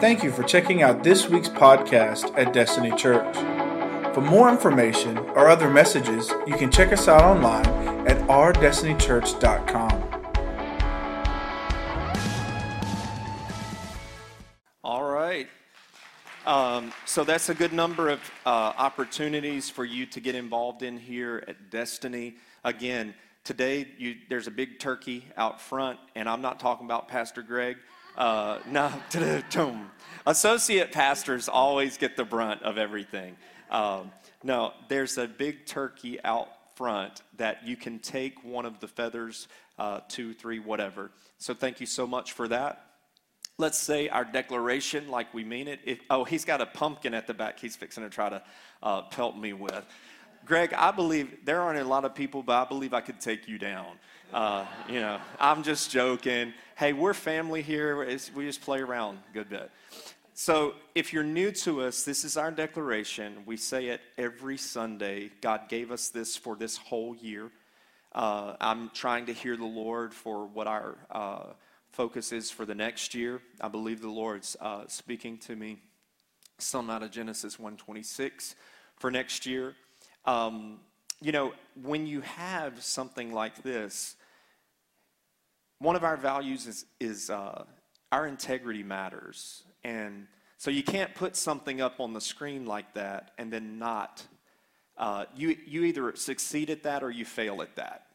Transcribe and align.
Thank 0.00 0.22
you 0.22 0.32
for 0.32 0.42
checking 0.44 0.82
out 0.82 1.04
this 1.04 1.28
week's 1.28 1.50
podcast 1.50 2.34
at 2.34 2.54
Destiny 2.54 2.90
Church. 2.96 3.36
For 4.14 4.22
more 4.22 4.48
information 4.48 5.18
or 5.18 5.50
other 5.50 5.68
messages, 5.68 6.32
you 6.46 6.56
can 6.56 6.70
check 6.70 6.90
us 6.90 7.06
out 7.06 7.22
online 7.22 7.66
at 8.08 8.16
ourdestinychurch.com. 8.26 10.22
All 14.82 15.04
right. 15.04 15.48
Um, 16.46 16.94
so 17.04 17.22
that's 17.22 17.50
a 17.50 17.54
good 17.54 17.74
number 17.74 18.08
of 18.08 18.20
uh, 18.46 18.72
opportunities 18.78 19.68
for 19.68 19.84
you 19.84 20.06
to 20.06 20.18
get 20.18 20.34
involved 20.34 20.82
in 20.82 20.96
here 20.96 21.44
at 21.46 21.70
Destiny. 21.70 22.36
Again, 22.64 23.12
today 23.44 23.86
you, 23.98 24.16
there's 24.30 24.46
a 24.46 24.50
big 24.50 24.78
turkey 24.78 25.26
out 25.36 25.60
front, 25.60 25.98
and 26.14 26.26
I'm 26.26 26.40
not 26.40 26.58
talking 26.58 26.86
about 26.86 27.06
Pastor 27.06 27.42
Greg. 27.42 27.76
Uh, 28.16 28.58
no, 28.68 28.92
associate 30.26 30.92
pastors 30.92 31.48
always 31.48 31.96
get 31.96 32.16
the 32.16 32.24
brunt 32.24 32.62
of 32.62 32.78
everything. 32.78 33.36
Um, 33.70 34.10
no, 34.42 34.72
there's 34.88 35.18
a 35.18 35.26
big 35.26 35.66
turkey 35.66 36.22
out 36.24 36.48
front 36.74 37.22
that 37.36 37.66
you 37.66 37.76
can 37.76 37.98
take 37.98 38.42
one 38.42 38.64
of 38.64 38.80
the 38.80 38.88
feathers, 38.88 39.48
uh, 39.78 40.00
two, 40.08 40.32
three, 40.32 40.58
whatever. 40.58 41.10
So 41.38 41.54
thank 41.54 41.80
you 41.80 41.86
so 41.86 42.06
much 42.06 42.32
for 42.32 42.48
that. 42.48 42.84
Let's 43.58 43.76
say 43.76 44.08
our 44.08 44.24
declaration 44.24 45.08
like 45.08 45.34
we 45.34 45.44
mean 45.44 45.68
it. 45.68 45.80
If, 45.84 46.00
oh, 46.08 46.24
he's 46.24 46.46
got 46.46 46.62
a 46.62 46.66
pumpkin 46.66 47.12
at 47.12 47.26
the 47.26 47.34
back 47.34 47.58
he's 47.58 47.76
fixing 47.76 48.02
to 48.02 48.08
try 48.08 48.30
to 48.30 48.42
uh, 48.82 49.02
pelt 49.02 49.36
me 49.36 49.52
with. 49.52 49.84
Greg, 50.46 50.72
I 50.72 50.90
believe 50.90 51.44
there 51.44 51.60
aren't 51.60 51.78
a 51.78 51.84
lot 51.84 52.06
of 52.06 52.14
people, 52.14 52.42
but 52.42 52.54
I 52.54 52.64
believe 52.66 52.94
I 52.94 53.02
could 53.02 53.20
take 53.20 53.46
you 53.46 53.58
down. 53.58 53.98
Uh, 54.32 54.64
you 54.88 55.00
know, 55.00 55.18
I'm 55.40 55.64
just 55.64 55.90
joking. 55.90 56.52
Hey, 56.76 56.92
we're 56.92 57.14
family 57.14 57.62
here. 57.62 58.02
It's, 58.02 58.32
we 58.32 58.46
just 58.46 58.60
play 58.60 58.78
around 58.78 59.18
a 59.28 59.34
good 59.34 59.48
bit. 59.48 59.70
So, 60.34 60.74
if 60.94 61.12
you're 61.12 61.24
new 61.24 61.50
to 61.52 61.82
us, 61.82 62.04
this 62.04 62.22
is 62.22 62.36
our 62.36 62.52
declaration. 62.52 63.42
We 63.44 63.56
say 63.56 63.88
it 63.88 64.00
every 64.16 64.56
Sunday. 64.56 65.32
God 65.40 65.68
gave 65.68 65.90
us 65.90 66.10
this 66.10 66.36
for 66.36 66.54
this 66.54 66.76
whole 66.76 67.16
year. 67.16 67.50
Uh, 68.12 68.54
I'm 68.60 68.90
trying 68.94 69.26
to 69.26 69.32
hear 69.32 69.56
the 69.56 69.66
Lord 69.66 70.14
for 70.14 70.46
what 70.46 70.68
our 70.68 70.96
uh, 71.10 71.46
focus 71.90 72.30
is 72.30 72.52
for 72.52 72.64
the 72.64 72.74
next 72.74 73.14
year. 73.14 73.42
I 73.60 73.66
believe 73.66 74.00
the 74.00 74.08
Lord's 74.08 74.56
uh, 74.60 74.84
speaking 74.86 75.38
to 75.38 75.56
me 75.56 75.80
some 76.58 76.88
out 76.88 77.02
of 77.02 77.10
Genesis 77.10 77.58
126 77.58 78.54
for 78.96 79.10
next 79.10 79.44
year. 79.44 79.74
Um, 80.24 80.78
you 81.20 81.32
know, 81.32 81.52
when 81.82 82.06
you 82.06 82.20
have 82.22 82.82
something 82.82 83.32
like 83.32 83.62
this, 83.62 84.16
one 85.80 85.96
of 85.96 86.04
our 86.04 86.16
values 86.16 86.66
is, 86.66 86.86
is 87.00 87.30
uh, 87.30 87.64
our 88.12 88.26
integrity 88.26 88.82
matters. 88.82 89.64
And 89.82 90.26
so 90.58 90.70
you 90.70 90.82
can't 90.82 91.14
put 91.14 91.36
something 91.36 91.80
up 91.80 92.00
on 92.00 92.12
the 92.12 92.20
screen 92.20 92.66
like 92.66 92.94
that 92.94 93.32
and 93.38 93.52
then 93.52 93.78
not. 93.78 94.22
Uh, 94.96 95.24
you, 95.34 95.56
you 95.66 95.84
either 95.84 96.14
succeed 96.14 96.68
at 96.68 96.82
that 96.82 97.02
or 97.02 97.10
you 97.10 97.24
fail 97.24 97.62
at 97.62 97.74
that. 97.76 98.06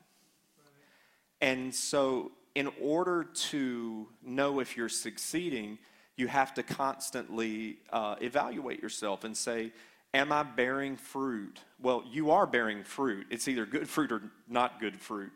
And 1.41 1.73
so, 1.73 2.31
in 2.53 2.69
order 2.79 3.25
to 3.49 4.07
know 4.23 4.59
if 4.61 4.77
you're 4.77 4.87
succeeding, 4.87 5.77
you 6.15 6.27
have 6.27 6.53
to 6.53 6.63
constantly 6.63 7.79
uh, 7.91 8.15
evaluate 8.21 8.81
yourself 8.81 9.25
and 9.25 9.35
say, 9.35 9.73
Am 10.13 10.31
I 10.31 10.43
bearing 10.43 10.95
fruit? 10.95 11.59
Well, 11.81 12.05
you 12.09 12.31
are 12.31 12.47
bearing 12.47 12.85
fruit. 12.85 13.27
It's 13.29 13.49
either 13.49 13.65
good 13.65 13.89
fruit 13.89 14.13
or 14.13 14.21
not 14.47 14.79
good 14.79 14.97
fruit. 14.97 15.33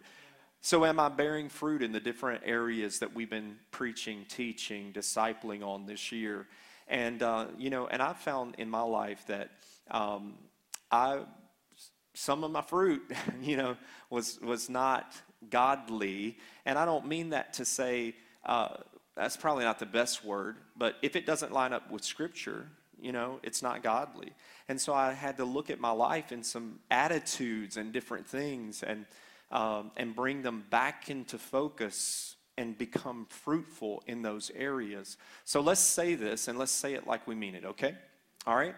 So, 0.61 0.83
am 0.83 0.99
I 0.99 1.07
bearing 1.07 1.47
fruit 1.47 1.81
in 1.81 1.93
the 1.93 2.01
different 2.01 2.43
areas 2.45 2.99
that 2.99 3.15
we've 3.15 3.29
been 3.29 3.55
preaching, 3.71 4.25
teaching, 4.27 4.91
discipling 4.91 5.63
on 5.63 5.85
this 5.85 6.11
year? 6.11 6.47
And, 6.89 7.23
uh, 7.23 7.45
you 7.57 7.69
know, 7.69 7.87
and 7.87 8.01
I've 8.01 8.17
found 8.17 8.55
in 8.57 8.69
my 8.69 8.81
life 8.81 9.23
that 9.27 9.51
um, 9.89 10.33
I, 10.91 11.21
some 12.13 12.43
of 12.43 12.51
my 12.51 12.61
fruit, 12.61 13.01
you 13.41 13.55
know, 13.55 13.77
was, 14.09 14.37
was 14.41 14.69
not 14.69 15.15
godly. 15.49 16.37
And 16.65 16.77
I 16.77 16.83
don't 16.83 17.07
mean 17.07 17.29
that 17.29 17.53
to 17.53 17.63
say, 17.63 18.15
uh, 18.45 18.75
that's 19.15 19.37
probably 19.37 19.63
not 19.63 19.79
the 19.79 19.85
best 19.85 20.25
word, 20.25 20.57
but 20.75 20.95
if 21.01 21.15
it 21.15 21.25
doesn't 21.25 21.53
line 21.53 21.71
up 21.71 21.89
with 21.89 22.03
Scripture, 22.03 22.67
you 22.99 23.13
know, 23.13 23.39
it's 23.43 23.61
not 23.61 23.81
godly. 23.81 24.33
And 24.67 24.79
so 24.79 24.93
I 24.93 25.13
had 25.13 25.37
to 25.37 25.45
look 25.45 25.69
at 25.69 25.79
my 25.79 25.91
life 25.91 26.33
and 26.33 26.45
some 26.45 26.79
attitudes 26.91 27.77
and 27.77 27.93
different 27.93 28.27
things 28.27 28.83
and, 28.83 29.05
um, 29.51 29.91
and 29.97 30.15
bring 30.15 30.41
them 30.41 30.65
back 30.69 31.09
into 31.09 31.37
focus 31.37 32.35
and 32.57 32.77
become 32.77 33.25
fruitful 33.29 34.03
in 34.05 34.21
those 34.21 34.51
areas. 34.53 35.17
So 35.45 35.61
let's 35.61 35.79
say 35.79 36.15
this 36.15 36.47
and 36.47 36.59
let's 36.59 36.71
say 36.71 36.93
it 36.93 37.07
like 37.07 37.25
we 37.25 37.35
mean 37.35 37.55
it, 37.55 37.63
okay? 37.63 37.95
All 38.45 38.55
right? 38.55 38.75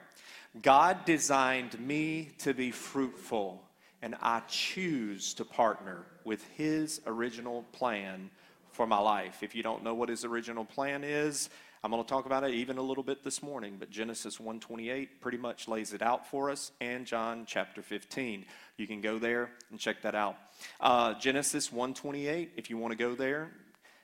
God 0.61 1.05
designed 1.05 1.79
me 1.79 2.31
to 2.39 2.53
be 2.53 2.71
fruitful, 2.71 3.63
and 4.01 4.15
I 4.21 4.41
choose 4.47 5.33
to 5.35 5.45
partner 5.45 6.05
with 6.25 6.43
His 6.55 7.01
original 7.07 7.63
plan 7.71 8.29
for 8.71 8.85
my 8.85 8.99
life. 8.99 9.43
If 9.43 9.55
you 9.55 9.63
don't 9.63 9.83
know 9.83 9.93
what 9.93 10.09
His 10.09 10.25
original 10.25 10.65
plan 10.65 11.03
is, 11.03 11.49
I'm 11.83 11.89
going 11.89 12.03
to 12.03 12.07
talk 12.07 12.27
about 12.27 12.43
it 12.43 12.53
even 12.53 12.77
a 12.77 12.81
little 12.81 13.03
bit 13.03 13.23
this 13.23 13.41
morning, 13.41 13.77
but 13.79 13.89
Genesis 13.89 14.37
1:28 14.37 15.19
pretty 15.19 15.39
much 15.39 15.67
lays 15.67 15.93
it 15.93 16.03
out 16.03 16.27
for 16.27 16.51
us, 16.51 16.71
and 16.79 17.07
John 17.07 17.43
chapter 17.47 17.81
15. 17.81 18.45
You 18.77 18.85
can 18.85 19.01
go 19.01 19.17
there 19.17 19.49
and 19.71 19.79
check 19.79 20.03
that 20.03 20.13
out. 20.13 20.35
Uh, 20.79 21.15
Genesis 21.15 21.69
1:28, 21.69 22.49
if 22.55 22.69
you 22.69 22.77
want 22.77 22.91
to 22.91 22.97
go 22.97 23.15
there, 23.15 23.51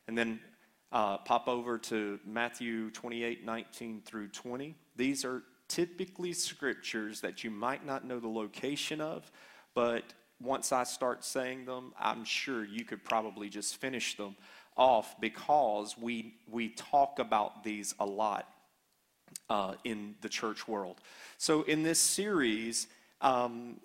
and 0.08 0.18
then 0.18 0.40
uh, 0.92 1.20
pop 1.20 1.48
over 1.48 1.78
to 1.78 2.20
Matthew 2.26 2.90
28, 2.90 3.46
19 3.46 4.02
through 4.02 4.30
20. 4.30 4.76
These 4.96 5.24
are 5.24 5.44
typically 5.68 6.34
scriptures 6.34 7.22
that 7.22 7.44
you 7.44 7.52
might 7.52 7.86
not 7.86 8.04
know 8.06 8.20
the 8.20 8.28
location 8.28 9.02
of, 9.02 9.32
but 9.76 10.04
once 10.40 10.72
I 10.72 10.84
start 10.84 11.24
saying 11.24 11.66
them, 11.66 11.94
I'm 12.00 12.24
sure 12.24 12.64
you 12.64 12.86
could 12.86 13.04
probably 13.04 13.50
just 13.50 13.78
finish 13.78 14.18
them 14.18 14.36
off 14.78 15.20
because 15.20 15.98
we, 15.98 16.36
we 16.50 16.70
talk 16.70 17.20
about 17.20 17.64
these 17.64 17.96
a 18.00 18.06
lot 18.06 18.48
uh, 19.50 19.74
in 19.84 20.16
the 20.22 20.30
church 20.30 20.68
world. 20.68 20.98
So, 21.38 21.64
in 21.64 21.84
this 21.84 22.00
series 22.00 22.88
um, 23.22 23.80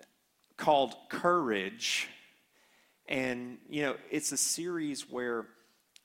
called 0.57 0.95
Courage, 1.09 2.09
and 3.09 3.59
you 3.69 3.83
know, 3.83 3.97
it's 4.11 4.33
a 4.33 4.37
series 4.37 5.11
where 5.11 5.47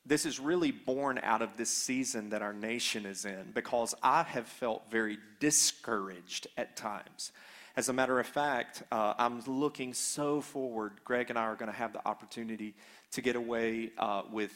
this 0.06 0.26
is 0.26 0.40
really 0.40 0.72
born 0.72 1.20
out 1.22 1.42
of 1.42 1.58
this 1.58 1.70
season 1.70 2.30
that 2.30 2.42
our 2.42 2.54
nation 2.54 3.06
is 3.06 3.26
in 3.26 3.52
because 3.54 3.94
I 4.02 4.24
have 4.24 4.48
felt 4.48 4.84
very 4.90 5.18
discouraged 5.40 6.48
at 6.58 6.78
times. 6.78 7.32
As 7.76 7.90
a 7.90 7.94
matter 7.94 8.20
of 8.20 8.26
fact, 8.26 8.84
uh, 8.92 9.14
I'm 9.18 9.42
looking 9.46 9.94
so 9.94 10.42
forward. 10.42 10.94
Greg 11.04 11.30
and 11.30 11.38
I 11.38 11.44
are 11.44 11.56
going 11.56 11.72
to 11.72 11.78
have 11.78 11.94
the 11.94 12.08
opportunity 12.08 12.74
to 13.12 13.22
get 13.22 13.36
away 13.36 13.92
uh, 13.98 14.24
with 14.32 14.52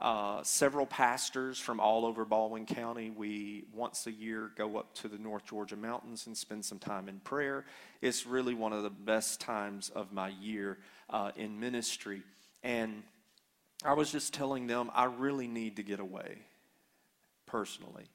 uh, 0.00 0.42
several 0.42 0.86
pastors 0.86 1.58
from 1.58 1.78
all 1.78 2.06
over 2.06 2.24
Baldwin 2.24 2.64
County. 2.64 3.10
We 3.10 3.64
once 3.74 4.06
a 4.06 4.12
year 4.12 4.50
go 4.56 4.78
up 4.78 4.94
to 4.96 5.08
the 5.08 5.18
North 5.18 5.44
Georgia 5.44 5.76
mountains 5.76 6.26
and 6.26 6.36
spend 6.36 6.64
some 6.64 6.78
time 6.78 7.08
in 7.08 7.20
prayer. 7.20 7.66
It's 8.00 8.26
really 8.26 8.54
one 8.54 8.72
of 8.72 8.82
the 8.82 8.90
best 8.90 9.40
times 9.40 9.90
of 9.90 10.10
my 10.10 10.28
year 10.28 10.78
uh, 11.10 11.32
in 11.36 11.60
ministry. 11.60 12.22
And 12.62 13.02
I 13.84 13.92
was 13.92 14.10
just 14.10 14.32
telling 14.32 14.66
them 14.66 14.90
I 14.94 15.04
really 15.04 15.46
need 15.46 15.76
to 15.76 15.82
get 15.82 16.00
away 16.00 16.38
personally 17.44 18.06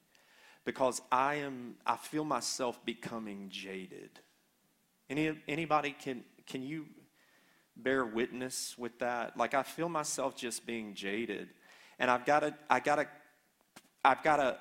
because 0.63 1.01
I 1.11 1.35
am 1.35 1.75
I 1.85 1.97
feel 1.97 2.23
myself 2.23 2.83
becoming 2.83 3.49
jaded. 3.49 4.09
Any 5.07 5.37
anybody 5.47 5.95
can 5.99 6.23
can 6.47 6.63
you 6.63 6.87
bear 7.77 8.05
witness 8.05 8.75
with 8.75 8.97
that? 8.99 9.37
Like 9.37 9.53
I 9.53 9.61
feel 9.61 9.89
myself 9.89 10.35
just 10.35 10.65
being 10.65 10.95
jaded 10.95 11.49
and 11.99 12.11
I've 12.11 12.25
got 12.25 12.41
to, 12.41 12.55
I 12.69 12.79
got 12.79 12.95
to, 12.95 13.07
I've 14.03 14.23
got 14.23 14.37
to, 14.37 14.57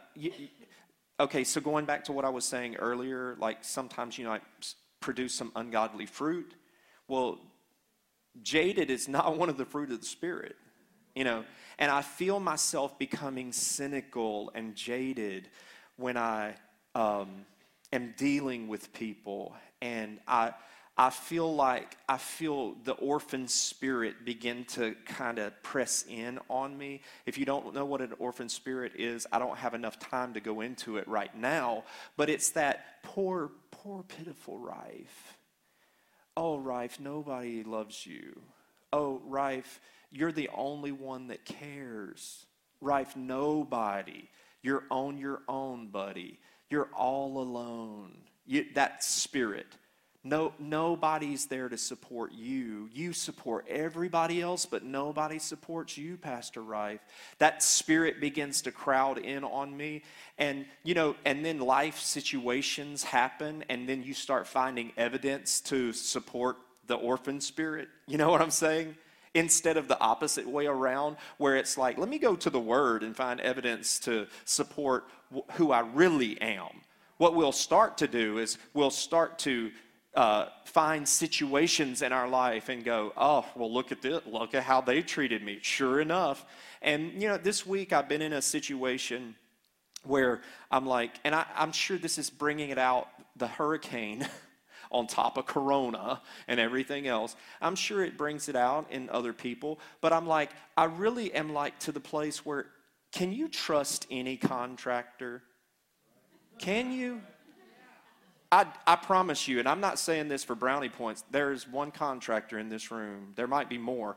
okay, 1.21 1.45
so 1.45 1.61
going 1.61 1.85
back 1.85 2.05
to 2.05 2.13
what 2.13 2.25
I 2.25 2.31
was 2.31 2.45
saying 2.45 2.77
earlier, 2.77 3.37
like 3.39 3.59
sometimes, 3.63 4.19
you 4.19 4.25
know, 4.25 4.33
I 4.33 4.41
produce 5.01 5.35
some 5.35 5.53
ungodly 5.55 6.07
fruit. 6.07 6.55
Well, 7.09 7.39
jaded 8.43 8.91
is 8.91 9.09
not 9.09 9.37
one 9.39 9.49
of 9.49 9.57
the 9.57 9.65
fruit 9.65 9.91
of 9.91 10.01
the 10.01 10.07
Spirit, 10.07 10.57
you 11.15 11.25
know, 11.25 11.45
and 11.79 11.91
I 11.91 12.03
feel 12.03 12.41
myself 12.41 12.99
becoming 12.99 13.53
cynical 13.53 14.51
and 14.55 14.75
jaded 14.75 15.49
when 15.97 16.17
I 16.17 16.55
um, 16.95 17.47
am 17.93 18.15
dealing 18.17 18.69
with 18.69 18.93
people 18.93 19.55
and 19.83 20.19
I, 20.27 20.53
I 20.97 21.11
feel 21.11 21.53
like 21.53 21.97
I 22.09 22.19
feel 22.19 22.75
the 22.85 22.93
orphan 22.93 23.49
spirit 23.49 24.25
begin 24.25 24.65
to 24.67 24.95
kind 25.07 25.41
of 25.41 25.61
press 25.65 26.05
in 26.09 26.39
on 26.49 26.79
me. 26.79 27.03
If 27.27 27.37
you 27.37 27.45
don't 27.45 27.75
know 27.75 27.85
what 27.85 28.01
an 28.01 28.13
orphan 28.21 28.49
spirit 28.49 28.93
is, 28.95 29.27
I 29.33 29.41
don't 29.41 29.59
have 29.59 29.75
enough 29.75 29.99
time 29.99 30.35
to 30.35 30.41
go 30.41 30.61
into 30.61 30.99
it 30.99 31.09
right 31.09 31.37
now, 31.37 31.83
but 32.17 32.31
it's 32.31 32.51
that 32.51 33.03
poor, 33.03 33.51
poor, 33.73 34.05
pitiful 34.05 34.59
Rife. 34.59 35.37
Oh, 36.37 36.59
Rife, 36.59 37.01
nobody 37.01 37.65
loves 37.65 38.07
you. 38.07 38.41
Oh, 38.93 39.21
Rife, 39.25 39.81
you're 40.13 40.33
the 40.33 40.51
only 40.55 40.93
one 40.93 41.27
that 41.29 41.45
cares. 41.45 42.47
Rife, 42.81 43.17
nobody. 43.17 44.29
You're 44.63 44.85
on 44.91 45.19
your 45.19 45.43
own, 45.49 45.89
buddy. 45.89 46.39
You're 46.71 46.91
all 46.95 47.41
alone. 47.41 48.13
You, 48.47 48.67
that 48.75 49.03
spirit. 49.03 49.67
No, 50.27 50.55
nobody's 50.59 51.45
there 51.47 51.69
to 51.69 51.77
support 51.77 52.33
you. 52.33 52.89
You 52.95 53.13
support 53.13 53.67
everybody 53.69 54.41
else, 54.41 54.65
but 54.65 54.83
nobody 54.83 55.39
supports 55.39 55.99
you, 55.99 56.17
Pastor 56.17 56.63
Rife. 56.63 57.01
That 57.39 57.63
spirit 57.63 58.23
begins 58.23 58.63
to 58.63 58.73
crowd 58.73 59.19
in 59.19 59.45
on 59.45 59.77
me. 59.77 60.03
And, 60.39 60.65
you 60.83 60.95
know, 60.95 61.15
and 61.27 61.45
then 61.45 61.59
life 61.59 61.99
situations 61.99 63.05
happen, 63.05 63.65
and 63.69 63.87
then 63.87 64.03
you 64.03 64.15
start 64.15 64.47
finding 64.47 64.93
evidence 64.97 65.61
to 65.63 65.93
support 65.93 66.57
the 66.87 66.95
orphan 66.95 67.39
spirit. 67.39 67.89
You 68.07 68.17
know 68.17 68.31
what 68.31 68.41
I'm 68.41 68.51
saying? 68.51 68.97
Instead 69.35 69.77
of 69.77 69.89
the 69.89 70.01
opposite 70.01 70.49
way 70.49 70.67
around, 70.67 71.17
where 71.37 71.57
it's 71.57 71.77
like, 71.77 71.99
let 71.99 72.09
me 72.09 72.19
go 72.19 72.35
to 72.35 72.49
the 72.49 72.61
word 72.61 73.03
and 73.03 73.15
find 73.15 73.41
evidence 73.41 73.99
to 74.01 74.27
support 74.47 75.05
who 75.53 75.71
I 75.71 75.81
really 75.81 76.41
am. 76.41 76.81
What 77.19 77.35
we'll 77.35 77.53
start 77.53 77.99
to 77.99 78.09
do 78.09 78.39
is 78.39 78.59
we'll 78.73 78.91
start 78.91 79.39
to 79.41 79.71
uh, 80.15 80.47
find 80.65 81.09
situations 81.09 82.03
in 82.03 82.13
our 82.13 82.29
life 82.29 82.69
and 82.69 82.85
go, 82.85 83.13
oh, 83.17 83.45
well, 83.57 83.73
look 83.73 83.93
at 83.93 84.03
this. 84.03 84.21
Look 84.27 84.55
at 84.55 84.63
how 84.63 84.81
they 84.81 85.03
treated 85.03 85.43
me. 85.43 85.59
Sure 85.63 86.01
enough. 86.01 86.45
And, 86.83 87.21
you 87.21 87.29
know, 87.29 87.37
this 87.37 87.67
week 87.67 87.93
I've 87.93 88.09
been 88.09 88.23
in 88.23 88.33
a 88.33 88.43
situation 88.43 89.35
where 90.05 90.43
I'm 90.71 90.87
like, 90.87 91.13
and 91.25 91.35
I, 91.35 91.47
I'm 91.57 91.73
sure 91.73 91.99
this 91.99 92.19
is 92.19 92.31
bringing 92.31 92.71
it 92.71 92.79
out 92.79 93.09
the 93.37 93.49
hurricane. 93.49 94.27
on 94.91 95.09
top 95.09 95.37
of 95.37 95.45
corona 95.45 96.23
and 96.47 96.61
everything 96.61 97.09
else. 97.09 97.35
I'm 97.61 97.75
sure 97.75 98.05
it 98.05 98.17
brings 98.17 98.49
it 98.49 98.55
out 98.55 98.87
in 98.93 99.11
other 99.11 99.33
people, 99.33 99.81
but 100.01 100.13
I'm 100.13 100.27
like, 100.27 100.51
I 100.77 100.85
really 100.85 101.35
am 101.35 101.53
like 101.53 101.79
to 101.81 101.93
the 101.93 102.01
place 102.01 102.47
where 102.47 102.67
can 103.11 103.33
you 103.33 103.49
trust 103.49 104.07
any 104.11 104.37
contractor? 104.37 105.43
Can 106.59 106.93
you? 106.93 107.23
I, 108.55 108.67
I 108.87 108.95
promise 108.95 109.49
you, 109.49 109.59
and 109.59 109.69
I'm 109.69 109.81
not 109.81 109.99
saying 109.99 110.29
this 110.29 110.45
for 110.45 110.55
brownie 110.55 110.89
points, 110.89 111.25
there's 111.33 111.67
one 111.67 111.91
contractor 111.91 112.57
in 112.57 112.69
this 112.69 112.93
room. 112.93 113.33
There 113.35 113.49
might 113.49 113.69
be 113.69 113.79
more, 113.79 114.17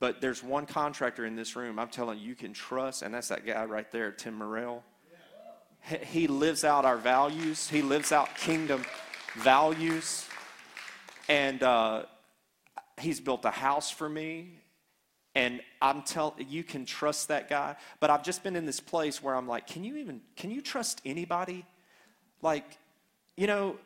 but 0.00 0.20
there's 0.20 0.42
one 0.42 0.66
contractor 0.66 1.24
in 1.24 1.34
this 1.34 1.56
room 1.56 1.78
I'm 1.78 1.88
telling 1.88 2.18
you, 2.18 2.26
you 2.26 2.34
can 2.34 2.52
trust, 2.52 3.00
and 3.00 3.14
that's 3.14 3.28
that 3.28 3.46
guy 3.46 3.64
right 3.64 3.90
there, 3.90 4.12
Tim 4.12 4.34
Morrell. 4.34 4.84
He 6.02 6.26
lives 6.26 6.62
out 6.62 6.84
our 6.84 6.98
values, 6.98 7.66
he 7.66 7.80
lives 7.80 8.12
out 8.12 8.36
kingdom 8.36 8.84
values. 9.36 10.28
And 11.30 11.62
uh, 11.62 12.02
he's 13.00 13.18
built 13.18 13.46
a 13.46 13.50
house 13.50 13.90
for 13.90 14.10
me. 14.10 14.60
And 15.34 15.62
I'm 15.80 16.02
telling 16.02 16.46
you 16.50 16.64
can 16.64 16.84
trust 16.84 17.28
that 17.28 17.48
guy. 17.48 17.76
But 17.98 18.10
I've 18.10 18.22
just 18.22 18.42
been 18.42 18.56
in 18.56 18.66
this 18.66 18.80
place 18.80 19.22
where 19.22 19.34
I'm 19.34 19.48
like, 19.48 19.66
can 19.66 19.84
you 19.84 19.96
even 19.96 20.20
can 20.36 20.50
you 20.50 20.60
trust 20.60 21.00
anybody? 21.06 21.64
Like, 22.42 22.78
you 23.36 23.46
know, 23.46 23.76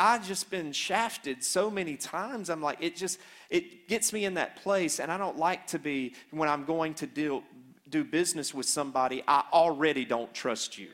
I've 0.00 0.26
just 0.26 0.50
been 0.50 0.72
shafted 0.72 1.42
so 1.42 1.70
many 1.70 1.96
times. 1.96 2.50
I'm 2.50 2.62
like, 2.62 2.78
it 2.80 2.94
just 2.94 3.18
it 3.50 3.88
gets 3.88 4.12
me 4.12 4.24
in 4.24 4.34
that 4.34 4.56
place, 4.62 5.00
and 5.00 5.10
I 5.10 5.18
don't 5.18 5.38
like 5.38 5.66
to 5.68 5.78
be 5.78 6.14
when 6.30 6.48
I'm 6.48 6.64
going 6.64 6.94
to 6.94 7.06
deal 7.06 7.42
do 7.88 8.04
business 8.04 8.54
with 8.54 8.66
somebody. 8.66 9.22
I 9.26 9.44
already 9.52 10.04
don't 10.04 10.32
trust 10.34 10.78
you. 10.78 10.88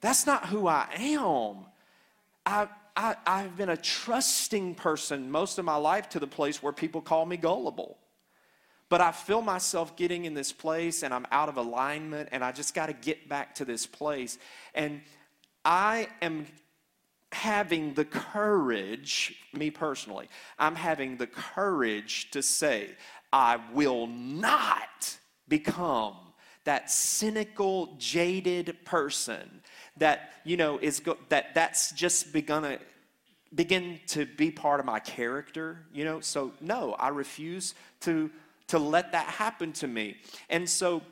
That's 0.00 0.26
not 0.26 0.46
who 0.46 0.66
I 0.66 0.86
am. 0.96 1.64
I, 2.44 2.68
I, 2.96 3.16
I've 3.26 3.56
been 3.56 3.70
a 3.70 3.76
trusting 3.76 4.74
person 4.74 5.30
most 5.30 5.58
of 5.58 5.64
my 5.64 5.76
life 5.76 6.08
to 6.10 6.20
the 6.20 6.26
place 6.26 6.62
where 6.62 6.72
people 6.72 7.00
call 7.00 7.24
me 7.24 7.36
gullible. 7.36 7.96
But 8.90 9.00
I 9.00 9.12
feel 9.12 9.40
myself 9.40 9.96
getting 9.96 10.26
in 10.26 10.34
this 10.34 10.52
place 10.52 11.02
and 11.02 11.14
I'm 11.14 11.26
out 11.32 11.48
of 11.48 11.56
alignment 11.56 12.28
and 12.32 12.44
I 12.44 12.52
just 12.52 12.74
got 12.74 12.86
to 12.86 12.92
get 12.92 13.28
back 13.28 13.54
to 13.56 13.64
this 13.64 13.86
place. 13.86 14.38
And 14.74 15.00
I 15.64 16.08
am 16.20 16.46
having 17.32 17.94
the 17.94 18.04
courage, 18.04 19.34
me 19.52 19.70
personally, 19.70 20.28
I'm 20.58 20.76
having 20.76 21.16
the 21.16 21.26
courage 21.26 22.30
to 22.30 22.42
say, 22.42 22.90
I 23.32 23.58
will 23.72 24.06
not 24.06 25.18
become 25.48 26.16
that 26.64 26.90
cynical, 26.90 27.96
jaded 27.98 28.76
person 28.84 29.60
that, 29.96 30.32
you 30.44 30.56
know, 30.56 30.78
is 30.78 31.00
go- 31.00 31.18
that 31.28 31.54
that's 31.54 31.92
just 31.92 32.32
begun 32.32 32.62
to 32.62 32.78
begin 33.54 34.00
to 34.08 34.26
be 34.26 34.50
part 34.50 34.80
of 34.80 34.86
my 34.86 34.98
character, 34.98 35.86
you 35.92 36.04
know? 36.04 36.20
So 36.20 36.52
no, 36.60 36.94
I 36.94 37.08
refuse 37.08 37.74
to 38.00 38.30
to 38.66 38.78
let 38.78 39.12
that 39.12 39.26
happen 39.26 39.72
to 39.74 39.86
me. 39.86 40.16
And 40.48 40.68
so 40.68 41.02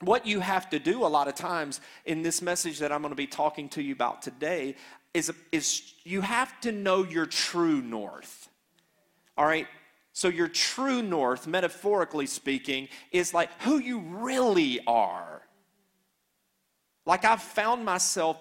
what 0.00 0.26
you 0.26 0.40
have 0.40 0.70
to 0.70 0.78
do 0.78 1.04
a 1.04 1.08
lot 1.08 1.28
of 1.28 1.34
times 1.34 1.80
in 2.04 2.22
this 2.22 2.42
message 2.42 2.78
that 2.80 2.92
I'm 2.92 3.00
going 3.00 3.12
to 3.12 3.16
be 3.16 3.26
talking 3.26 3.68
to 3.70 3.82
you 3.82 3.92
about 3.92 4.22
today 4.22 4.76
is, 5.12 5.32
is 5.52 5.94
you 6.04 6.20
have 6.20 6.60
to 6.62 6.72
know 6.72 7.04
your 7.04 7.26
true 7.26 7.80
north. 7.80 8.48
All 9.36 9.46
right? 9.46 9.66
So, 10.12 10.28
your 10.28 10.48
true 10.48 11.02
north, 11.02 11.46
metaphorically 11.46 12.26
speaking, 12.26 12.88
is 13.10 13.34
like 13.34 13.50
who 13.62 13.78
you 13.78 13.98
really 13.98 14.80
are. 14.86 15.42
Like, 17.04 17.24
I've 17.24 17.42
found 17.42 17.84
myself 17.84 18.40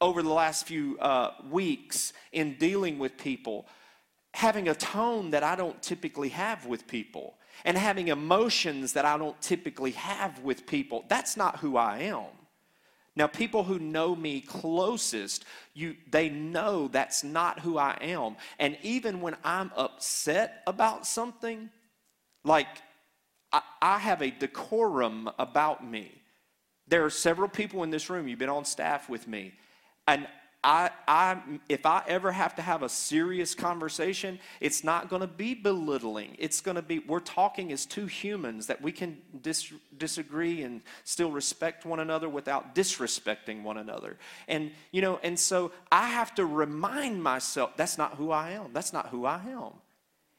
over 0.00 0.22
the 0.22 0.32
last 0.32 0.66
few 0.66 0.98
uh, 0.98 1.32
weeks 1.50 2.12
in 2.32 2.54
dealing 2.54 2.98
with 2.98 3.18
people 3.18 3.66
having 4.34 4.68
a 4.68 4.74
tone 4.74 5.30
that 5.30 5.42
I 5.42 5.56
don't 5.56 5.80
typically 5.82 6.28
have 6.28 6.64
with 6.64 6.86
people 6.86 7.34
and 7.64 7.76
having 7.76 8.08
emotions 8.08 8.92
that 8.94 9.04
I 9.04 9.18
don't 9.18 9.40
typically 9.40 9.92
have 9.92 10.40
with 10.40 10.66
people. 10.66 11.04
That's 11.08 11.36
not 11.36 11.58
who 11.58 11.76
I 11.76 11.98
am. 12.00 12.26
Now, 13.16 13.26
people 13.26 13.64
who 13.64 13.80
know 13.80 14.14
me 14.14 14.40
closest, 14.40 15.44
you, 15.74 15.96
they 16.08 16.28
know 16.28 16.86
that's 16.86 17.24
not 17.24 17.58
who 17.58 17.76
I 17.76 17.98
am. 18.00 18.36
And 18.60 18.78
even 18.82 19.20
when 19.20 19.36
I'm 19.42 19.72
upset 19.76 20.62
about 20.68 21.04
something, 21.04 21.68
like 22.44 22.68
I, 23.52 23.62
I 23.82 23.98
have 23.98 24.22
a 24.22 24.30
decorum 24.30 25.28
about 25.36 25.84
me. 25.84 26.12
There 26.86 27.04
are 27.04 27.10
several 27.10 27.48
people 27.48 27.82
in 27.82 27.90
this 27.90 28.08
room, 28.08 28.28
you've 28.28 28.38
been 28.38 28.48
on 28.48 28.64
staff 28.64 29.08
with 29.08 29.26
me, 29.26 29.52
and 30.06 30.28
I, 30.64 30.90
I, 31.06 31.38
if 31.68 31.86
I 31.86 32.02
ever 32.08 32.32
have 32.32 32.56
to 32.56 32.62
have 32.62 32.82
a 32.82 32.88
serious 32.88 33.54
conversation, 33.54 34.40
it's 34.60 34.82
not 34.82 35.08
going 35.08 35.20
to 35.22 35.28
be 35.28 35.54
belittling. 35.54 36.34
It's 36.36 36.60
going 36.60 36.74
to 36.74 36.82
be, 36.82 36.98
we're 36.98 37.20
talking 37.20 37.70
as 37.70 37.86
two 37.86 38.06
humans 38.06 38.66
that 38.66 38.82
we 38.82 38.90
can 38.90 39.18
dis, 39.40 39.72
disagree 39.96 40.62
and 40.62 40.82
still 41.04 41.30
respect 41.30 41.86
one 41.86 42.00
another 42.00 42.28
without 42.28 42.74
disrespecting 42.74 43.62
one 43.62 43.78
another. 43.78 44.18
And, 44.48 44.72
you 44.90 45.00
know, 45.00 45.20
and 45.22 45.38
so 45.38 45.70
I 45.92 46.08
have 46.08 46.34
to 46.34 46.44
remind 46.44 47.22
myself 47.22 47.76
that's 47.76 47.96
not 47.96 48.14
who 48.14 48.32
I 48.32 48.50
am. 48.50 48.72
That's 48.72 48.92
not 48.92 49.08
who 49.08 49.26
I 49.26 49.40
am. 49.48 49.74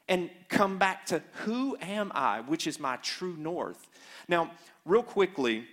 And 0.06 0.28
come 0.48 0.76
back 0.76 1.06
to 1.06 1.22
who 1.44 1.78
am 1.80 2.12
I, 2.14 2.40
which 2.42 2.66
is 2.66 2.78
my 2.78 2.96
true 2.96 3.36
north. 3.38 3.88
Now, 4.28 4.50
real 4.84 5.02
quickly, 5.02 5.66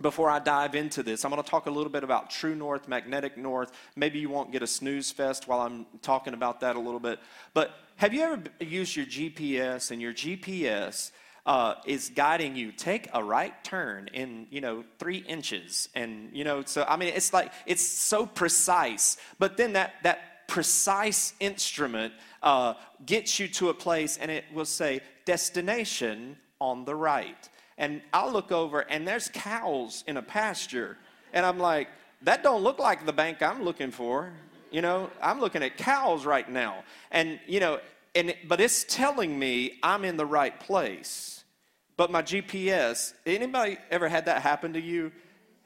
before 0.00 0.28
I 0.28 0.40
dive 0.40 0.74
into 0.74 1.02
this, 1.02 1.24
I'm 1.24 1.30
going 1.30 1.42
to 1.42 1.48
talk 1.48 1.66
a 1.66 1.70
little 1.70 1.90
bit 1.90 2.02
about 2.02 2.30
True 2.30 2.54
North, 2.54 2.88
Magnetic 2.88 3.36
North. 3.36 3.72
Maybe 3.94 4.18
you 4.18 4.28
won't 4.28 4.50
get 4.50 4.62
a 4.62 4.66
snooze 4.66 5.12
fest 5.12 5.46
while 5.46 5.60
I'm 5.60 5.86
talking 6.02 6.34
about 6.34 6.60
that 6.60 6.74
a 6.74 6.80
little 6.80 7.00
bit. 7.00 7.20
But 7.52 7.74
have 7.96 8.12
you 8.12 8.22
ever 8.22 8.42
used 8.60 8.96
your 8.96 9.06
GPS 9.06 9.92
and 9.92 10.02
your 10.02 10.12
GPS 10.12 11.12
uh, 11.46 11.74
is 11.86 12.10
guiding 12.10 12.56
you? 12.56 12.72
Take 12.72 13.08
a 13.14 13.22
right 13.22 13.54
turn 13.62 14.08
in, 14.12 14.48
you 14.50 14.60
know, 14.60 14.84
three 14.98 15.18
inches. 15.18 15.88
And, 15.94 16.30
you 16.32 16.42
know, 16.42 16.64
so, 16.64 16.84
I 16.88 16.96
mean, 16.96 17.12
it's 17.14 17.32
like, 17.32 17.52
it's 17.64 17.86
so 17.86 18.26
precise. 18.26 19.16
But 19.38 19.56
then 19.56 19.74
that, 19.74 19.94
that 20.02 20.48
precise 20.48 21.34
instrument 21.38 22.14
uh, 22.42 22.74
gets 23.06 23.38
you 23.38 23.46
to 23.46 23.68
a 23.68 23.74
place 23.74 24.18
and 24.18 24.28
it 24.28 24.44
will 24.52 24.64
say 24.64 25.00
destination 25.24 26.36
on 26.60 26.84
the 26.84 26.94
right 26.96 27.48
and 27.78 28.02
I'll 28.12 28.32
look 28.32 28.52
over 28.52 28.80
and 28.80 29.06
there's 29.06 29.28
cows 29.28 30.04
in 30.06 30.16
a 30.16 30.22
pasture. 30.22 30.96
And 31.32 31.44
I'm 31.44 31.58
like, 31.58 31.88
that 32.22 32.42
don't 32.42 32.62
look 32.62 32.78
like 32.78 33.06
the 33.06 33.12
bank 33.12 33.42
I'm 33.42 33.62
looking 33.62 33.90
for. 33.90 34.32
You 34.70 34.82
know, 34.82 35.10
I'm 35.22 35.40
looking 35.40 35.62
at 35.62 35.76
cows 35.76 36.24
right 36.24 36.48
now. 36.48 36.84
And, 37.10 37.38
you 37.46 37.60
know, 37.60 37.80
and 38.14 38.34
but 38.46 38.60
it's 38.60 38.84
telling 38.84 39.38
me 39.38 39.78
I'm 39.82 40.04
in 40.04 40.16
the 40.16 40.26
right 40.26 40.58
place. 40.58 41.44
But 41.96 42.10
my 42.10 42.22
GPS, 42.22 43.14
anybody 43.24 43.78
ever 43.90 44.08
had 44.08 44.26
that 44.26 44.42
happen 44.42 44.72
to 44.72 44.80
you? 44.80 45.12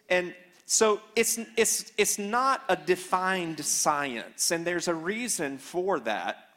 And 0.08 0.34
so 0.66 1.00
it's 1.16 1.38
it's 1.56 1.92
it's 1.96 2.18
not 2.18 2.62
a 2.68 2.76
defined 2.76 3.64
science, 3.64 4.50
and 4.50 4.66
there's 4.66 4.88
a 4.88 4.94
reason 4.94 5.56
for 5.56 5.98
that. 6.00 6.48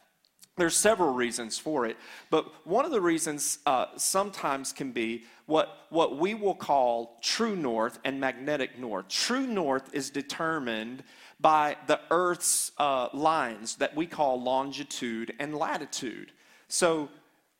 There's 0.57 0.75
several 0.75 1.13
reasons 1.13 1.57
for 1.57 1.85
it, 1.85 1.95
but 2.29 2.67
one 2.67 2.83
of 2.83 2.91
the 2.91 2.99
reasons 2.99 3.59
uh, 3.65 3.85
sometimes 3.95 4.73
can 4.73 4.91
be 4.91 5.23
what, 5.51 5.85
what 5.89 6.17
we 6.17 6.33
will 6.33 6.55
call 6.55 7.19
true 7.21 7.57
north 7.57 7.99
and 8.05 8.21
magnetic 8.21 8.79
north. 8.79 9.09
True 9.09 9.45
north 9.45 9.93
is 9.93 10.09
determined 10.09 11.03
by 11.41 11.75
the 11.87 11.99
Earth's 12.09 12.71
uh, 12.77 13.09
lines 13.13 13.75
that 13.75 13.93
we 13.93 14.05
call 14.05 14.41
longitude 14.41 15.33
and 15.39 15.53
latitude. 15.53 16.31
So 16.69 17.09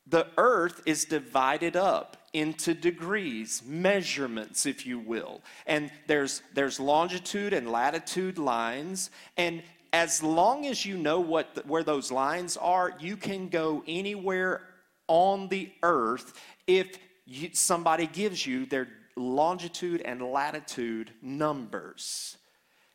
the 0.07 0.27
earth 0.37 0.81
is 0.85 1.03
divided 1.03 1.75
up 1.75 2.15
into 2.31 2.73
degrees, 2.73 3.61
measurements, 3.65 4.65
if 4.65 4.85
you 4.85 4.97
will. 4.97 5.41
And 5.67 5.91
there's, 6.07 6.41
there's 6.53 6.79
longitude 6.79 7.51
and 7.51 7.69
latitude 7.69 8.37
lines. 8.37 9.11
And 9.35 9.63
as 9.91 10.23
long 10.23 10.65
as 10.65 10.85
you 10.85 10.95
know 10.95 11.19
what 11.19 11.55
the, 11.55 11.61
where 11.61 11.83
those 11.83 12.09
lines 12.09 12.55
are, 12.55 12.93
you 13.01 13.17
can 13.17 13.49
go 13.49 13.83
anywhere 13.85 14.61
on 15.07 15.49
the 15.49 15.69
earth 15.83 16.39
if 16.67 16.97
you, 17.25 17.49
somebody 17.53 18.07
gives 18.07 18.45
you 18.45 18.65
their 18.65 18.87
longitude 19.15 20.01
and 20.01 20.21
latitude 20.21 21.11
numbers. 21.21 22.37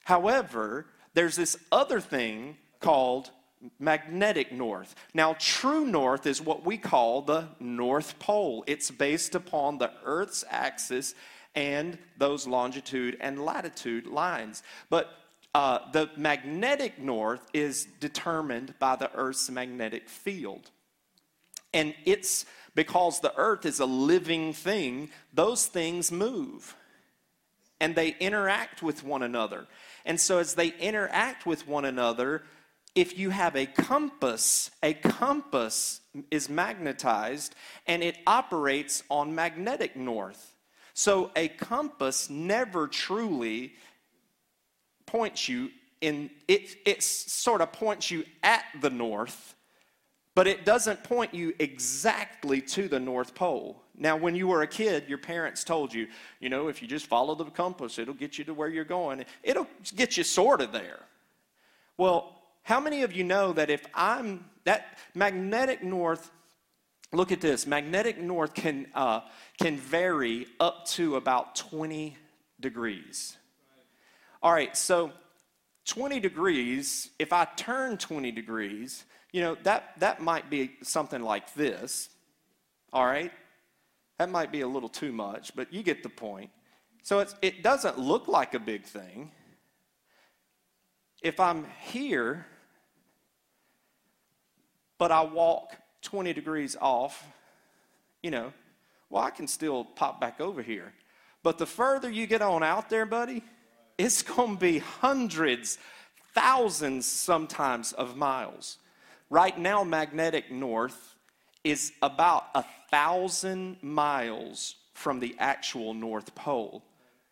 However, 0.04 0.86
there's 1.14 1.36
this 1.36 1.56
other 1.72 2.00
thing 2.00 2.56
called 2.80 3.30
magnetic 3.78 4.52
north. 4.52 4.94
Now, 5.14 5.34
true 5.38 5.86
north 5.86 6.26
is 6.26 6.40
what 6.40 6.64
we 6.64 6.76
call 6.76 7.22
the 7.22 7.48
North 7.58 8.18
Pole. 8.18 8.64
It's 8.66 8.90
based 8.90 9.34
upon 9.34 9.78
the 9.78 9.90
Earth's 10.04 10.44
axis 10.50 11.14
and 11.54 11.98
those 12.18 12.46
longitude 12.46 13.16
and 13.20 13.44
latitude 13.44 14.06
lines. 14.06 14.62
But 14.90 15.10
uh, 15.54 15.90
the 15.92 16.10
magnetic 16.16 16.98
north 16.98 17.46
is 17.54 17.86
determined 17.98 18.74
by 18.78 18.96
the 18.96 19.10
Earth's 19.14 19.50
magnetic 19.50 20.08
field. 20.08 20.70
And 21.72 21.94
it's 22.04 22.44
because 22.76 23.18
the 23.18 23.34
earth 23.36 23.66
is 23.66 23.80
a 23.80 23.86
living 23.86 24.52
thing, 24.52 25.10
those 25.34 25.66
things 25.66 26.12
move 26.12 26.76
and 27.80 27.96
they 27.96 28.14
interact 28.20 28.82
with 28.82 29.02
one 29.02 29.24
another. 29.24 29.66
And 30.04 30.20
so, 30.20 30.38
as 30.38 30.54
they 30.54 30.68
interact 30.68 31.44
with 31.44 31.66
one 31.66 31.84
another, 31.84 32.44
if 32.94 33.18
you 33.18 33.30
have 33.30 33.56
a 33.56 33.66
compass, 33.66 34.70
a 34.82 34.94
compass 34.94 36.00
is 36.30 36.48
magnetized 36.48 37.54
and 37.86 38.02
it 38.02 38.16
operates 38.26 39.02
on 39.10 39.34
magnetic 39.34 39.96
north. 39.96 40.54
So 40.94 41.30
a 41.36 41.48
compass 41.48 42.30
never 42.30 42.88
truly 42.88 43.74
points 45.04 45.46
you 45.46 45.68
in, 46.00 46.30
it, 46.48 46.74
it 46.86 47.02
sort 47.02 47.60
of 47.60 47.72
points 47.72 48.10
you 48.10 48.24
at 48.42 48.64
the 48.80 48.88
north, 48.88 49.54
but 50.36 50.46
it 50.46 50.66
doesn't 50.66 51.02
point 51.02 51.32
you 51.32 51.54
exactly 51.58 52.60
to 52.60 52.88
the 52.88 53.00
North 53.00 53.34
Pole. 53.34 53.82
Now, 53.96 54.18
when 54.18 54.34
you 54.34 54.46
were 54.46 54.60
a 54.60 54.66
kid, 54.66 55.04
your 55.08 55.16
parents 55.16 55.64
told 55.64 55.94
you, 55.94 56.08
you 56.40 56.50
know, 56.50 56.68
if 56.68 56.82
you 56.82 56.86
just 56.86 57.06
follow 57.06 57.34
the 57.34 57.46
compass, 57.46 57.98
it'll 57.98 58.12
get 58.12 58.36
you 58.36 58.44
to 58.44 58.52
where 58.52 58.68
you're 58.68 58.84
going. 58.84 59.24
It'll 59.42 59.66
get 59.94 60.18
you 60.18 60.24
sort 60.24 60.60
of 60.60 60.72
there. 60.72 61.00
Well, 61.96 62.38
how 62.64 62.80
many 62.80 63.02
of 63.02 63.14
you 63.14 63.24
know 63.24 63.54
that 63.54 63.70
if 63.70 63.86
I'm 63.94 64.44
that 64.64 64.98
magnetic 65.14 65.82
north, 65.82 66.30
look 67.14 67.32
at 67.32 67.40
this, 67.40 67.66
magnetic 67.66 68.20
north 68.20 68.52
can, 68.52 68.88
uh, 68.94 69.20
can 69.58 69.78
vary 69.78 70.48
up 70.60 70.84
to 70.88 71.16
about 71.16 71.56
20 71.56 72.14
degrees. 72.60 73.38
All 74.42 74.52
right, 74.52 74.76
so 74.76 75.12
20 75.86 76.20
degrees, 76.20 77.08
if 77.18 77.32
I 77.32 77.46
turn 77.56 77.96
20 77.96 78.32
degrees, 78.32 79.06
you 79.36 79.42
know, 79.42 79.54
that, 79.64 79.92
that 79.98 80.22
might 80.22 80.48
be 80.48 80.70
something 80.82 81.20
like 81.20 81.52
this. 81.52 82.08
All 82.90 83.04
right? 83.04 83.30
That 84.18 84.30
might 84.30 84.50
be 84.50 84.62
a 84.62 84.66
little 84.66 84.88
too 84.88 85.12
much, 85.12 85.54
but 85.54 85.70
you 85.74 85.82
get 85.82 86.02
the 86.02 86.08
point. 86.08 86.48
So 87.02 87.22
it 87.42 87.62
doesn't 87.62 87.98
look 87.98 88.28
like 88.28 88.54
a 88.54 88.58
big 88.58 88.84
thing. 88.84 89.30
If 91.20 91.38
I'm 91.38 91.66
here, 91.82 92.46
but 94.96 95.12
I 95.12 95.20
walk 95.20 95.76
20 96.00 96.32
degrees 96.32 96.74
off, 96.80 97.22
you 98.22 98.30
know, 98.30 98.54
well, 99.10 99.22
I 99.22 99.28
can 99.28 99.46
still 99.46 99.84
pop 99.84 100.18
back 100.18 100.40
over 100.40 100.62
here. 100.62 100.94
But 101.42 101.58
the 101.58 101.66
further 101.66 102.08
you 102.08 102.26
get 102.26 102.40
on 102.40 102.62
out 102.62 102.88
there, 102.88 103.04
buddy, 103.04 103.44
it's 103.98 104.22
going 104.22 104.54
to 104.54 104.60
be 104.60 104.78
hundreds, 104.78 105.76
thousands 106.32 107.04
sometimes 107.04 107.92
of 107.92 108.16
miles. 108.16 108.78
Right 109.28 109.58
now, 109.58 109.82
magnetic 109.82 110.50
north 110.50 111.14
is 111.64 111.92
about 112.00 112.44
a 112.54 112.64
thousand 112.90 113.82
miles 113.82 114.76
from 114.94 115.18
the 115.18 115.34
actual 115.38 115.94
North 115.94 116.34
Pole. 116.34 116.84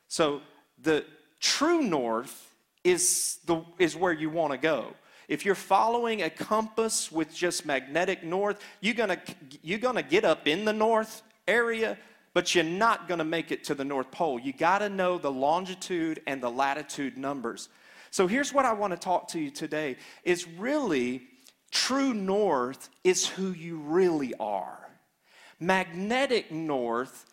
So 0.09 0.43
the 0.83 1.05
true 1.41 1.83
north 1.83 2.55
is, 2.83 3.39
the, 3.47 3.63
is 3.79 3.95
where 3.97 4.13
you 4.13 4.29
want 4.29 4.53
to 4.53 4.59
go. 4.59 4.93
If 5.29 5.45
you're 5.45 5.55
following 5.55 6.23
a 6.23 6.31
compass 6.31 7.11
with 7.11 7.35
just 7.35 7.65
magnetic 7.65 8.25
north, 8.25 8.61
you're 8.81 8.95
gonna, 8.95 9.21
you're 9.63 9.79
gonna 9.79 10.03
get 10.03 10.25
up 10.25 10.47
in 10.47 10.65
the 10.65 10.73
north 10.73 11.23
area, 11.49 11.97
but 12.35 12.55
you're 12.55 12.65
not 12.65 13.09
gonna 13.09 13.25
make 13.25 13.51
it 13.51 13.65
to 13.65 13.75
the 13.75 13.85
North 13.85 14.11
Pole. 14.11 14.39
You 14.39 14.53
gotta 14.53 14.89
know 14.89 15.17
the 15.17 15.31
longitude 15.31 16.21
and 16.27 16.43
the 16.43 16.51
latitude 16.51 17.17
numbers. 17.17 17.69
So 18.11 18.27
here's 18.27 18.53
what 18.53 18.67
I 18.67 18.73
wanna 18.75 18.99
talk 18.99 19.29
to 19.29 19.41
you 19.41 19.51
today 19.51 19.97
is 20.25 20.47
really 20.47 21.23
true 21.75 22.15
north 22.15 22.89
is 23.03 23.27
who 23.27 23.53
you 23.53 23.79
really 23.79 24.33
are. 24.39 24.79
Magnetic 25.59 26.51
north 26.51 27.27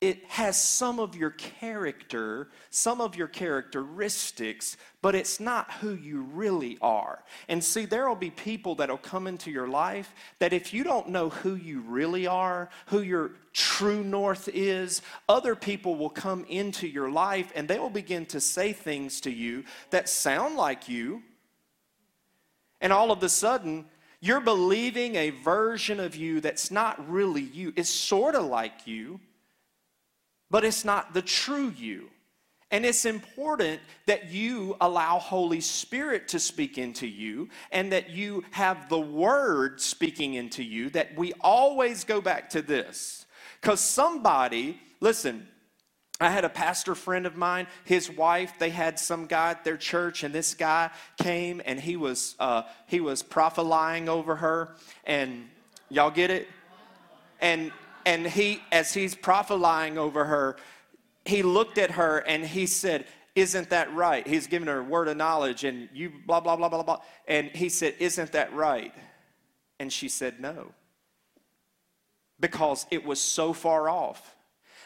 it 0.00 0.24
has 0.28 0.62
some 0.62 1.00
of 1.00 1.16
your 1.16 1.30
character, 1.30 2.50
some 2.70 3.00
of 3.00 3.16
your 3.16 3.26
characteristics, 3.26 4.76
but 5.02 5.16
it's 5.16 5.40
not 5.40 5.72
who 5.72 5.94
you 5.94 6.22
really 6.22 6.78
are. 6.80 7.24
And 7.48 7.62
see, 7.62 7.84
there 7.84 8.08
will 8.08 8.14
be 8.14 8.30
people 8.30 8.76
that'll 8.76 8.96
come 8.96 9.26
into 9.26 9.50
your 9.50 9.66
life 9.66 10.14
that 10.38 10.52
if 10.52 10.72
you 10.72 10.84
don't 10.84 11.08
know 11.08 11.30
who 11.30 11.56
you 11.56 11.80
really 11.80 12.28
are, 12.28 12.70
who 12.86 13.02
your 13.02 13.32
true 13.52 14.04
north 14.04 14.48
is, 14.54 15.02
other 15.28 15.56
people 15.56 15.96
will 15.96 16.10
come 16.10 16.44
into 16.48 16.86
your 16.86 17.10
life 17.10 17.50
and 17.56 17.66
they 17.66 17.80
will 17.80 17.90
begin 17.90 18.24
to 18.26 18.40
say 18.40 18.72
things 18.72 19.20
to 19.22 19.32
you 19.32 19.64
that 19.90 20.08
sound 20.08 20.54
like 20.54 20.88
you. 20.88 21.24
And 22.80 22.92
all 22.92 23.10
of 23.10 23.22
a 23.22 23.28
sudden, 23.28 23.86
you're 24.20 24.40
believing 24.40 25.16
a 25.16 25.30
version 25.30 26.00
of 26.00 26.16
you 26.16 26.40
that's 26.40 26.70
not 26.70 27.08
really 27.08 27.42
you. 27.42 27.72
It's 27.76 27.90
sort 27.90 28.34
of 28.34 28.44
like 28.44 28.86
you 28.86 29.20
but 30.50 30.64
it's 30.64 30.84
not 30.84 31.14
the 31.14 31.22
true 31.22 31.72
you. 31.76 32.08
And 32.70 32.84
it's 32.84 33.06
important 33.06 33.80
that 34.06 34.30
you 34.30 34.76
allow 34.80 35.18
Holy 35.18 35.60
Spirit 35.60 36.28
to 36.28 36.38
speak 36.38 36.76
into 36.76 37.06
you 37.06 37.48
and 37.72 37.90
that 37.92 38.10
you 38.10 38.44
have 38.50 38.90
the 38.90 39.00
Word 39.00 39.80
speaking 39.80 40.34
into 40.34 40.62
you, 40.62 40.90
that 40.90 41.16
we 41.16 41.32
always 41.40 42.04
go 42.04 42.20
back 42.20 42.50
to 42.50 42.60
this. 42.60 43.24
Because 43.60 43.80
somebody, 43.80 44.78
listen, 45.00 45.48
I 46.20 46.30
had 46.30 46.44
a 46.44 46.48
pastor 46.48 46.96
friend 46.96 47.26
of 47.26 47.36
mine, 47.36 47.68
his 47.84 48.10
wife, 48.10 48.54
they 48.58 48.70
had 48.70 48.98
some 48.98 49.26
guy 49.26 49.50
at 49.50 49.64
their 49.64 49.76
church, 49.76 50.24
and 50.24 50.34
this 50.34 50.54
guy 50.54 50.90
came 51.16 51.62
and 51.64 51.78
he 51.78 51.96
was, 51.96 52.34
uh, 52.40 52.62
he 52.86 52.98
was 53.00 53.22
prophesying 53.22 54.08
over 54.08 54.36
her. 54.36 54.74
And 55.04 55.48
y'all 55.90 56.10
get 56.10 56.30
it? 56.30 56.48
And 57.40 57.70
and 58.08 58.26
he, 58.26 58.62
as 58.72 58.94
he's 58.94 59.14
prophesying 59.14 59.98
over 59.98 60.24
her, 60.24 60.56
he 61.26 61.42
looked 61.42 61.76
at 61.76 61.90
her 61.90 62.18
and 62.18 62.42
he 62.42 62.64
said, 62.64 63.04
Isn't 63.34 63.68
that 63.68 63.92
right? 63.94 64.26
He's 64.26 64.46
giving 64.46 64.66
her 64.66 64.78
a 64.78 64.82
word 64.82 65.08
of 65.08 65.18
knowledge, 65.18 65.64
and 65.64 65.90
you 65.92 66.10
blah, 66.26 66.40
blah, 66.40 66.56
blah, 66.56 66.70
blah, 66.70 66.82
blah. 66.82 67.02
And 67.26 67.48
he 67.48 67.68
said, 67.68 67.94
Isn't 67.98 68.32
that 68.32 68.54
right? 68.54 68.94
And 69.78 69.92
she 69.92 70.08
said, 70.08 70.40
No. 70.40 70.72
Because 72.40 72.86
it 72.90 73.04
was 73.04 73.20
so 73.20 73.52
far 73.52 73.90
off. 73.90 74.34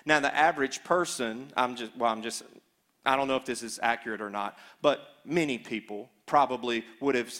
Now, 0.04 0.21
the 0.21 0.35
average 0.35 0.82
person, 0.85 1.52
I'm 1.56 1.76
just, 1.76 1.97
well, 1.97 2.11
I'm 2.11 2.23
just, 2.23 2.42
I 3.04 3.16
don't 3.16 3.28
know 3.28 3.37
if 3.37 3.44
this 3.44 3.62
is 3.62 3.78
accurate 3.82 4.21
or 4.21 4.30
not, 4.30 4.59
but 4.80 5.00
many 5.25 5.59
people 5.59 6.11
probably 6.26 6.85
would 7.00 7.14
have, 7.14 7.32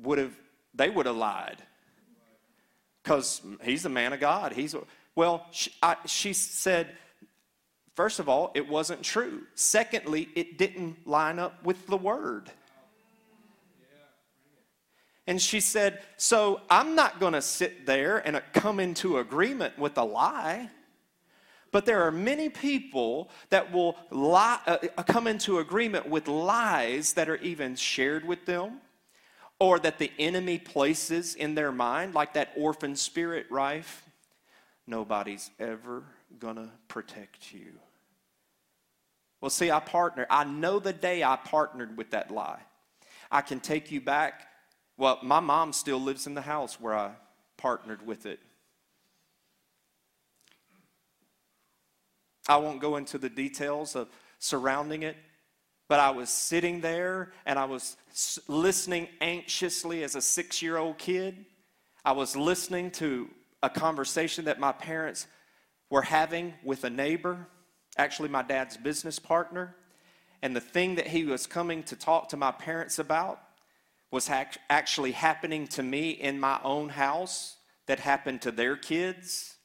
would 0.00 0.18
have, 0.18 0.38
they 0.74 0.90
would 0.90 1.06
have 1.06 1.16
lied. 1.16 1.58
Because 3.02 3.40
he's 3.62 3.84
a 3.84 3.88
man 3.88 4.12
of 4.12 4.20
God. 4.20 4.52
He's, 4.52 4.74
well, 5.14 5.46
she, 5.50 5.72
I, 5.82 5.96
she 6.06 6.32
said, 6.32 6.88
first 7.94 8.20
of 8.20 8.28
all, 8.28 8.52
it 8.54 8.68
wasn't 8.68 9.02
true. 9.02 9.42
Secondly, 9.54 10.28
it 10.34 10.58
didn't 10.58 11.06
line 11.06 11.38
up 11.38 11.64
with 11.64 11.86
the 11.86 11.96
word. 11.96 12.50
And 15.28 15.40
she 15.42 15.60
said, 15.60 16.00
So 16.16 16.62
I'm 16.70 16.94
not 16.94 17.20
going 17.20 17.34
to 17.34 17.42
sit 17.42 17.84
there 17.84 18.16
and 18.18 18.40
come 18.54 18.80
into 18.80 19.18
agreement 19.18 19.78
with 19.78 19.98
a 19.98 20.02
lie. 20.02 20.70
But 21.70 21.84
there 21.84 22.02
are 22.02 22.10
many 22.10 22.48
people 22.48 23.30
that 23.50 23.72
will 23.72 23.96
lie, 24.10 24.60
uh, 24.66 25.02
come 25.02 25.26
into 25.26 25.58
agreement 25.58 26.08
with 26.08 26.28
lies 26.28 27.12
that 27.14 27.28
are 27.28 27.36
even 27.36 27.76
shared 27.76 28.24
with 28.24 28.46
them 28.46 28.80
or 29.58 29.78
that 29.80 29.98
the 29.98 30.10
enemy 30.18 30.58
places 30.58 31.34
in 31.34 31.54
their 31.54 31.72
mind, 31.72 32.14
like 32.14 32.34
that 32.34 32.52
orphan 32.56 32.96
spirit, 32.96 33.46
rife 33.50 34.08
nobody's 34.88 35.50
ever 35.60 36.02
gonna 36.38 36.70
protect 36.88 37.52
you. 37.52 37.72
Well, 39.40 39.50
see, 39.50 39.70
I 39.70 39.78
partner. 39.78 40.26
I 40.30 40.44
know 40.44 40.78
the 40.78 40.92
day 40.92 41.22
I 41.22 41.36
partnered 41.36 41.96
with 41.96 42.10
that 42.10 42.30
lie. 42.30 42.60
I 43.30 43.42
can 43.42 43.60
take 43.60 43.92
you 43.92 44.00
back. 44.00 44.48
Well, 44.96 45.18
my 45.22 45.38
mom 45.38 45.72
still 45.72 46.00
lives 46.00 46.26
in 46.26 46.34
the 46.34 46.42
house 46.42 46.80
where 46.80 46.94
I 46.94 47.12
partnered 47.56 48.04
with 48.04 48.26
it. 48.26 48.40
I 52.48 52.56
won't 52.56 52.80
go 52.80 52.96
into 52.96 53.18
the 53.18 53.28
details 53.28 53.94
of 53.94 54.08
surrounding 54.38 55.02
it, 55.02 55.16
but 55.88 56.00
I 56.00 56.10
was 56.10 56.30
sitting 56.30 56.80
there 56.80 57.32
and 57.44 57.58
I 57.58 57.66
was 57.66 57.96
listening 58.46 59.08
anxiously 59.20 60.02
as 60.02 60.14
a 60.14 60.20
six 60.20 60.62
year 60.62 60.78
old 60.78 60.98
kid. 60.98 61.44
I 62.04 62.12
was 62.12 62.34
listening 62.34 62.90
to 62.92 63.28
a 63.62 63.68
conversation 63.68 64.46
that 64.46 64.58
my 64.58 64.72
parents 64.72 65.26
were 65.90 66.02
having 66.02 66.54
with 66.62 66.84
a 66.84 66.90
neighbor, 66.90 67.46
actually, 67.96 68.28
my 68.28 68.42
dad's 68.42 68.76
business 68.76 69.18
partner. 69.18 69.74
And 70.42 70.54
the 70.54 70.60
thing 70.60 70.94
that 70.94 71.08
he 71.08 71.24
was 71.24 71.46
coming 71.46 71.82
to 71.84 71.96
talk 71.96 72.28
to 72.28 72.36
my 72.36 72.52
parents 72.52 72.98
about 72.98 73.40
was 74.10 74.30
actually 74.30 75.12
happening 75.12 75.66
to 75.66 75.82
me 75.82 76.10
in 76.10 76.40
my 76.40 76.60
own 76.62 76.88
house 76.88 77.56
that 77.86 78.00
happened 78.00 78.40
to 78.42 78.52
their 78.52 78.76
kids 78.76 79.57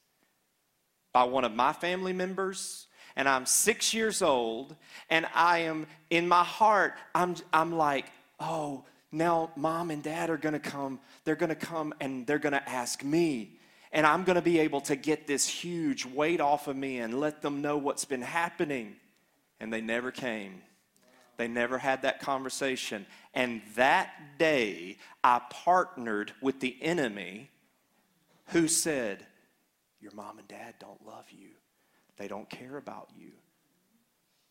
by 1.13 1.23
one 1.23 1.45
of 1.45 1.53
my 1.53 1.71
family 1.71 2.11
members 2.13 2.87
and 3.15 3.29
I'm 3.29 3.45
six 3.45 3.93
years 3.93 4.21
old, 4.21 4.75
and 5.09 5.27
I 5.33 5.59
am 5.59 5.85
in 6.09 6.27
my 6.27 6.43
heart, 6.43 6.95
I'm, 7.13 7.35
I'm 7.51 7.71
like, 7.75 8.05
oh, 8.39 8.85
now 9.11 9.51
mom 9.55 9.91
and 9.91 10.01
dad 10.01 10.29
are 10.29 10.37
gonna 10.37 10.59
come. 10.59 10.99
They're 11.23 11.35
gonna 11.35 11.55
come 11.55 11.93
and 12.01 12.25
they're 12.25 12.39
gonna 12.39 12.63
ask 12.65 13.03
me. 13.03 13.59
And 13.91 14.07
I'm 14.07 14.23
gonna 14.23 14.41
be 14.41 14.59
able 14.59 14.81
to 14.81 14.95
get 14.95 15.27
this 15.27 15.47
huge 15.47 16.05
weight 16.05 16.41
off 16.41 16.67
of 16.67 16.75
me 16.75 16.97
and 16.97 17.19
let 17.19 17.43
them 17.43 17.61
know 17.61 17.77
what's 17.77 18.05
been 18.05 18.23
happening. 18.23 18.95
And 19.59 19.71
they 19.71 19.81
never 19.81 20.11
came. 20.11 20.63
They 21.37 21.47
never 21.47 21.77
had 21.77 22.01
that 22.01 22.19
conversation. 22.19 23.05
And 23.35 23.61
that 23.75 24.09
day, 24.39 24.97
I 25.23 25.41
partnered 25.49 26.33
with 26.41 26.59
the 26.59 26.75
enemy 26.81 27.51
who 28.47 28.67
said, 28.67 29.25
Your 30.03 30.11
mom 30.13 30.37
and 30.37 30.47
dad 30.49 30.75
don't 30.79 31.03
love 31.07 31.25
you. 31.31 31.51
They 32.17 32.27
don't 32.27 32.49
care 32.49 32.75
about 32.75 33.09
you. 33.17 33.31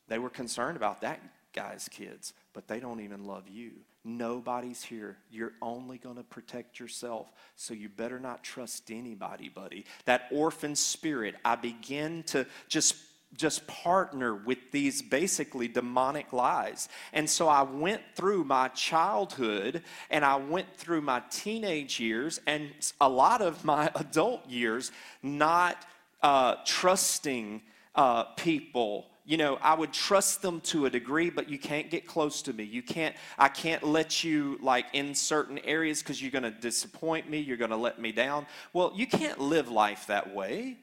They 0.08 0.18
were 0.18 0.30
concerned 0.30 0.78
about 0.78 1.02
that 1.02 1.20
guy's 1.52 1.88
kids, 1.88 2.32
but 2.54 2.66
they 2.66 2.80
don't 2.80 3.00
even 3.00 3.26
love 3.26 3.48
you. 3.48 3.72
Nobody's 4.02 4.82
here. 4.82 5.18
You're 5.30 5.52
only 5.60 5.98
going 5.98 6.16
to 6.16 6.22
protect 6.22 6.80
yourself. 6.80 7.30
So 7.54 7.74
you 7.74 7.90
better 7.90 8.18
not 8.18 8.42
trust 8.42 8.90
anybody, 8.90 9.50
buddy. 9.50 9.84
That 10.06 10.28
orphan 10.32 10.74
spirit, 10.74 11.34
I 11.44 11.56
begin 11.56 12.22
to 12.28 12.46
just 12.68 12.96
just 13.36 13.66
partner 13.66 14.34
with 14.34 14.58
these 14.70 15.00
basically 15.02 15.68
demonic 15.68 16.32
lies. 16.32 16.88
And 17.12 17.28
so 17.28 17.48
I 17.48 17.62
went 17.62 18.02
through 18.14 18.44
my 18.44 18.68
childhood 18.68 19.82
and 20.10 20.24
I 20.24 20.36
went 20.36 20.74
through 20.76 21.00
my 21.00 21.22
teenage 21.30 21.98
years 21.98 22.40
and 22.46 22.70
a 23.00 23.08
lot 23.08 23.40
of 23.40 23.64
my 23.64 23.90
adult 23.94 24.48
years 24.48 24.92
not 25.22 25.84
uh, 26.22 26.56
trusting 26.64 27.62
uh, 27.94 28.24
people. 28.36 29.06
You 29.24 29.36
know 29.36 29.56
i 29.62 29.72
would 29.72 29.92
trust 29.92 30.42
them 30.42 30.60
to 30.62 30.86
a 30.86 30.90
degree 30.90 31.30
but 31.30 31.48
you 31.48 31.56
can't 31.56 31.90
get 31.90 32.08
close 32.08 32.42
to 32.42 32.52
me. 32.52 32.64
You 32.64 32.82
can't 32.82 33.14
i 33.38 33.48
can't 33.48 33.84
let 33.84 34.24
you 34.24 34.58
like 34.60 34.86
in 34.94 35.14
certain 35.14 35.60
areas 35.60 36.02
because 36.02 36.20
you're 36.20 36.32
going 36.32 36.42
to 36.42 36.50
disappoint 36.50 37.30
me 37.30 37.38
you're 37.38 37.56
going 37.56 37.70
to 37.70 37.76
let 37.76 38.00
me 38.00 38.10
down. 38.10 38.46
Well 38.72 38.92
you 38.96 39.06
can't 39.06 39.38
live 39.38 39.70
life 39.70 40.08
that 40.08 40.34
way 40.34 40.76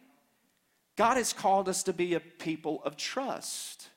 god 1.00 1.18
has 1.18 1.34
called 1.34 1.68
us 1.68 1.82
to 1.84 1.94
be 1.94 2.14
a 2.14 2.20
people 2.20 2.82
of 2.84 2.96
trust 2.96 3.90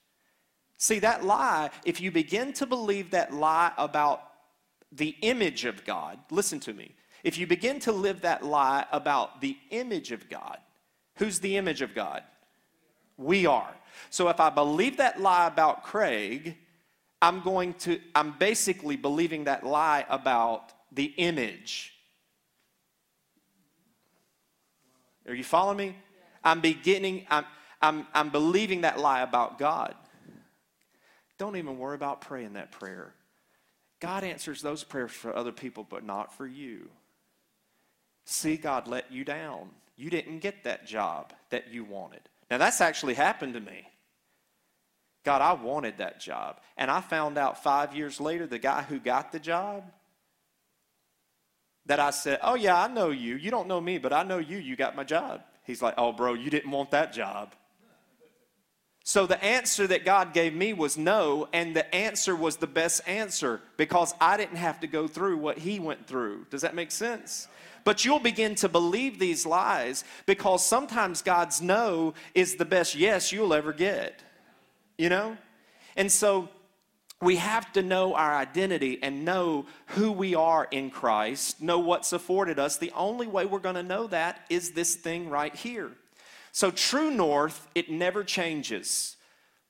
see 0.79 0.99
that 0.99 1.25
lie 1.25 1.71
if 1.85 2.01
you 2.01 2.11
begin 2.11 2.53
to 2.53 2.67
believe 2.67 3.11
that 3.11 3.33
lie 3.33 3.73
about 3.77 4.21
the 4.91 5.15
image 5.23 5.65
of 5.65 5.85
god 5.85 6.19
listen 6.31 6.59
to 6.59 6.73
me 6.73 6.95
if 7.25 7.39
you 7.39 7.47
begin 7.47 7.79
to 7.79 7.93
live 7.93 8.21
that 8.23 8.45
lie 8.45 8.85
about 8.93 9.41
the 9.41 9.57
image 9.71 10.13
of 10.13 10.29
god 10.29 10.59
Who's 11.17 11.41
the 11.41 11.57
image 11.57 11.83
of 11.83 11.95
God? 11.95 12.23
We 13.17 13.47
are. 13.47 13.75
So 14.11 14.29
if 14.29 14.41
I 14.41 14.51
believe 14.51 14.97
that 14.97 15.21
lie 15.21 15.47
about 15.47 15.85
Craig, 15.85 16.57
I'm 17.21 17.41
going 17.43 17.75
to, 17.75 18.01
I'm 18.15 18.37
basically 18.39 18.97
believing 18.97 19.45
that 19.45 19.65
lie 19.65 20.07
about 20.09 20.73
the 20.91 21.13
image. 21.17 21.93
Are 25.29 25.35
you 25.35 25.45
following 25.45 25.77
me? 25.77 25.97
I'm 26.45 26.61
beginning, 26.61 27.27
I'm, 27.31 27.45
I'm, 27.81 28.07
I'm 28.15 28.31
believing 28.31 28.83
that 28.83 28.99
lie 28.99 29.23
about 29.23 29.59
God. 29.59 29.95
Don't 31.39 31.57
even 31.57 31.79
worry 31.79 31.95
about 31.95 32.21
praying 32.21 32.55
that 32.55 32.73
prayer. 32.73 33.15
God 34.01 34.25
answers 34.25 34.63
those 34.63 34.85
prayers 34.85 35.13
for 35.13 35.35
other 35.35 35.53
people, 35.53 35.87
but 35.89 36.05
not 36.05 36.35
for 36.37 36.47
you. 36.47 36.89
See, 38.25 38.57
God 38.57 38.87
let 38.87 39.11
you 39.13 39.25
down 39.25 39.71
you 39.97 40.11
didn't 40.11 40.39
get 40.41 40.65
that 40.65 40.87
job 40.87 41.33
that 41.51 41.73
you 41.73 41.85
wanted. 41.85 42.23
Now, 42.51 42.59
that's 42.59 42.81
actually 42.81 43.15
happened 43.15 43.55
to 43.55 43.61
me. 43.61 43.87
God, 45.25 45.41
I 45.41 45.53
wanted 45.53 45.99
that 45.99 46.21
job. 46.21 46.61
And 46.77 46.91
I 46.91 47.01
found 47.01 47.39
out 47.39 47.63
five 47.63 47.95
years 47.95 48.21
later, 48.21 48.47
the 48.47 48.59
guy 48.59 48.83
who 48.83 48.99
got 48.99 49.31
the 49.31 49.39
job, 49.39 49.85
that 51.87 52.01
I 52.01 52.11
said, 52.11 52.39
Oh, 52.43 52.55
yeah, 52.55 52.81
I 52.81 52.89
know 52.89 53.11
you. 53.11 53.37
You 53.37 53.51
don't 53.51 53.69
know 53.69 53.81
me, 53.81 53.99
but 53.99 54.13
I 54.13 54.23
know 54.23 54.39
you. 54.39 54.59
You 54.59 54.77
got 54.77 54.97
my 54.97 55.05
job. 55.05 55.43
He's 55.65 55.83
like, 55.83 55.95
Oh, 55.99 56.13
bro, 56.13 56.35
you 56.35 56.51
didn't 56.51 56.71
want 56.71 56.91
that 56.91 57.13
job. 57.13 57.55
So 59.05 59.27
the 59.27 59.43
answer 59.43 59.87
that 59.89 60.05
God 60.05 60.33
gave 60.33 60.55
me 60.55 60.73
was 60.73 60.97
no, 60.97 61.49
and 61.53 61.75
the 61.75 61.93
answer 61.93 62.37
was 62.37 62.57
the 62.57 62.69
best 62.69 63.07
answer 63.09 63.61
because 63.77 64.15
I 64.21 64.37
didn't 64.37 64.59
have 64.59 64.79
to 64.81 64.87
go 64.87 65.09
through 65.09 65.39
what 65.39 65.59
he 65.59 65.81
went 65.81 66.07
through. 66.07 66.47
Does 66.51 66.63
that 66.63 66.77
make 66.77 66.93
sense? 66.93 67.49
But 67.85 68.05
you'll 68.05 68.21
begin 68.21 68.55
to 68.57 68.69
believe 68.69 69.19
these 69.19 69.45
lies 69.45 70.05
because 70.25 70.65
sometimes 70.65 71.21
God's 71.21 71.61
no 71.61 72.15
is 72.33 72.55
the 72.55 72.65
best 72.65 72.95
yes 72.95 73.33
you'll 73.33 73.55
ever 73.55 73.73
get. 73.73 74.23
You 74.97 75.09
know? 75.09 75.37
And 75.97 76.11
so 76.11 76.49
we 77.23 77.37
have 77.37 77.73
to 77.73 77.83
know 77.83 78.15
our 78.15 78.35
identity 78.35 78.99
and 79.01 79.25
know 79.25 79.65
who 79.87 80.11
we 80.11 80.35
are 80.35 80.67
in 80.73 80.91
Christ, 80.91 81.63
know 81.63 81.79
what's 81.79 82.13
afforded 82.13 82.59
us. 82.59 82.77
The 82.77 82.91
only 82.97 83.29
way 83.29 83.47
we're 83.47 83.61
going 83.61 83.77
to 83.77 83.83
know 83.85 84.09
that 84.09 84.41
is 84.51 84.73
this 84.73 84.97
thing 84.97 85.31
right 85.31 85.55
here. 85.55 85.93
So, 86.51 86.73
true 86.73 87.13
north, 87.13 87.69
it 87.77 87.91
never 87.91 88.25
changes. 88.25 89.17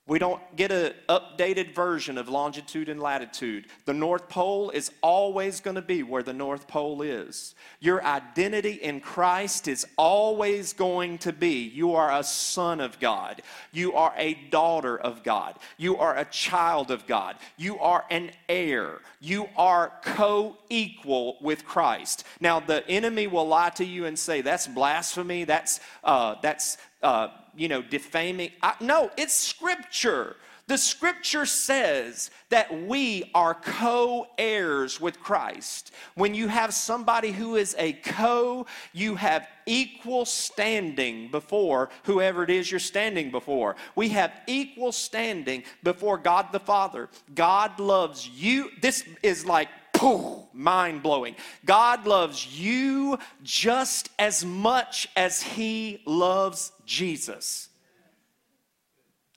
We 0.05 0.19
don't 0.19 0.43
get 0.57 0.73
an 0.73 0.95
updated 1.09 1.77
version 1.77 2.19
of 2.19 2.29
longitude 2.29 2.89
and 2.89 3.01
latitude. 3.01 3.67
The 3.85 3.95
North 3.95 4.29
Pole 4.29 4.71
is 4.71 4.91
always 5.01 5.61
going 5.61 5.77
to 5.77 5.83
be 5.83 6.03
where 6.03 6.25
the 6.25 6.33
North 6.33 6.67
Pole 6.67 7.03
is. 7.03 7.55
Your 7.79 8.05
identity 8.05 8.73
in 8.73 8.99
Christ 8.99 9.69
is 9.69 9.87
always 9.97 10.73
going 10.73 11.19
to 11.19 11.33
be 11.33 11.69
you 11.69 11.95
are 11.95 12.19
a 12.19 12.25
son 12.25 12.81
of 12.81 12.99
God. 12.99 13.43
You 13.71 13.93
are 13.93 14.13
a 14.17 14.35
daughter 14.51 14.99
of 14.99 15.23
God. 15.23 15.57
You 15.77 15.97
are 15.99 16.19
a 16.19 16.25
child 16.25 16.91
of 16.91 17.07
God. 17.07 17.37
You 17.57 17.79
are 17.79 18.05
an 18.11 18.33
heir. 18.49 19.03
You 19.21 19.49
are 19.57 19.93
co 20.03 20.57
equal 20.69 21.37
with 21.41 21.65
Christ. 21.65 22.25
Now, 22.41 22.59
the 22.59 22.87
enemy 22.89 23.29
will 23.29 23.47
lie 23.47 23.71
to 23.71 23.85
you 23.85 24.07
and 24.07 24.19
say, 24.19 24.41
that's 24.41 24.67
blasphemy. 24.67 25.45
That's, 25.45 25.79
uh, 26.03 26.35
that's, 26.43 26.77
uh, 27.05 27.29
you 27.55 27.69
know, 27.69 27.83
defaming. 27.83 28.51
I, 28.63 28.75
no, 28.81 29.11
it's 29.17 29.35
scripture. 29.35 30.37
The 30.69 30.79
scripture 30.79 31.45
says 31.45 32.31
that 32.49 32.87
we 32.87 33.31
are 33.35 33.55
co 33.55 34.29
heirs 34.39 35.01
with 35.01 35.21
Christ. 35.21 35.93
When 36.15 36.35
you 36.35 36.49
have 36.49 36.73
somebody 36.73 37.33
who 37.33 37.57
is 37.57 37.75
a 37.79 37.95
co, 37.95 38.67
you 38.93 39.17
have 39.17 39.49
equal 39.67 40.25
standing 40.25 41.31
before 41.31 41.91
whoever 42.05 42.45
it 42.45 42.51
is 42.51 42.71
you're 42.71 42.81
standing 42.81 43.31
before. 43.31 43.77
We 43.97 44.11
have 44.11 44.33
equal 44.47 44.93
standing 44.93 45.65
before 45.83 46.17
God 46.17 46.53
the 46.53 46.61
Father. 46.61 47.09
God 47.35 47.81
loves 47.81 48.29
you. 48.29 48.71
This 48.81 49.05
is 49.23 49.45
like 49.45 49.69
mind 50.53 51.03
blowing. 51.03 51.37
God 51.65 52.07
loves 52.07 52.59
you 52.59 53.19
just 53.43 54.11
as 54.19 54.45
much 54.45 55.09
as 55.17 55.43
He 55.43 56.03
loves 56.07 56.73
Jesus. 56.87 57.69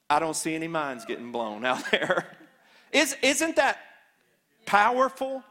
I 0.09 0.19
don't 0.19 0.35
see 0.35 0.53
any 0.53 0.67
minds 0.67 1.05
getting 1.05 1.31
blown 1.31 1.65
out 1.65 1.83
there. 1.91 2.37
Is, 2.91 3.15
isn't 3.21 3.55
that 3.55 3.79
powerful? 4.65 5.43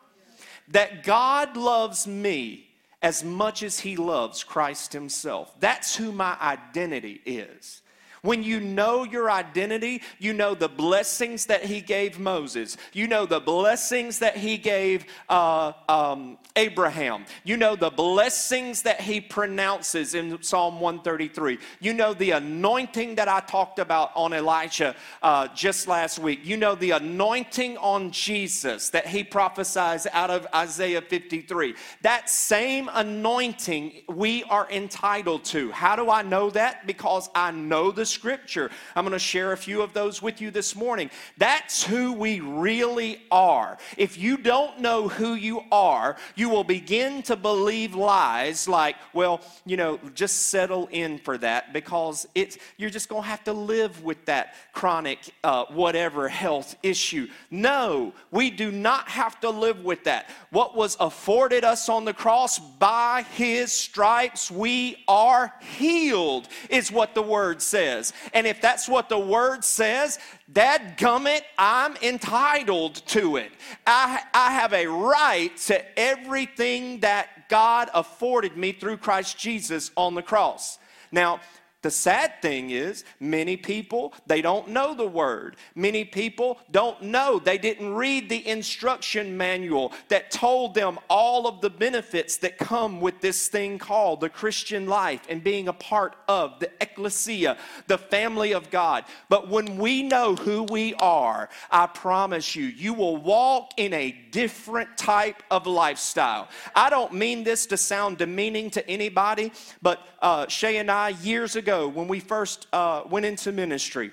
That 0.68 1.02
God 1.02 1.56
loves 1.56 2.06
me 2.06 2.68
as 3.02 3.22
much 3.22 3.62
as 3.62 3.80
He 3.80 3.96
loves 3.96 4.42
Christ 4.42 4.92
Himself. 4.92 5.54
That's 5.60 5.94
who 5.94 6.10
my 6.10 6.36
identity 6.40 7.20
is. 7.26 7.82
When 8.24 8.42
you 8.42 8.58
know 8.58 9.04
your 9.04 9.30
identity, 9.30 10.00
you 10.18 10.32
know 10.32 10.54
the 10.54 10.66
blessings 10.66 11.44
that 11.44 11.62
he 11.62 11.82
gave 11.82 12.18
Moses. 12.18 12.78
You 12.94 13.06
know 13.06 13.26
the 13.26 13.38
blessings 13.38 14.20
that 14.20 14.34
he 14.34 14.56
gave 14.56 15.04
uh, 15.28 15.72
um, 15.90 16.38
Abraham. 16.56 17.26
You 17.44 17.58
know 17.58 17.76
the 17.76 17.90
blessings 17.90 18.80
that 18.82 19.02
he 19.02 19.20
pronounces 19.20 20.14
in 20.14 20.42
Psalm 20.42 20.80
133. 20.80 21.58
You 21.80 21.92
know 21.92 22.14
the 22.14 22.30
anointing 22.30 23.16
that 23.16 23.28
I 23.28 23.40
talked 23.40 23.78
about 23.78 24.10
on 24.16 24.32
Elijah 24.32 24.96
uh, 25.22 25.48
just 25.48 25.86
last 25.86 26.18
week. 26.18 26.40
You 26.44 26.56
know 26.56 26.74
the 26.74 26.92
anointing 26.92 27.76
on 27.76 28.10
Jesus 28.10 28.88
that 28.88 29.06
he 29.06 29.22
prophesies 29.22 30.06
out 30.14 30.30
of 30.30 30.46
Isaiah 30.54 31.02
53. 31.02 31.74
That 32.00 32.30
same 32.30 32.88
anointing 32.94 34.00
we 34.08 34.44
are 34.44 34.66
entitled 34.70 35.44
to. 35.44 35.70
How 35.72 35.94
do 35.94 36.08
I 36.08 36.22
know 36.22 36.48
that? 36.48 36.86
Because 36.86 37.28
I 37.34 37.50
know 37.50 37.90
the 37.90 38.13
Scripture. 38.14 38.70
I'm 38.94 39.04
going 39.04 39.12
to 39.12 39.18
share 39.18 39.52
a 39.52 39.56
few 39.56 39.82
of 39.82 39.92
those 39.92 40.22
with 40.22 40.40
you 40.40 40.50
this 40.50 40.74
morning. 40.74 41.10
That's 41.36 41.84
who 41.84 42.12
we 42.12 42.40
really 42.40 43.20
are. 43.30 43.76
If 43.96 44.16
you 44.16 44.36
don't 44.36 44.80
know 44.80 45.08
who 45.08 45.34
you 45.34 45.62
are, 45.70 46.16
you 46.36 46.48
will 46.48 46.64
begin 46.64 47.22
to 47.24 47.36
believe 47.36 47.94
lies 47.94 48.68
like, 48.68 48.96
well, 49.12 49.40
you 49.66 49.76
know, 49.76 49.98
just 50.14 50.46
settle 50.46 50.88
in 50.92 51.18
for 51.18 51.36
that 51.38 51.72
because 51.72 52.26
it's, 52.34 52.56
you're 52.76 52.90
just 52.90 53.08
going 53.08 53.22
to 53.22 53.28
have 53.28 53.44
to 53.44 53.52
live 53.52 54.02
with 54.04 54.24
that 54.26 54.54
chronic, 54.72 55.18
uh, 55.42 55.64
whatever 55.66 56.28
health 56.28 56.76
issue. 56.82 57.28
No, 57.50 58.12
we 58.30 58.50
do 58.50 58.70
not 58.70 59.08
have 59.08 59.40
to 59.40 59.50
live 59.50 59.84
with 59.84 60.04
that. 60.04 60.30
What 60.50 60.76
was 60.76 60.96
afforded 61.00 61.64
us 61.64 61.88
on 61.88 62.04
the 62.04 62.14
cross 62.14 62.58
by 62.58 63.24
his 63.34 63.72
stripes, 63.72 64.50
we 64.50 65.02
are 65.08 65.52
healed, 65.78 66.48
is 66.68 66.92
what 66.92 67.14
the 67.14 67.22
word 67.22 67.62
says. 67.62 68.03
And 68.32 68.46
if 68.46 68.60
that's 68.60 68.88
what 68.88 69.08
the 69.08 69.18
word 69.18 69.64
says, 69.64 70.18
Dad 70.52 70.98
gummit, 70.98 71.42
I'm 71.58 71.96
entitled 71.96 72.96
to 73.08 73.36
it. 73.36 73.52
I, 73.86 74.22
I 74.32 74.52
have 74.52 74.72
a 74.72 74.86
right 74.86 75.56
to 75.66 75.98
everything 75.98 77.00
that 77.00 77.48
God 77.48 77.90
afforded 77.94 78.56
me 78.56 78.72
through 78.72 78.98
Christ 78.98 79.38
Jesus 79.38 79.90
on 79.96 80.14
the 80.14 80.22
cross. 80.22 80.78
Now, 81.12 81.40
the 81.84 81.90
sad 81.90 82.40
thing 82.40 82.70
is, 82.70 83.04
many 83.20 83.58
people, 83.58 84.14
they 84.26 84.40
don't 84.40 84.68
know 84.68 84.94
the 84.94 85.06
word. 85.06 85.56
Many 85.74 86.04
people 86.04 86.58
don't 86.70 87.00
know. 87.02 87.38
They 87.38 87.58
didn't 87.58 87.92
read 87.92 88.30
the 88.30 88.48
instruction 88.48 89.36
manual 89.36 89.92
that 90.08 90.30
told 90.30 90.74
them 90.74 90.98
all 91.10 91.46
of 91.46 91.60
the 91.60 91.68
benefits 91.68 92.38
that 92.38 92.56
come 92.56 93.02
with 93.02 93.20
this 93.20 93.48
thing 93.48 93.78
called 93.78 94.22
the 94.22 94.30
Christian 94.30 94.86
life 94.86 95.20
and 95.28 95.44
being 95.44 95.68
a 95.68 95.74
part 95.74 96.16
of 96.26 96.58
the 96.58 96.70
ecclesia, 96.80 97.58
the 97.86 97.98
family 97.98 98.52
of 98.52 98.70
God. 98.70 99.04
But 99.28 99.48
when 99.48 99.76
we 99.76 100.02
know 100.02 100.36
who 100.36 100.62
we 100.62 100.94
are, 100.94 101.50
I 101.70 101.86
promise 101.86 102.56
you, 102.56 102.64
you 102.64 102.94
will 102.94 103.18
walk 103.18 103.72
in 103.76 103.92
a 103.92 104.10
different 104.30 104.96
type 104.96 105.42
of 105.50 105.66
lifestyle. 105.66 106.48
I 106.74 106.88
don't 106.88 107.12
mean 107.12 107.44
this 107.44 107.66
to 107.66 107.76
sound 107.76 108.16
demeaning 108.16 108.70
to 108.70 108.88
anybody, 108.88 109.52
but 109.82 110.00
uh, 110.24 110.48
Shay 110.48 110.78
and 110.78 110.90
I, 110.90 111.10
years 111.10 111.54
ago, 111.54 111.86
when 111.86 112.08
we 112.08 112.18
first 112.18 112.66
uh, 112.72 113.02
went 113.10 113.26
into 113.26 113.52
ministry, 113.52 114.10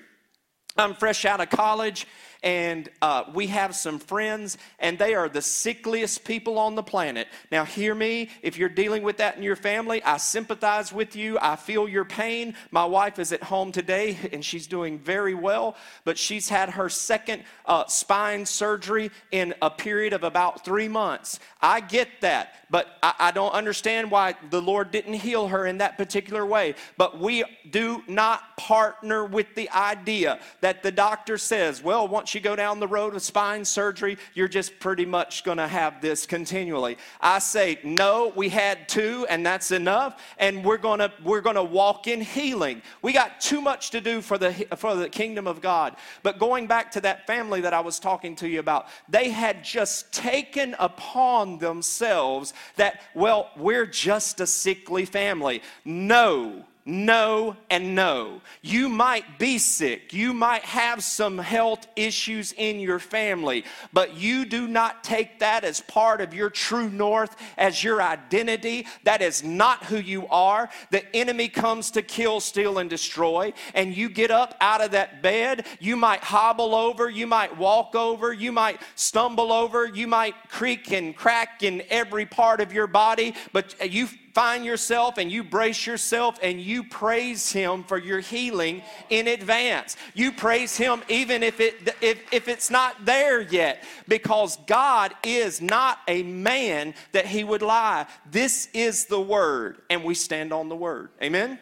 I'm 0.76 0.94
fresh 0.94 1.24
out 1.24 1.40
of 1.40 1.48
college 1.48 2.06
and 2.42 2.88
uh, 3.00 3.24
we 3.34 3.46
have 3.48 3.74
some 3.74 3.98
friends, 3.98 4.58
and 4.78 4.98
they 4.98 5.14
are 5.14 5.28
the 5.28 5.42
sickliest 5.42 6.24
people 6.24 6.58
on 6.58 6.74
the 6.74 6.82
planet. 6.82 7.28
Now, 7.52 7.64
hear 7.64 7.94
me, 7.94 8.30
if 8.42 8.58
you're 8.58 8.68
dealing 8.68 9.02
with 9.02 9.18
that 9.18 9.36
in 9.36 9.42
your 9.42 9.56
family, 9.56 10.02
I 10.02 10.16
sympathize 10.16 10.92
with 10.92 11.14
you. 11.14 11.38
I 11.40 11.56
feel 11.56 11.88
your 11.88 12.04
pain. 12.04 12.54
My 12.70 12.84
wife 12.84 13.18
is 13.18 13.32
at 13.32 13.44
home 13.44 13.70
today, 13.70 14.18
and 14.32 14.44
she's 14.44 14.66
doing 14.66 14.98
very 14.98 15.34
well, 15.34 15.76
but 16.04 16.18
she's 16.18 16.48
had 16.48 16.70
her 16.70 16.88
second 16.88 17.44
uh, 17.66 17.86
spine 17.86 18.44
surgery 18.44 19.10
in 19.30 19.54
a 19.62 19.70
period 19.70 20.12
of 20.12 20.24
about 20.24 20.64
three 20.64 20.88
months. 20.88 21.38
I 21.60 21.80
get 21.80 22.08
that, 22.22 22.54
but 22.70 22.98
I, 23.02 23.14
I 23.18 23.30
don't 23.30 23.52
understand 23.52 24.10
why 24.10 24.34
the 24.50 24.60
Lord 24.60 24.90
didn't 24.90 25.14
heal 25.14 25.46
her 25.48 25.66
in 25.66 25.78
that 25.78 25.96
particular 25.96 26.44
way. 26.44 26.74
But 26.96 27.20
we 27.20 27.44
do 27.70 28.02
not 28.08 28.56
partner 28.56 29.24
with 29.24 29.54
the 29.54 29.70
idea 29.70 30.40
that 30.60 30.82
the 30.82 30.90
doctor 30.90 31.38
says, 31.38 31.82
well, 31.82 32.08
once 32.08 32.31
you 32.34 32.40
go 32.40 32.56
down 32.56 32.80
the 32.80 32.88
road 32.88 33.14
of 33.14 33.22
spine 33.22 33.64
surgery, 33.64 34.18
you're 34.34 34.48
just 34.48 34.78
pretty 34.80 35.04
much 35.04 35.44
going 35.44 35.58
to 35.58 35.68
have 35.68 36.00
this 36.00 36.26
continually. 36.26 36.98
I 37.20 37.38
say, 37.38 37.78
no, 37.82 38.32
we 38.34 38.48
had 38.48 38.88
two, 38.88 39.26
and 39.28 39.44
that's 39.44 39.70
enough, 39.70 40.20
and 40.38 40.64
we're 40.64 40.78
going 40.78 41.00
to 41.00 41.12
we're 41.24 41.40
going 41.40 41.56
to 41.56 41.62
walk 41.62 42.06
in 42.06 42.20
healing. 42.20 42.82
We 43.02 43.12
got 43.12 43.40
too 43.40 43.60
much 43.60 43.90
to 43.90 44.00
do 44.00 44.20
for 44.20 44.38
the 44.38 44.52
for 44.76 44.94
the 44.94 45.08
kingdom 45.08 45.46
of 45.46 45.60
God. 45.60 45.96
But 46.22 46.38
going 46.38 46.66
back 46.66 46.90
to 46.92 47.00
that 47.02 47.26
family 47.26 47.60
that 47.62 47.74
I 47.74 47.80
was 47.80 47.98
talking 47.98 48.36
to 48.36 48.48
you 48.48 48.60
about, 48.60 48.86
they 49.08 49.30
had 49.30 49.64
just 49.64 50.12
taken 50.12 50.74
upon 50.78 51.58
themselves 51.58 52.54
that, 52.76 53.02
well, 53.14 53.50
we're 53.56 53.86
just 53.86 54.40
a 54.40 54.46
sickly 54.46 55.04
family. 55.04 55.62
No, 55.84 56.64
no, 56.84 57.56
and 57.70 57.94
no. 57.94 58.40
You 58.60 58.88
might 58.88 59.38
be 59.38 59.58
sick. 59.58 60.12
You 60.12 60.32
might 60.32 60.64
have 60.64 61.04
some 61.04 61.38
health 61.38 61.86
issues 61.94 62.52
in 62.56 62.80
your 62.80 62.98
family, 62.98 63.64
but 63.92 64.16
you 64.16 64.44
do 64.44 64.66
not 64.66 65.04
take 65.04 65.38
that 65.38 65.62
as 65.62 65.80
part 65.80 66.20
of 66.20 66.34
your 66.34 66.50
true 66.50 66.90
north, 66.90 67.36
as 67.56 67.84
your 67.84 68.02
identity. 68.02 68.86
That 69.04 69.22
is 69.22 69.44
not 69.44 69.84
who 69.84 69.98
you 69.98 70.26
are. 70.26 70.70
The 70.90 71.04
enemy 71.14 71.48
comes 71.48 71.92
to 71.92 72.02
kill, 72.02 72.40
steal, 72.40 72.78
and 72.78 72.90
destroy, 72.90 73.52
and 73.74 73.96
you 73.96 74.08
get 74.08 74.32
up 74.32 74.56
out 74.60 74.80
of 74.80 74.90
that 74.90 75.22
bed. 75.22 75.66
You 75.78 75.96
might 75.96 76.24
hobble 76.24 76.74
over, 76.74 77.08
you 77.08 77.28
might 77.28 77.56
walk 77.56 77.94
over, 77.94 78.32
you 78.32 78.50
might 78.50 78.80
stumble 78.96 79.52
over, 79.52 79.86
you 79.86 80.08
might 80.08 80.34
creak 80.48 80.90
and 80.90 81.14
crack 81.14 81.62
in 81.62 81.84
every 81.90 82.26
part 82.26 82.60
of 82.60 82.72
your 82.72 82.88
body, 82.88 83.34
but 83.52 83.76
you 83.88 84.08
find 84.32 84.64
yourself 84.64 85.18
and 85.18 85.30
you 85.30 85.44
brace 85.44 85.86
yourself 85.86 86.38
and 86.42 86.60
you 86.60 86.84
praise 86.84 87.52
him 87.52 87.84
for 87.84 87.98
your 87.98 88.20
healing 88.20 88.82
in 89.10 89.28
advance. 89.28 89.96
You 90.14 90.32
praise 90.32 90.76
him 90.76 91.02
even 91.08 91.42
if 91.42 91.60
it 91.60 91.94
if, 92.00 92.32
if 92.32 92.48
it's 92.48 92.70
not 92.70 93.04
there 93.04 93.40
yet 93.40 93.84
because 94.08 94.56
god 94.66 95.14
is 95.22 95.60
not 95.60 95.98
a 96.08 96.22
man 96.22 96.94
that 97.12 97.26
he 97.26 97.44
would 97.44 97.62
lie. 97.62 98.06
This 98.30 98.68
is 98.72 99.06
the 99.06 99.20
word 99.20 99.82
and 99.90 100.04
we 100.04 100.14
stand 100.14 100.52
on 100.52 100.68
the 100.68 100.76
word. 100.76 101.10
Amen? 101.22 101.58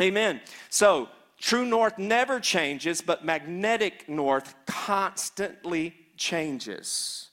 Amen, 0.00 0.16
amen. 0.16 0.40
so 0.70 1.08
true 1.38 1.64
north 1.64 1.98
never 1.98 2.40
changes 2.40 3.02
but 3.02 3.24
magnetic 3.24 4.08
north 4.08 4.54
constantly 4.66 5.94
changes 6.16 7.28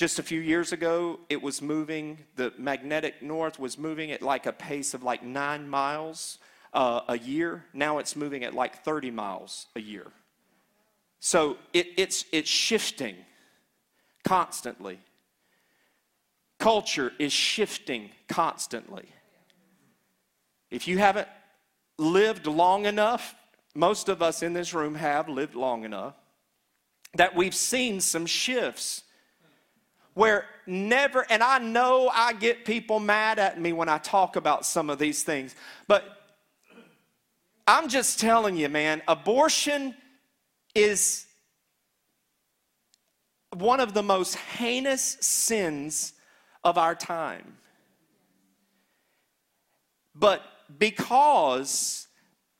just 0.00 0.18
a 0.18 0.22
few 0.22 0.40
years 0.40 0.72
ago, 0.72 1.20
it 1.28 1.42
was 1.42 1.60
moving, 1.60 2.16
the 2.34 2.54
magnetic 2.56 3.20
north 3.20 3.58
was 3.58 3.76
moving 3.76 4.10
at 4.10 4.22
like 4.22 4.46
a 4.46 4.52
pace 4.52 4.94
of 4.94 5.02
like 5.02 5.22
nine 5.22 5.68
miles 5.68 6.38
uh, 6.72 7.02
a 7.08 7.18
year. 7.18 7.66
Now 7.74 7.98
it's 7.98 8.16
moving 8.16 8.42
at 8.42 8.54
like 8.54 8.82
30 8.82 9.10
miles 9.10 9.66
a 9.76 9.80
year. 9.80 10.06
So 11.18 11.58
it, 11.74 11.86
it's, 11.98 12.24
it's 12.32 12.48
shifting 12.48 13.14
constantly. 14.24 15.00
Culture 16.58 17.12
is 17.18 17.30
shifting 17.30 18.08
constantly. 18.26 19.04
If 20.70 20.88
you 20.88 20.96
haven't 20.96 21.28
lived 21.98 22.46
long 22.46 22.86
enough, 22.86 23.34
most 23.74 24.08
of 24.08 24.22
us 24.22 24.42
in 24.42 24.54
this 24.54 24.72
room 24.72 24.94
have 24.94 25.28
lived 25.28 25.54
long 25.54 25.84
enough, 25.84 26.14
that 27.16 27.36
we've 27.36 27.54
seen 27.54 28.00
some 28.00 28.24
shifts 28.24 29.02
where 30.20 30.44
never, 30.66 31.24
and 31.30 31.42
I 31.42 31.60
know 31.60 32.10
I 32.12 32.34
get 32.34 32.66
people 32.66 33.00
mad 33.00 33.38
at 33.38 33.58
me 33.58 33.72
when 33.72 33.88
I 33.88 33.96
talk 33.96 34.36
about 34.36 34.66
some 34.66 34.90
of 34.90 34.98
these 34.98 35.22
things, 35.22 35.54
but 35.88 36.04
I'm 37.66 37.88
just 37.88 38.20
telling 38.20 38.54
you, 38.54 38.68
man, 38.68 39.00
abortion 39.08 39.94
is 40.74 41.24
one 43.56 43.80
of 43.80 43.94
the 43.94 44.02
most 44.02 44.34
heinous 44.34 45.16
sins 45.22 46.12
of 46.64 46.76
our 46.76 46.94
time. 46.94 47.56
But 50.14 50.42
because 50.78 52.08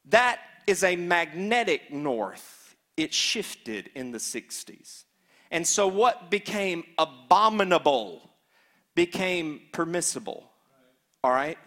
that 0.07 0.41
is 0.67 0.83
a 0.83 0.97
magnetic 0.97 1.93
north, 1.93 2.75
it 2.97 3.13
shifted 3.13 3.91
in 3.95 4.13
the 4.13 4.19
60s. 4.19 5.05
And 5.51 5.67
so 5.67 5.89
what 5.89 6.31
became 6.31 6.85
abominable 6.99 8.31
became 8.95 9.61
permissible. 9.73 10.45
All 11.25 11.33
right? 11.33 11.59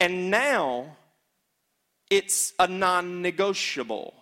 And 0.00 0.30
now 0.30 0.96
it's 2.08 2.52
a 2.58 2.66
non 2.66 3.22
negotiable, 3.22 4.14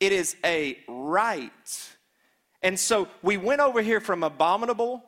it 0.00 0.12
is 0.12 0.36
a 0.44 0.78
right. 0.88 1.50
And 2.60 2.78
so 2.78 3.06
we 3.22 3.36
went 3.36 3.60
over 3.60 3.80
here 3.82 4.00
from 4.00 4.24
abominable 4.24 5.04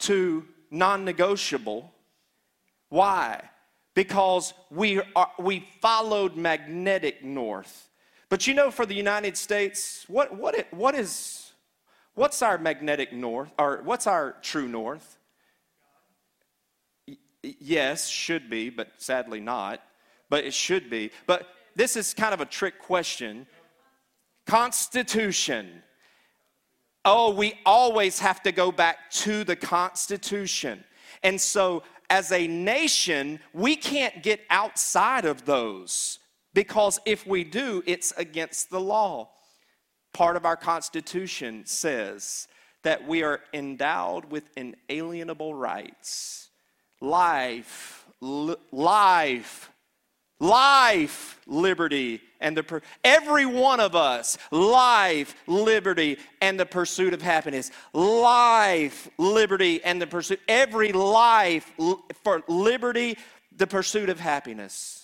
to 0.00 0.46
non 0.70 1.04
negotiable. 1.04 1.92
Why? 2.88 3.42
Because 3.94 4.54
we, 4.70 5.02
are, 5.14 5.30
we 5.38 5.68
followed 5.82 6.36
magnetic 6.36 7.22
north. 7.22 7.89
But 8.30 8.46
you 8.46 8.54
know, 8.54 8.70
for 8.70 8.86
the 8.86 8.94
United 8.94 9.36
States, 9.36 10.06
what, 10.08 10.34
what, 10.34 10.54
it, 10.54 10.68
what 10.70 10.94
is, 10.94 11.52
what's 12.14 12.40
our 12.40 12.56
magnetic 12.56 13.12
north, 13.12 13.52
or 13.58 13.82
what's 13.84 14.06
our 14.06 14.36
true 14.40 14.68
north? 14.68 15.18
yes, 17.42 18.08
should 18.08 18.50
be, 18.50 18.70
but 18.70 18.88
sadly 18.98 19.40
not. 19.40 19.82
But 20.28 20.44
it 20.44 20.54
should 20.54 20.90
be. 20.90 21.10
But 21.26 21.48
this 21.74 21.96
is 21.96 22.14
kind 22.14 22.34
of 22.34 22.40
a 22.40 22.46
trick 22.46 22.78
question. 22.78 23.46
Constitution. 24.46 25.82
Oh, 27.04 27.34
we 27.34 27.54
always 27.64 28.18
have 28.18 28.42
to 28.42 28.52
go 28.52 28.70
back 28.70 29.10
to 29.12 29.44
the 29.44 29.56
Constitution. 29.56 30.84
And 31.22 31.40
so 31.40 31.82
as 32.10 32.30
a 32.32 32.46
nation, 32.46 33.40
we 33.52 33.76
can't 33.76 34.22
get 34.22 34.40
outside 34.50 35.24
of 35.24 35.46
those 35.46 36.18
because 36.54 36.98
if 37.06 37.26
we 37.26 37.44
do, 37.44 37.82
it's 37.86 38.12
against 38.16 38.70
the 38.70 38.80
law. 38.80 39.30
Part 40.12 40.36
of 40.36 40.44
our 40.44 40.56
Constitution 40.56 41.64
says 41.66 42.48
that 42.82 43.06
we 43.06 43.22
are 43.22 43.40
endowed 43.52 44.24
with 44.26 44.50
inalienable 44.56 45.54
rights. 45.54 46.50
Life, 47.00 48.04
li- 48.20 48.56
life, 48.72 49.70
life, 50.40 51.40
liberty, 51.46 52.20
and 52.40 52.56
the 52.56 52.62
per- 52.62 52.82
every 53.04 53.46
one 53.46 53.78
of 53.78 53.94
us 53.94 54.36
life 54.50 55.34
liberty 55.46 56.16
and 56.40 56.58
the 56.58 56.66
pursuit 56.66 57.14
of 57.14 57.22
happiness. 57.22 57.70
Life 57.92 59.08
liberty 59.18 59.82
and 59.84 60.02
the 60.02 60.06
pursuit 60.06 60.40
every 60.48 60.92
life 60.92 61.72
l- 61.78 62.04
for 62.24 62.42
liberty 62.48 63.16
the 63.56 63.66
pursuit 63.66 64.08
of 64.08 64.18
happiness 64.18 64.99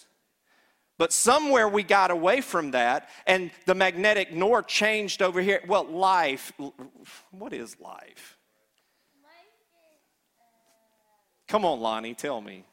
but 0.99 1.13
somewhere 1.13 1.69
we 1.69 1.83
got 1.83 2.11
away 2.11 2.41
from 2.41 2.71
that 2.73 3.09
and 3.27 3.51
the 3.67 3.75
magnetic 3.75 4.33
north 4.33 4.67
changed 4.67 5.23
over 5.23 5.41
here 5.41 5.61
well 5.67 5.85
life 5.85 6.53
what 7.31 7.53
is 7.53 7.79
life 7.81 8.37
come 11.49 11.65
on 11.65 11.81
lonnie 11.81 12.15
tell 12.15 12.41
me 12.41 12.65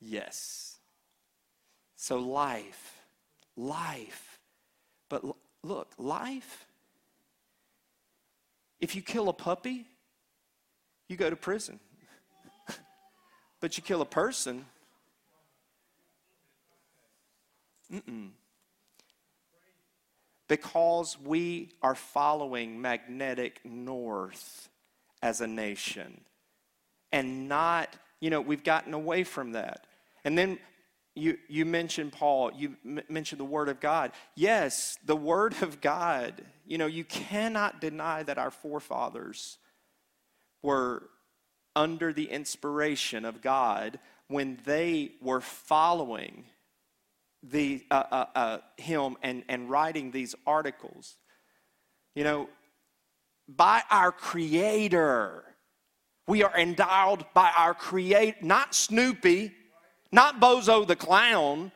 yes 0.00 0.72
so, 2.02 2.18
life, 2.18 2.96
life. 3.56 4.40
But 5.08 5.22
l- 5.22 5.36
look, 5.62 5.92
life, 5.98 6.66
if 8.80 8.96
you 8.96 9.02
kill 9.02 9.28
a 9.28 9.32
puppy, 9.32 9.86
you 11.08 11.16
go 11.16 11.30
to 11.30 11.36
prison. 11.36 11.78
But 13.62 13.76
you 13.76 13.82
kill 13.82 14.02
a 14.02 14.06
person, 14.06 14.66
mm-mm. 17.90 18.30
Because 20.48 21.16
we 21.24 21.70
are 21.80 21.94
following 21.94 22.82
magnetic 22.82 23.60
north 23.64 24.68
as 25.22 25.40
a 25.40 25.46
nation 25.46 26.20
and 27.12 27.48
not, 27.48 27.96
you 28.20 28.30
know, 28.30 28.40
we've 28.40 28.64
gotten 28.64 28.92
away 28.92 29.22
from 29.22 29.52
that. 29.52 29.86
And 30.24 30.36
then 30.36 30.58
you, 31.14 31.38
you 31.48 31.64
mentioned 31.64 32.12
Paul, 32.12 32.50
you 32.52 32.76
m- 32.84 33.00
mentioned 33.08 33.38
the 33.38 33.44
Word 33.44 33.68
of 33.68 33.78
God. 33.78 34.10
Yes, 34.34 34.98
the 35.06 35.16
Word 35.16 35.54
of 35.62 35.80
God. 35.80 36.42
You 36.66 36.78
know, 36.78 36.86
you 36.86 37.04
cannot 37.04 37.80
deny 37.80 38.24
that 38.24 38.38
our 38.38 38.50
forefathers 38.50 39.58
were 40.62 41.04
under 41.74 42.12
the 42.12 42.30
inspiration 42.30 43.24
of 43.24 43.40
God 43.40 43.98
when 44.28 44.58
they 44.64 45.12
were 45.20 45.40
following 45.40 46.44
the, 47.42 47.84
uh, 47.90 48.04
uh, 48.10 48.24
uh, 48.34 48.58
Him 48.76 49.16
and, 49.22 49.44
and 49.48 49.68
writing 49.68 50.10
these 50.10 50.34
articles. 50.46 51.16
You 52.14 52.24
know, 52.24 52.48
by 53.48 53.82
our 53.90 54.12
Creator. 54.12 55.44
We 56.28 56.44
are 56.44 56.56
endowed 56.56 57.26
by 57.34 57.50
our 57.56 57.74
Creator, 57.74 58.38
not 58.42 58.76
Snoopy 58.76 59.52
not 60.12 60.40
Bozo 60.40 60.86
the 60.86 60.94
clown, 60.94 61.72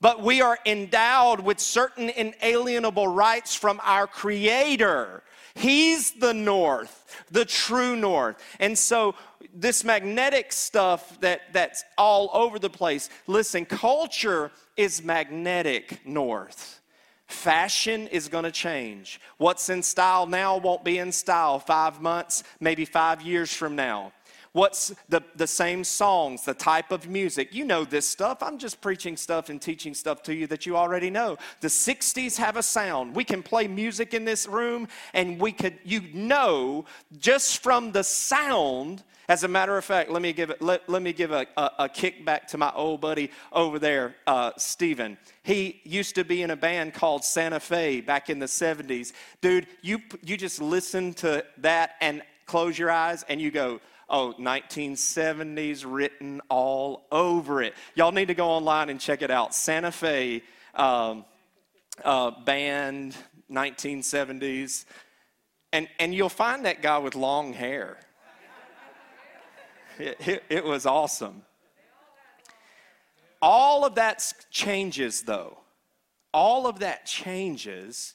but 0.00 0.22
we 0.22 0.40
are 0.40 0.58
endowed 0.64 1.40
with 1.40 1.58
certain 1.58 2.08
inalienable 2.08 3.08
rights 3.08 3.54
from 3.54 3.80
our 3.82 4.06
Creator. 4.06 5.22
He's 5.60 6.12
the 6.12 6.32
North, 6.32 7.24
the 7.30 7.44
true 7.44 7.94
North. 7.94 8.42
And 8.58 8.78
so, 8.78 9.14
this 9.54 9.84
magnetic 9.84 10.52
stuff 10.52 11.20
that, 11.20 11.52
that's 11.52 11.84
all 11.98 12.30
over 12.32 12.58
the 12.58 12.70
place, 12.70 13.10
listen, 13.26 13.66
culture 13.66 14.50
is 14.76 15.02
magnetic 15.02 16.06
North. 16.06 16.80
Fashion 17.26 18.06
is 18.08 18.28
going 18.28 18.44
to 18.44 18.50
change. 18.50 19.20
What's 19.36 19.68
in 19.68 19.82
style 19.82 20.26
now 20.26 20.56
won't 20.56 20.82
be 20.82 20.98
in 20.98 21.12
style 21.12 21.58
five 21.58 22.00
months, 22.00 22.42
maybe 22.58 22.84
five 22.86 23.20
years 23.20 23.52
from 23.52 23.76
now. 23.76 24.12
What's 24.52 24.92
the, 25.08 25.22
the 25.36 25.46
same 25.46 25.84
songs, 25.84 26.44
the 26.44 26.54
type 26.54 26.90
of 26.90 27.08
music? 27.08 27.54
You 27.54 27.64
know 27.64 27.84
this 27.84 28.08
stuff. 28.08 28.42
I'm 28.42 28.58
just 28.58 28.80
preaching 28.80 29.16
stuff 29.16 29.48
and 29.48 29.62
teaching 29.62 29.94
stuff 29.94 30.24
to 30.24 30.34
you 30.34 30.48
that 30.48 30.66
you 30.66 30.76
already 30.76 31.08
know. 31.08 31.38
The 31.60 31.68
60s 31.68 32.36
have 32.36 32.56
a 32.56 32.62
sound. 32.62 33.14
We 33.14 33.22
can 33.22 33.44
play 33.44 33.68
music 33.68 34.12
in 34.12 34.24
this 34.24 34.48
room, 34.48 34.88
and 35.14 35.40
we 35.40 35.52
could, 35.52 35.78
you 35.84 36.02
know, 36.12 36.84
just 37.16 37.62
from 37.62 37.92
the 37.92 38.02
sound. 38.02 39.04
As 39.28 39.44
a 39.44 39.48
matter 39.48 39.78
of 39.78 39.84
fact, 39.84 40.10
let 40.10 40.20
me 40.20 40.32
give, 40.32 40.50
it, 40.50 40.60
let, 40.60 40.88
let 40.88 41.02
me 41.02 41.12
give 41.12 41.30
a, 41.30 41.46
a, 41.56 41.70
a 41.80 41.88
kickback 41.88 42.48
to 42.48 42.58
my 42.58 42.72
old 42.74 43.00
buddy 43.00 43.30
over 43.52 43.78
there, 43.78 44.16
uh, 44.26 44.50
Stephen. 44.56 45.16
He 45.44 45.80
used 45.84 46.16
to 46.16 46.24
be 46.24 46.42
in 46.42 46.50
a 46.50 46.56
band 46.56 46.94
called 46.94 47.24
Santa 47.24 47.60
Fe 47.60 48.00
back 48.00 48.28
in 48.28 48.40
the 48.40 48.46
70s. 48.46 49.12
Dude, 49.40 49.68
you, 49.82 50.00
you 50.24 50.36
just 50.36 50.60
listen 50.60 51.14
to 51.14 51.44
that 51.58 51.92
and 52.00 52.22
close 52.46 52.76
your 52.76 52.90
eyes 52.90 53.24
and 53.28 53.40
you 53.40 53.52
go, 53.52 53.80
Oh, 54.12 54.34
1970s 54.40 55.84
written 55.86 56.40
all 56.48 57.06
over 57.12 57.62
it. 57.62 57.74
Y'all 57.94 58.10
need 58.10 58.26
to 58.26 58.34
go 58.34 58.48
online 58.48 58.90
and 58.90 58.98
check 58.98 59.22
it 59.22 59.30
out. 59.30 59.54
Santa 59.54 59.92
Fe 59.92 60.42
um, 60.74 61.24
uh, 62.04 62.32
band, 62.44 63.16
1970s. 63.48 64.84
And, 65.72 65.88
and 66.00 66.12
you'll 66.12 66.28
find 66.28 66.64
that 66.64 66.82
guy 66.82 66.98
with 66.98 67.14
long 67.14 67.52
hair. 67.52 67.98
It, 69.98 70.16
it, 70.26 70.44
it 70.48 70.64
was 70.64 70.86
awesome. 70.86 71.42
All 73.40 73.84
of 73.84 73.94
that 73.94 74.32
changes, 74.50 75.22
though. 75.22 75.58
All 76.34 76.66
of 76.66 76.80
that 76.80 77.06
changes. 77.06 78.14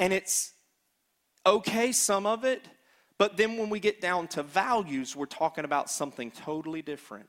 And 0.00 0.12
it's 0.12 0.52
okay, 1.46 1.92
some 1.92 2.26
of 2.26 2.44
it, 2.44 2.66
but 3.22 3.36
then 3.36 3.56
when 3.56 3.70
we 3.70 3.78
get 3.78 4.00
down 4.00 4.26
to 4.26 4.42
values, 4.42 5.14
we're 5.14 5.26
talking 5.26 5.64
about 5.64 5.88
something 5.88 6.32
totally 6.32 6.82
different. 6.82 7.28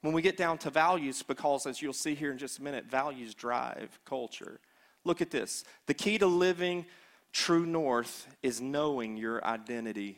When 0.00 0.14
we 0.14 0.22
get 0.22 0.38
down 0.38 0.56
to 0.60 0.70
values, 0.70 1.22
because 1.22 1.66
as 1.66 1.82
you'll 1.82 1.92
see 1.92 2.14
here 2.14 2.32
in 2.32 2.38
just 2.38 2.58
a 2.58 2.62
minute, 2.62 2.86
values 2.86 3.34
drive 3.34 3.98
culture. 4.06 4.60
Look 5.04 5.20
at 5.20 5.30
this. 5.30 5.62
The 5.84 5.92
key 5.92 6.16
to 6.16 6.26
living 6.26 6.86
true 7.34 7.66
north 7.66 8.26
is 8.42 8.62
knowing 8.62 9.18
your 9.18 9.44
identity. 9.44 10.16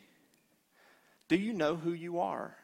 Do 1.27 1.35
you 1.35 1.53
know 1.53 1.75
who 1.75 1.91
you 1.91 2.21
are? 2.21 2.55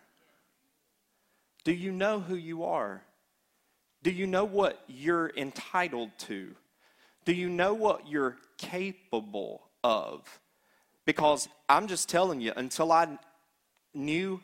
Do 1.64 1.72
you 1.72 1.90
know 1.90 2.20
who 2.20 2.36
you 2.36 2.62
are? 2.62 3.02
Do 4.04 4.12
you 4.12 4.28
know 4.28 4.44
what 4.44 4.80
you're 4.86 5.32
entitled 5.36 6.12
to? 6.18 6.54
Do 7.24 7.32
you 7.32 7.48
know 7.48 7.74
what 7.74 8.06
you're 8.06 8.36
capable 8.58 9.64
of? 9.82 10.38
Because 11.04 11.48
I'm 11.68 11.88
just 11.88 12.08
telling 12.08 12.40
you, 12.40 12.52
until 12.56 12.92
I 12.92 13.18
knew 13.94 14.40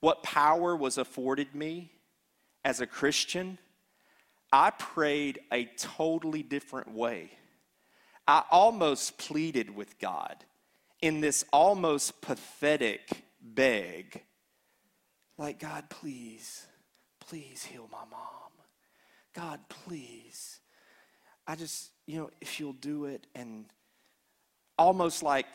what 0.00 0.22
power 0.22 0.76
was 0.76 0.98
afforded 0.98 1.54
me 1.54 1.90
as 2.64 2.80
a 2.80 2.86
Christian, 2.86 3.58
I 4.52 4.70
prayed 4.70 5.40
a 5.52 5.64
totally 5.76 6.42
different 6.42 6.92
way. 6.92 7.30
I 8.26 8.42
almost 8.50 9.18
pleaded 9.18 9.74
with 9.74 9.98
God 9.98 10.44
in 11.02 11.20
this 11.20 11.44
almost 11.52 12.20
pathetic 12.20 13.24
beg. 13.40 14.22
Like, 15.36 15.58
God, 15.58 15.90
please, 15.90 16.66
please 17.20 17.64
heal 17.64 17.88
my 17.92 18.04
mom. 18.10 18.52
God, 19.34 19.60
please. 19.68 20.60
I 21.46 21.56
just, 21.56 21.90
you 22.06 22.18
know, 22.18 22.30
if 22.40 22.58
you'll 22.58 22.72
do 22.72 23.06
it 23.06 23.26
and 23.34 23.66
almost 24.78 25.22
like, 25.22 25.46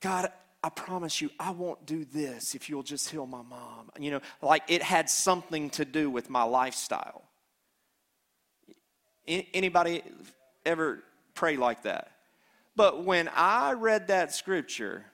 God, 0.00 0.30
I 0.62 0.68
promise 0.70 1.20
you, 1.20 1.30
I 1.38 1.50
won't 1.50 1.86
do 1.86 2.04
this 2.04 2.54
if 2.54 2.68
you'll 2.68 2.82
just 2.82 3.08
heal 3.10 3.26
my 3.26 3.42
mom. 3.42 3.90
You 3.98 4.12
know, 4.12 4.20
like 4.42 4.64
it 4.68 4.82
had 4.82 5.08
something 5.08 5.70
to 5.70 5.84
do 5.84 6.10
with 6.10 6.30
my 6.30 6.42
lifestyle. 6.42 7.22
Anybody 9.26 10.02
ever 10.64 11.02
pray 11.34 11.56
like 11.56 11.82
that? 11.82 12.12
But 12.74 13.04
when 13.04 13.28
I 13.34 13.72
read 13.72 14.08
that 14.08 14.34
scripture, 14.34 15.04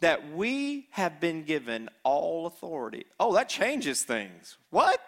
that 0.00 0.32
we 0.32 0.88
have 0.90 1.20
been 1.20 1.44
given 1.44 1.88
all 2.02 2.46
authority. 2.46 3.06
Oh, 3.18 3.34
that 3.34 3.48
changes 3.48 4.02
things. 4.02 4.58
What? 4.70 5.00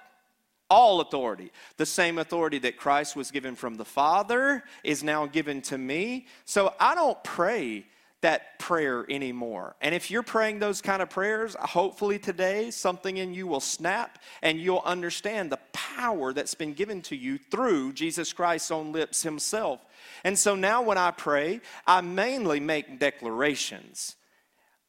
All 0.70 1.00
authority. 1.00 1.52
The 1.76 1.86
same 1.86 2.18
authority 2.18 2.58
that 2.60 2.76
Christ 2.76 3.16
was 3.16 3.30
given 3.30 3.54
from 3.54 3.76
the 3.76 3.84
Father 3.84 4.62
is 4.84 5.02
now 5.02 5.26
given 5.26 5.62
to 5.62 5.78
me. 5.78 6.26
So 6.44 6.74
I 6.78 6.94
don't 6.94 7.22
pray 7.24 7.86
that 8.20 8.58
prayer 8.58 9.06
anymore. 9.08 9.76
And 9.80 9.94
if 9.94 10.10
you're 10.10 10.24
praying 10.24 10.58
those 10.58 10.82
kind 10.82 11.00
of 11.00 11.08
prayers, 11.08 11.54
hopefully 11.54 12.18
today 12.18 12.70
something 12.70 13.16
in 13.16 13.32
you 13.32 13.46
will 13.46 13.60
snap 13.60 14.18
and 14.42 14.58
you'll 14.58 14.82
understand 14.84 15.50
the 15.50 15.60
power 15.72 16.32
that's 16.32 16.54
been 16.54 16.74
given 16.74 17.00
to 17.02 17.16
you 17.16 17.38
through 17.38 17.92
Jesus 17.92 18.32
Christ's 18.32 18.72
own 18.72 18.92
lips 18.92 19.22
himself. 19.22 19.84
And 20.24 20.36
so 20.36 20.56
now 20.56 20.82
when 20.82 20.98
I 20.98 21.12
pray, 21.12 21.60
I 21.86 22.00
mainly 22.00 22.58
make 22.58 22.98
declarations 22.98 24.16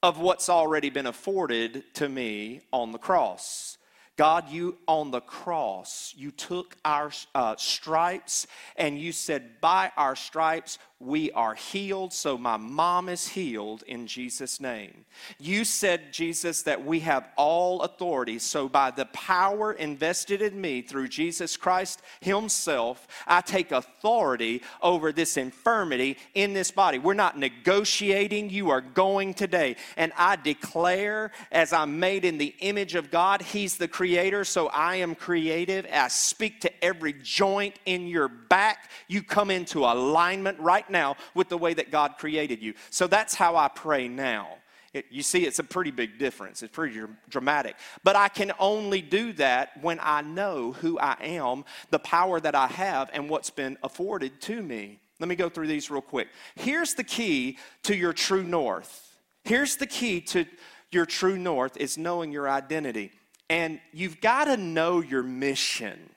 of 0.02 0.20
what's 0.20 0.50
already 0.50 0.90
been 0.90 1.08
afforded 1.08 1.84
to 1.96 2.10
me 2.10 2.62
on 2.72 2.92
the 2.92 2.98
cross. 2.98 3.78
God, 4.20 4.50
you 4.50 4.78
on 4.86 5.12
the 5.12 5.22
cross, 5.22 6.14
you 6.18 6.32
took 6.32 6.76
our 6.84 7.10
uh, 7.34 7.56
stripes 7.56 8.48
and 8.76 9.00
you 9.00 9.14
said, 9.14 9.62
By 9.62 9.94
our 9.96 10.18
stripes 10.18 10.78
we 11.00 11.32
are 11.32 11.56
healed. 11.56 12.12
So 12.12 12.38
my 12.38 12.58
mom 12.58 13.08
is 13.08 13.30
healed 13.30 13.84
in 13.88 14.06
Jesus' 14.06 14.60
name. 14.60 15.06
You 15.40 15.64
said, 15.64 16.12
Jesus, 16.12 16.64
that 16.64 16.84
we 16.86 17.00
have 17.02 17.30
all 17.38 17.82
authority. 17.82 18.38
So 18.38 18.68
by 18.68 18.92
the 18.92 19.06
power 19.06 19.72
invested 19.72 20.42
in 20.42 20.60
me 20.60 20.82
through 20.82 21.08
Jesus 21.08 21.56
Christ 21.56 22.02
Himself, 22.20 23.08
I 23.26 23.40
take 23.40 23.72
authority 23.72 24.62
over 24.82 25.14
this 25.14 25.38
infirmity 25.38 26.18
in 26.34 26.54
this 26.54 26.70
body. 26.70 27.00
We're 27.00 27.14
not 27.14 27.38
negotiating. 27.38 28.50
You 28.50 28.70
are 28.70 28.82
going 28.82 29.34
today. 29.34 29.78
And 29.96 30.12
I 30.18 30.36
declare, 30.36 31.32
as 31.50 31.72
I'm 31.72 32.00
made 32.00 32.26
in 32.26 32.38
the 32.38 32.54
image 32.60 32.96
of 32.96 33.10
God, 33.10 33.42
He's 33.42 33.78
the 33.78 33.88
creator. 33.88 34.44
So 34.44 34.68
I 34.68 34.98
am 34.98 35.16
creative. 35.16 35.86
I 35.92 36.10
speak 36.10 36.60
to 36.62 36.84
every 36.84 37.14
joint 37.14 37.80
in 37.86 38.08
your 38.08 38.28
back. 38.28 38.90
You 39.08 39.24
come 39.24 39.50
into 39.50 39.86
alignment 39.86 40.60
right 40.60 40.89
now 40.90 41.16
with 41.34 41.50
the 41.50 41.58
way 41.58 41.74
that 41.74 41.92
God 41.92 42.18
created 42.18 42.62
you. 42.62 42.74
So 42.90 43.08
that's 43.08 43.36
how 43.36 43.56
I 43.56 43.68
pray 43.68 44.08
now. 44.08 44.48
It, 44.94 45.06
you 45.12 45.22
see, 45.22 45.46
it's 45.46 45.60
a 45.60 45.64
pretty 45.64 45.92
big 45.92 46.18
difference. 46.18 46.64
It's 46.64 46.74
pretty 46.74 47.00
dramatic. 47.30 47.76
But 48.04 48.16
I 48.16 48.28
can 48.28 48.52
only 48.60 49.02
do 49.02 49.34
that 49.34 49.82
when 49.82 50.00
I 50.02 50.22
know 50.22 50.72
who 50.72 50.98
I 51.00 51.16
am, 51.22 51.64
the 51.92 52.00
power 52.00 52.40
that 52.40 52.56
I 52.56 52.68
have, 52.68 53.10
and 53.14 53.30
what's 53.30 53.52
been 53.52 53.78
afforded 53.84 54.42
to 54.42 54.62
me. 54.62 55.00
Let 55.20 55.30
me 55.30 55.36
go 55.36 55.50
through 55.50 55.68
these 55.68 55.92
real 55.92 56.02
quick. 56.02 56.30
Here's 56.56 56.96
the 56.96 57.04
key 57.04 57.58
to 57.84 57.96
your 57.96 58.14
true 58.14 58.44
north. 58.44 59.18
Here's 59.44 59.76
the 59.76 59.86
key 59.86 60.22
to 60.22 60.46
your 60.92 61.06
true 61.06 61.38
north 61.38 61.78
is 61.78 61.98
knowing 61.98 62.32
your 62.32 62.50
identity. 62.50 63.12
And 63.50 63.80
you've 63.92 64.22
got 64.22 64.46
to 64.46 64.58
know 64.58 65.02
your 65.02 65.24
mission. 65.24 66.10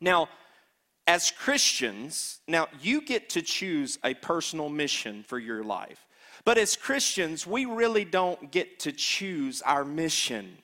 Now, 0.00 0.28
as 1.10 1.32
Christians, 1.32 2.38
now 2.46 2.68
you 2.80 3.00
get 3.00 3.30
to 3.30 3.42
choose 3.42 3.98
a 4.04 4.14
personal 4.14 4.68
mission 4.68 5.24
for 5.24 5.40
your 5.40 5.64
life. 5.64 6.06
But 6.44 6.56
as 6.56 6.76
Christians, 6.76 7.44
we 7.44 7.64
really 7.64 8.04
don't 8.04 8.52
get 8.52 8.78
to 8.80 8.92
choose 8.92 9.60
our 9.62 9.84
mission. 9.84 10.58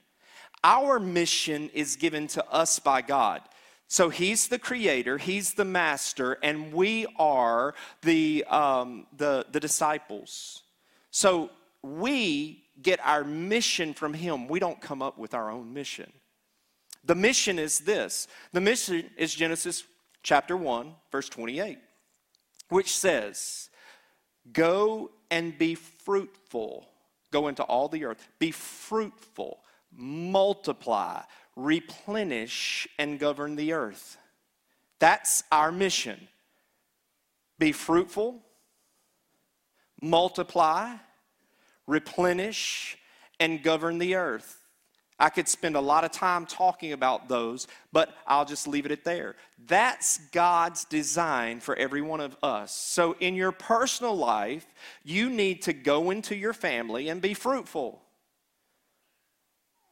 Our 0.63 1.01
mission 1.01 1.69
is 1.75 1.97
given 1.97 2.29
to 2.29 2.49
us 2.49 2.79
by 2.79 3.03
God. 3.03 3.43
So 3.89 4.09
he's 4.09 4.47
the 4.47 4.61
creator, 4.61 5.19
he's 5.19 5.55
the 5.55 5.65
master, 5.65 6.39
and 6.45 6.73
we 6.73 7.07
are 7.19 7.75
the, 8.03 8.45
um, 8.45 9.09
the, 9.17 9.47
the 9.51 9.59
disciples. 9.59 10.63
So 11.11 11.51
we 11.83 12.63
get 12.81 13.01
our 13.05 13.25
mission 13.25 13.95
from 13.95 14.15
him. 14.15 14.47
We 14.47 14.61
don't 14.61 14.81
come 14.81 15.03
up 15.03 15.19
with 15.19 15.35
our 15.35 15.51
own 15.51 15.75
mission. 15.75 16.13
The 17.05 17.17
mission 17.17 17.59
is 17.59 17.81
this 17.81 18.29
the 18.53 18.61
mission 18.61 19.11
is 19.17 19.35
Genesis 19.35 19.83
chapter 20.27 20.57
1, 20.57 20.93
verse 21.12 21.29
28, 21.29 21.79
which 22.69 22.97
says, 22.97 23.71
Go 24.53 25.12
and 25.31 25.57
be 25.57 25.77
fruitful. 25.77 26.89
Go 27.31 27.47
into 27.47 27.62
all 27.62 27.89
the 27.89 28.05
earth. 28.05 28.27
Be 28.41 28.51
fruitful, 28.51 29.61
multiply, 29.97 31.23
replenish, 31.55 32.89
and 32.99 33.21
govern 33.21 33.55
the 33.55 33.73
earth. 33.73 34.19
That's 34.99 35.45
our 35.53 35.71
mission. 35.71 36.27
Be 37.61 37.71
fruitful, 37.71 38.43
multiply, 40.03 40.97
replenish, 41.87 42.99
and 43.39 43.62
govern 43.62 43.99
the 43.99 44.17
earth. 44.17 44.61
I 45.19 45.31
could 45.31 45.49
spend 45.49 45.77
a 45.77 45.81
lot 45.81 46.05
of 46.05 46.13
time 46.13 46.45
talking 46.45 46.93
about 46.93 47.29
those, 47.29 47.67
but 47.91 48.15
I'll 48.27 48.45
just 48.45 48.69
leave 48.69 48.85
it 48.85 48.93
at 48.93 49.05
there. 49.05 49.37
That's 49.67 50.19
God's 50.31 50.85
design 50.85 51.61
for 51.61 51.75
every 51.77 52.03
one 52.03 52.21
of 52.21 52.37
us. 52.43 52.75
So, 52.75 53.17
in 53.19 53.35
your 53.35 53.53
personal 53.53 54.15
life, 54.15 54.67
you 55.05 55.31
need 55.31 55.63
to 55.63 55.73
go 55.73 56.11
into 56.11 56.37
your 56.37 56.53
family 56.53 57.09
and 57.09 57.23
be 57.23 57.33
fruitful. 57.33 58.03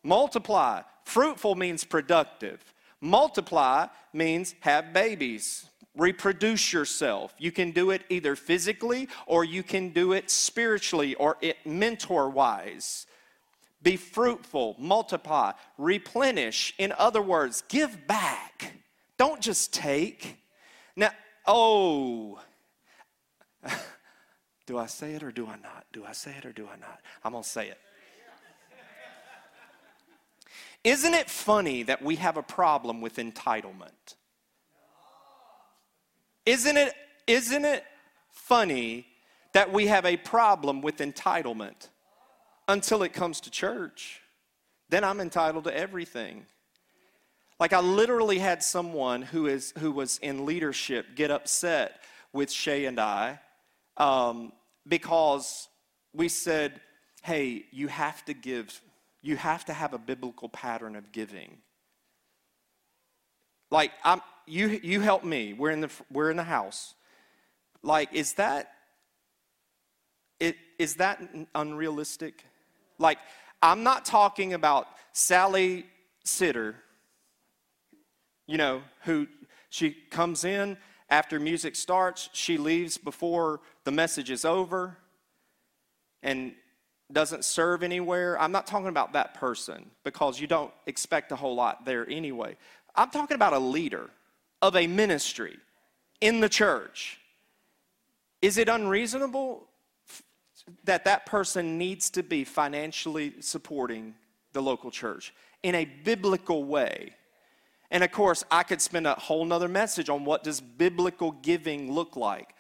Multiply. 0.03 0.83
Fruitful 1.05 1.55
means 1.55 1.85
productive. 1.85 2.63
Multiply 3.01 3.87
means 4.13 4.55
have 4.61 4.93
babies, 4.93 5.67
reproduce 5.97 6.73
yourself. 6.73 7.35
You 7.39 7.53
can 7.53 7.71
do 7.71 7.91
it 7.91 8.03
either 8.09 8.37
physically 8.37 9.09
or 9.27 9.45
you 9.45 9.63
can 9.63 9.91
do 9.91 10.13
it 10.13 10.31
spiritually 10.31 11.15
or 11.17 11.37
it 11.41 11.59
mentor 11.67 12.31
wise. 12.31 13.07
Be 13.85 13.97
fruitful, 13.97 14.77
multiply, 14.79 15.53
replenish. 15.77 16.75
In 16.79 16.92
other 16.99 17.20
words, 17.20 17.62
give 17.68 18.07
back. 18.07 18.73
Don't 19.18 19.42
just 19.42 19.75
take. 19.75 20.38
Now, 20.97 21.11
oh, 21.47 22.40
do 24.66 24.79
I 24.79 24.87
say 24.87 25.12
it 25.12 25.23
or 25.23 25.31
do 25.31 25.47
I 25.47 25.57
not? 25.57 25.85
Do 25.92 26.03
I 26.05 26.12
say 26.12 26.35
it 26.37 26.47
or 26.47 26.53
do 26.53 26.66
I 26.66 26.77
not? 26.77 26.99
I'm 27.23 27.33
going 27.33 27.44
to 27.44 27.49
say 27.49 27.68
it. 27.68 27.79
Isn't 30.83 31.14
it 31.14 31.29
funny 31.29 31.83
that 31.83 32.03
we 32.03 32.16
have 32.16 32.38
a 32.38 32.42
problem 32.42 33.03
with 33.03 33.16
entitlement? 33.16 34.16
Isn't 36.47 36.77
it, 36.79 36.94
isn't 37.27 37.64
it 37.66 37.85
funny 38.31 39.07
that 39.53 39.73
we 39.73 39.87
have 39.88 40.07
a 40.07 40.16
problem 40.16 40.81
with 40.81 40.99
entitlement? 40.99 41.88
Until 42.68 43.03
it 43.03 43.12
comes 43.12 43.40
to 43.42 43.50
church. 43.50 44.20
Then 44.88 45.05
I'm 45.05 45.20
entitled 45.20 45.64
to 45.64 45.77
everything. 45.77 46.46
Like 47.61 47.72
I 47.72 47.81
literally 47.81 48.38
had 48.38 48.62
someone 48.62 49.22
who 49.22 49.46
is 49.46 49.72
who 49.79 49.92
was 49.92 50.18
in 50.18 50.44
leadership 50.44 51.07
get 51.14 51.31
upset 51.31 52.00
with 52.33 52.50
Shay 52.50 52.85
and 52.87 52.98
I 52.98 53.40
um, 53.96 54.53
because 54.87 55.68
we 56.12 56.29
said, 56.29 56.81
"Hey, 57.22 57.66
you 57.70 57.88
have 57.88 58.24
to 58.27 58.35
give. 58.35 58.81
You 59.22 59.37
have 59.37 59.64
to 59.66 59.72
have 59.72 59.94
a 59.94 59.98
biblical 59.98 60.48
pattern 60.48 60.96
of 60.96 61.12
giving." 61.12 61.59
Like 63.70 63.92
I'm, 64.03 64.20
you 64.46 64.81
you 64.83 65.00
help 65.00 65.24
me. 65.24 65.53
We're 65.53 65.70
in 65.70 65.81
the 65.81 65.90
we're 66.11 66.31
in 66.31 66.37
the 66.37 66.44
house. 66.44 66.94
Like, 67.83 68.12
is 68.12 68.35
that 68.35 68.72
it? 70.40 70.57
Is 70.79 70.96
that 70.96 71.20
unrealistic? 71.55 72.44
Like, 72.98 73.18
I'm 73.62 73.83
not 73.83 74.04
talking 74.04 74.54
about 74.54 74.88
Sally 75.12 75.87
Sitter, 76.24 76.76
you 78.46 78.59
know, 78.59 78.83
who 79.02 79.26
she 79.70 79.90
comes 80.11 80.44
in 80.44 80.76
after 81.11 81.38
music 81.38 81.76
starts, 81.76 82.30
she 82.33 82.59
leaves 82.59 82.98
before 82.98 83.61
the 83.85 83.90
message 83.90 84.30
is 84.30 84.44
over 84.44 84.96
and 86.22 86.54
doesn't 87.12 87.44
serve 87.44 87.83
anywhere. 87.83 88.40
I'm 88.40 88.52
not 88.52 88.66
talking 88.66 88.88
about 88.88 89.12
that 89.12 89.35
person 89.35 89.90
because 90.02 90.40
you 90.40 90.46
don't 90.46 90.72
expect 90.87 91.30
a 91.33 91.37
whole 91.37 91.54
lot 91.54 91.85
there 91.85 92.09
anyway. 92.09 92.57
I'm 92.96 93.11
talking 93.11 93.35
about 93.35 93.52
a 93.52 93.59
leader 93.59 94.11
of 94.62 94.76
a 94.76 94.87
ministry 94.87 95.57
in 96.20 96.40
the 96.40 96.48
church. 96.48 97.20
Is 98.40 98.57
it 98.57 98.68
unreasonable 98.68 99.68
that 100.85 101.05
that 101.05 101.27
person 101.27 101.79
needs 101.79 102.11
to 102.11 102.22
be 102.22 102.44
financially 102.44 103.35
supporting 103.40 104.14
the 104.53 104.62
local 104.62 104.90
church 104.90 105.35
in 105.62 105.74
a 105.74 105.85
biblical 105.85 106.64
way. 106.64 107.12
And 107.90 108.03
of 108.03 108.11
course, 108.12 108.44
I 108.50 108.62
could 108.62 108.81
spend 108.81 109.07
a 109.07 109.14
whole 109.14 109.44
nother 109.44 109.68
message 109.68 110.09
on 110.09 110.24
what 110.24 110.42
does 110.42 110.61
biblical 110.61 111.33
giving 111.33 111.92
look 111.92 112.16
like. 112.16 112.55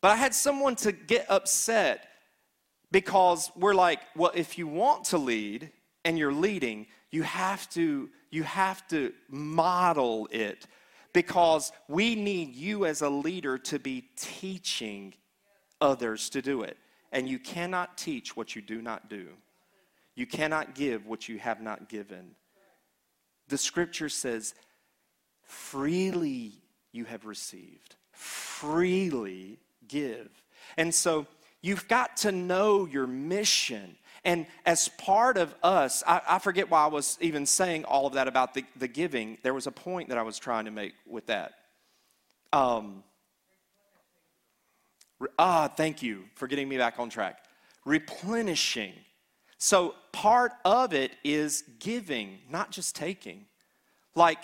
But 0.00 0.12
I 0.12 0.16
had 0.16 0.34
someone 0.34 0.76
to 0.76 0.92
get 0.92 1.26
upset 1.28 2.06
because 2.92 3.50
we're 3.56 3.74
like, 3.74 4.00
well, 4.16 4.32
if 4.34 4.56
you 4.56 4.66
want 4.66 5.04
to 5.06 5.18
lead 5.18 5.70
and 6.04 6.18
you're 6.18 6.32
leading, 6.32 6.86
you 7.10 7.22
have 7.22 7.68
to 7.70 8.10
you 8.30 8.42
have 8.42 8.86
to 8.88 9.12
model 9.30 10.28
it 10.30 10.66
because 11.14 11.72
we 11.88 12.14
need 12.14 12.54
you 12.54 12.84
as 12.84 13.00
a 13.00 13.08
leader 13.08 13.56
to 13.56 13.78
be 13.78 14.08
teaching 14.16 15.14
others 15.80 16.30
to 16.30 16.42
do 16.42 16.62
it. 16.62 16.76
And 17.12 17.28
you 17.28 17.38
cannot 17.38 17.96
teach 17.96 18.36
what 18.36 18.54
you 18.54 18.62
do 18.62 18.82
not 18.82 19.08
do. 19.08 19.28
You 20.14 20.26
cannot 20.26 20.74
give 20.74 21.06
what 21.06 21.28
you 21.28 21.38
have 21.38 21.60
not 21.60 21.88
given. 21.88 22.32
The 23.48 23.58
scripture 23.58 24.08
says, 24.08 24.54
freely 25.42 26.52
you 26.92 27.04
have 27.04 27.24
received, 27.24 27.94
freely 28.12 29.58
give. 29.86 30.28
And 30.76 30.94
so 30.94 31.26
You've 31.60 31.88
got 31.88 32.18
to 32.18 32.32
know 32.32 32.86
your 32.86 33.06
mission. 33.06 33.96
And 34.24 34.46
as 34.64 34.88
part 34.88 35.36
of 35.36 35.54
us, 35.62 36.02
I, 36.06 36.20
I, 36.28 36.38
forget 36.38 36.70
why 36.70 36.84
I 36.84 36.86
was 36.88 37.18
even 37.20 37.46
saying 37.46 37.84
all 37.84 38.06
of 38.06 38.14
that 38.14 38.28
about 38.28 38.54
the, 38.54 38.64
the 38.76 38.88
giving. 38.88 39.38
There 39.42 39.54
was 39.54 39.66
a 39.66 39.72
point 39.72 40.08
that 40.10 40.18
I 40.18 40.22
was 40.22 40.38
trying 40.38 40.66
to 40.66 40.70
make 40.70 40.94
with 41.06 41.26
that. 41.26 41.54
Um, 42.52 43.02
ah, 45.38 45.68
thank 45.68 46.02
you 46.02 46.24
for 46.34 46.46
getting 46.46 46.68
me 46.68 46.78
back 46.78 46.98
on 46.98 47.10
track. 47.10 47.44
Replenishing. 47.84 48.92
So 49.58 49.94
part 50.12 50.52
of 50.64 50.92
it 50.92 51.12
is 51.24 51.64
giving, 51.78 52.38
not 52.50 52.70
just 52.70 52.94
taking. 52.94 53.46
Like, 54.14 54.38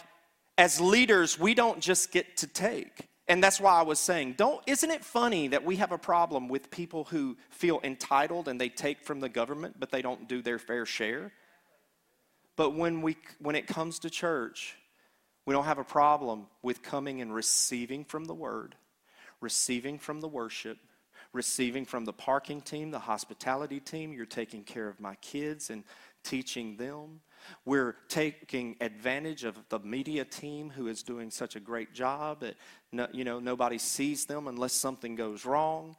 as 0.58 0.80
leaders, 0.80 1.38
we 1.38 1.54
don't 1.54 1.80
just 1.80 2.12
get 2.12 2.36
to 2.38 2.46
take. 2.46 3.08
And 3.26 3.42
that's 3.42 3.60
why 3.60 3.72
I 3.72 3.82
was 3.82 3.98
saying, 3.98 4.34
don't 4.36 4.60
isn't 4.66 4.90
it 4.90 5.04
funny 5.04 5.48
that 5.48 5.64
we 5.64 5.76
have 5.76 5.92
a 5.92 5.98
problem 5.98 6.48
with 6.48 6.70
people 6.70 7.04
who 7.04 7.36
feel 7.50 7.80
entitled 7.82 8.48
and 8.48 8.60
they 8.60 8.68
take 8.68 9.00
from 9.00 9.20
the 9.20 9.30
government 9.30 9.76
but 9.78 9.90
they 9.90 10.02
don't 10.02 10.28
do 10.28 10.42
their 10.42 10.58
fair 10.58 10.84
share? 10.84 11.32
But 12.56 12.74
when 12.74 13.00
we 13.00 13.16
when 13.38 13.56
it 13.56 13.66
comes 13.66 14.00
to 14.00 14.10
church, 14.10 14.76
we 15.46 15.54
don't 15.54 15.64
have 15.64 15.78
a 15.78 15.84
problem 15.84 16.46
with 16.62 16.82
coming 16.82 17.20
and 17.20 17.34
receiving 17.34 18.04
from 18.04 18.26
the 18.26 18.34
word, 18.34 18.74
receiving 19.44 19.98
from 19.98 20.20
the 20.20 20.28
worship, 20.28 20.78
receiving 21.32 21.84
from 21.84 22.04
the 22.04 22.12
parking 22.12 22.60
team, 22.60 22.90
the 22.90 22.98
hospitality 22.98 23.78
team, 23.78 24.12
you're 24.12 24.26
taking 24.26 24.64
care 24.64 24.88
of 24.88 24.98
my 24.98 25.14
kids 25.16 25.70
and 25.70 25.84
teaching 26.24 26.76
them 26.76 27.20
we're 27.64 27.96
taking 28.08 28.76
advantage 28.80 29.44
of 29.44 29.56
the 29.68 29.78
media 29.80 30.24
team 30.24 30.70
who 30.70 30.88
is 30.88 31.02
doing 31.02 31.30
such 31.30 31.56
a 31.56 31.60
great 31.60 31.92
job 31.92 32.40
that 32.40 32.56
no, 32.92 33.06
you 33.12 33.24
know 33.24 33.40
nobody 33.40 33.78
sees 33.78 34.26
them 34.26 34.46
unless 34.46 34.72
something 34.72 35.14
goes 35.14 35.44
wrong. 35.44 35.96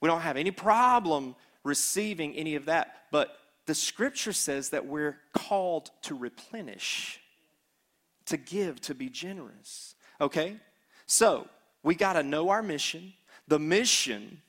We 0.00 0.08
don't 0.08 0.20
have 0.20 0.36
any 0.36 0.50
problem 0.50 1.34
receiving 1.64 2.34
any 2.34 2.54
of 2.54 2.66
that, 2.66 2.94
but 3.10 3.36
the 3.66 3.74
scripture 3.74 4.32
says 4.32 4.70
that 4.70 4.86
we're 4.86 5.18
called 5.32 5.90
to 6.02 6.14
replenish, 6.14 7.20
to 8.26 8.36
give, 8.36 8.80
to 8.82 8.94
be 8.94 9.08
generous. 9.08 9.94
Okay? 10.20 10.56
So, 11.06 11.48
we 11.86 11.94
got 11.94 12.14
to 12.14 12.24
know 12.24 12.48
our 12.48 12.64
mission. 12.64 13.12
The 13.46 13.60
mission 13.60 14.42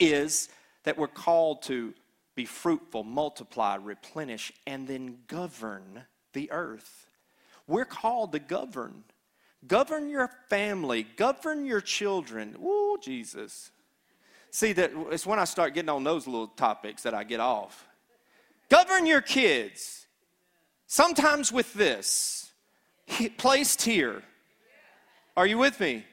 is 0.00 0.48
that 0.82 0.98
we're 0.98 1.06
called 1.06 1.62
to 1.62 1.94
be 2.34 2.46
fruitful, 2.46 3.04
multiply, 3.04 3.76
replenish, 3.76 4.52
and 4.66 4.88
then 4.88 5.18
govern 5.28 6.02
the 6.32 6.50
earth. 6.50 7.06
We're 7.68 7.84
called 7.84 8.32
to 8.32 8.40
govern. 8.40 9.04
Govern 9.68 10.10
your 10.10 10.32
family, 10.48 11.04
govern 11.04 11.64
your 11.64 11.80
children. 11.80 12.56
Ooh, 12.60 12.98
Jesus. 13.00 13.70
See, 14.50 14.72
that 14.72 14.90
it's 15.12 15.26
when 15.26 15.38
I 15.38 15.44
start 15.44 15.74
getting 15.74 15.90
on 15.90 16.02
those 16.02 16.26
little 16.26 16.48
topics 16.48 17.04
that 17.04 17.14
I 17.14 17.22
get 17.22 17.38
off. 17.38 17.86
Govern 18.68 19.06
your 19.06 19.20
kids. 19.20 20.06
Sometimes 20.88 21.52
with 21.52 21.72
this, 21.74 22.50
placed 23.36 23.82
here. 23.82 24.24
Are 25.36 25.46
you 25.46 25.58
with 25.58 25.78
me? 25.78 26.04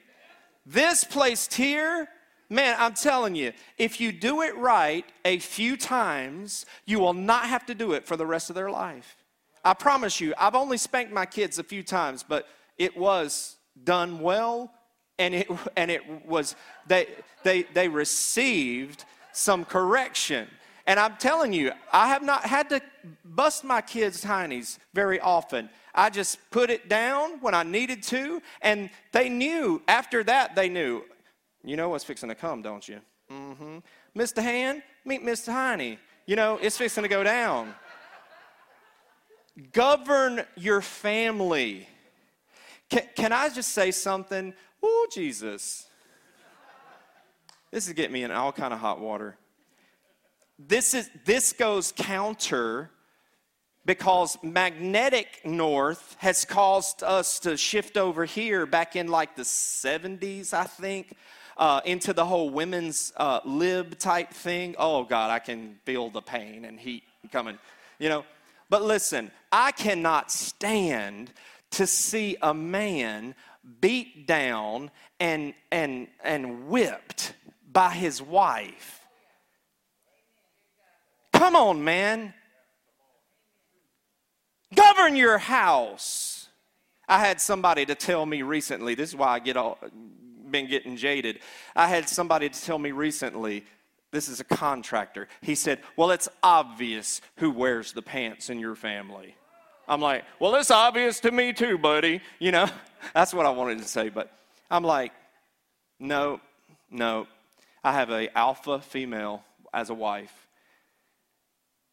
This 0.66 1.04
placed 1.04 1.54
here 1.54 2.08
Man, 2.50 2.76
I'm 2.78 2.94
telling 2.94 3.34
you, 3.34 3.54
if 3.78 4.00
you 4.00 4.12
do 4.12 4.44
it 4.44 4.56
right 4.56 5.06
a 5.24 5.40
few 5.40 5.76
times, 5.76 6.66
you 6.86 7.00
will 7.00 7.14
not 7.14 7.46
have 7.46 7.66
to 7.66 7.76
do 7.76 7.94
it 7.94 8.06
for 8.06 8.16
the 8.16 8.26
rest 8.26 8.50
of 8.50 8.56
their 8.56 8.70
life. 8.70 9.18
I 9.64 9.74
promise 9.74 10.22
you, 10.22 10.34
I've 10.38 10.54
only 10.54 10.78
spanked 10.78 11.12
my 11.12 11.26
kids 11.26 11.58
a 11.58 11.64
few 11.64 11.82
times, 11.82 12.24
but 12.24 12.48
it 12.78 12.96
was 12.96 13.58
done 13.84 14.20
well 14.20 14.72
and 15.18 15.34
it 15.34 15.48
and 15.76 15.90
it 15.90 16.28
was 16.28 16.56
they 16.88 17.08
they 17.44 17.64
they 17.74 17.88
received 17.88 19.06
some 19.32 19.66
correction. 19.66 20.48
And 20.88 21.00
I'm 21.00 21.16
telling 21.18 21.52
you, 21.52 21.72
I 21.92 22.10
have 22.10 22.22
not 22.22 22.46
had 22.46 22.70
to 22.70 22.80
bust 23.24 23.64
my 23.64 23.82
kids' 23.82 24.24
heinies 24.24 24.78
very 24.94 25.20
often. 25.20 25.72
I 25.96 26.10
just 26.10 26.38
put 26.52 26.70
it 26.70 26.90
down 26.90 27.40
when 27.42 27.54
I 27.54 27.64
needed 27.64 28.04
to, 28.04 28.42
and 28.62 28.90
they 29.12 29.30
knew 29.30 29.82
after 29.88 30.24
that, 30.26 30.56
they 30.56 30.70
knew 30.70 31.04
you 31.66 31.76
know 31.76 31.90
what's 31.90 32.04
fixing 32.04 32.30
to 32.30 32.36
come, 32.36 32.62
don't 32.62 32.88
you? 32.88 33.00
Mm-hmm. 33.32 33.80
Mr. 34.16 34.44
Hand, 34.44 34.84
meet 35.04 35.24
Mr. 35.24 35.52
Heine. 35.52 35.98
You 36.28 36.36
know, 36.36 36.60
it's 36.62 36.78
fixing 36.78 37.02
to 37.02 37.10
go 37.10 37.24
down. 37.24 37.74
Govern 39.74 40.44
your 40.56 40.82
family. 40.82 41.88
Can, 42.90 43.04
can 43.16 43.34
I 43.34 43.50
just 43.50 43.70
say 43.70 43.90
something? 43.90 44.54
Oh, 44.84 45.08
Jesus. 45.12 45.88
This 47.72 47.88
is 47.88 47.94
getting 47.94 48.14
me 48.14 48.24
in 48.24 48.32
all 48.32 48.52
kind 48.52 48.74
of 48.74 48.80
hot 48.80 49.00
water. 49.00 49.36
This 50.60 50.94
is 50.94 51.10
this 51.26 51.52
goes 51.52 51.92
counter 51.92 52.92
because 53.86 54.38
magnetic 54.42 55.42
north 55.46 56.16
has 56.20 56.44
caused 56.44 57.04
us 57.04 57.40
to 57.40 57.56
shift 57.56 57.98
over 57.98 58.26
here 58.26 58.66
back 58.66 58.96
in 58.96 59.08
like 59.08 59.36
the 59.36 59.44
70s, 59.44 60.54
I 60.54 60.64
think 60.64 61.16
uh, 61.58 61.82
into 61.86 62.14
the 62.14 62.26
whole 62.26 62.50
women's 62.50 63.14
uh, 63.18 63.40
lib 63.46 63.98
type 64.00 64.32
thing. 64.32 64.76
Oh, 64.78 65.04
God, 65.04 65.30
I 65.30 65.40
can 65.40 65.76
feel 65.86 66.10
the 66.10 66.22
pain 66.22 66.66
and 66.66 66.80
heat 66.80 67.04
coming, 67.32 67.58
you 68.00 68.10
know. 68.10 68.26
But 68.70 68.84
listen, 68.84 69.32
I 69.52 69.72
cannot 69.72 70.32
stand 70.32 71.32
to 71.72 71.86
see 71.86 72.38
a 72.42 72.54
man 72.54 73.36
beat 73.80 74.26
down 74.26 74.90
and, 75.20 75.54
and, 75.72 76.08
and 76.24 76.68
whipped 76.68 77.34
by 77.72 77.92
his 77.92 78.22
wife. 78.22 79.02
Come 81.34 81.56
on, 81.56 81.84
man. 81.84 82.34
Govern 84.76 85.16
your 85.16 85.38
house. 85.38 86.50
I 87.08 87.20
had 87.20 87.40
somebody 87.40 87.86
to 87.86 87.96
tell 87.96 88.26
me 88.26 88.42
recently, 88.42 88.96
this 88.96 89.10
is 89.10 89.16
why 89.16 89.30
I 89.30 89.40
get 89.40 89.58
all 89.58 89.78
been 90.50 90.68
getting 90.68 90.96
jaded. 90.96 91.40
I 91.76 91.88
had 91.88 92.08
somebody 92.08 92.50
to 92.50 92.62
tell 92.62 92.80
me 92.80 92.92
recently, 92.92 93.66
this 94.12 94.30
is 94.30 94.40
a 94.40 94.44
contractor. 94.44 95.28
He 95.42 95.56
said, 95.56 95.80
Well, 95.98 96.12
it's 96.12 96.30
obvious 96.42 97.22
who 97.38 97.52
wears 97.52 97.92
the 97.92 98.02
pants 98.02 98.50
in 98.50 98.60
your 98.60 98.76
family. 98.76 99.36
I'm 99.88 100.02
like, 100.02 100.24
Well, 100.40 100.56
it's 100.56 100.72
obvious 100.72 101.20
to 101.22 101.32
me 101.32 101.54
too, 101.54 101.78
buddy. 101.78 102.22
You 102.40 102.52
know, 102.52 102.68
that's 103.14 103.34
what 103.34 103.46
I 103.46 103.50
wanted 103.50 103.80
to 103.80 103.86
say. 103.86 104.10
But 104.10 104.32
I'm 104.72 104.84
like, 104.84 105.12
No, 106.00 106.40
no. 106.90 107.28
I 107.84 107.92
have 107.92 108.10
a 108.10 108.36
alpha 108.38 108.80
female 108.80 109.44
as 109.74 109.90
a 109.90 109.94
wife. 109.94 110.48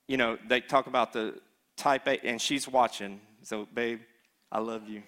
You 0.09 0.17
know, 0.17 0.39
they 0.49 0.61
talk 0.61 0.87
about 0.87 1.13
the 1.13 1.35
type 1.83 2.07
A, 2.07 2.25
and 2.25 2.41
she's 2.41 2.69
watching. 2.69 3.21
So, 3.43 3.67
babe, 3.75 4.01
I 4.53 4.61
love 4.61 4.89
you. 4.89 5.03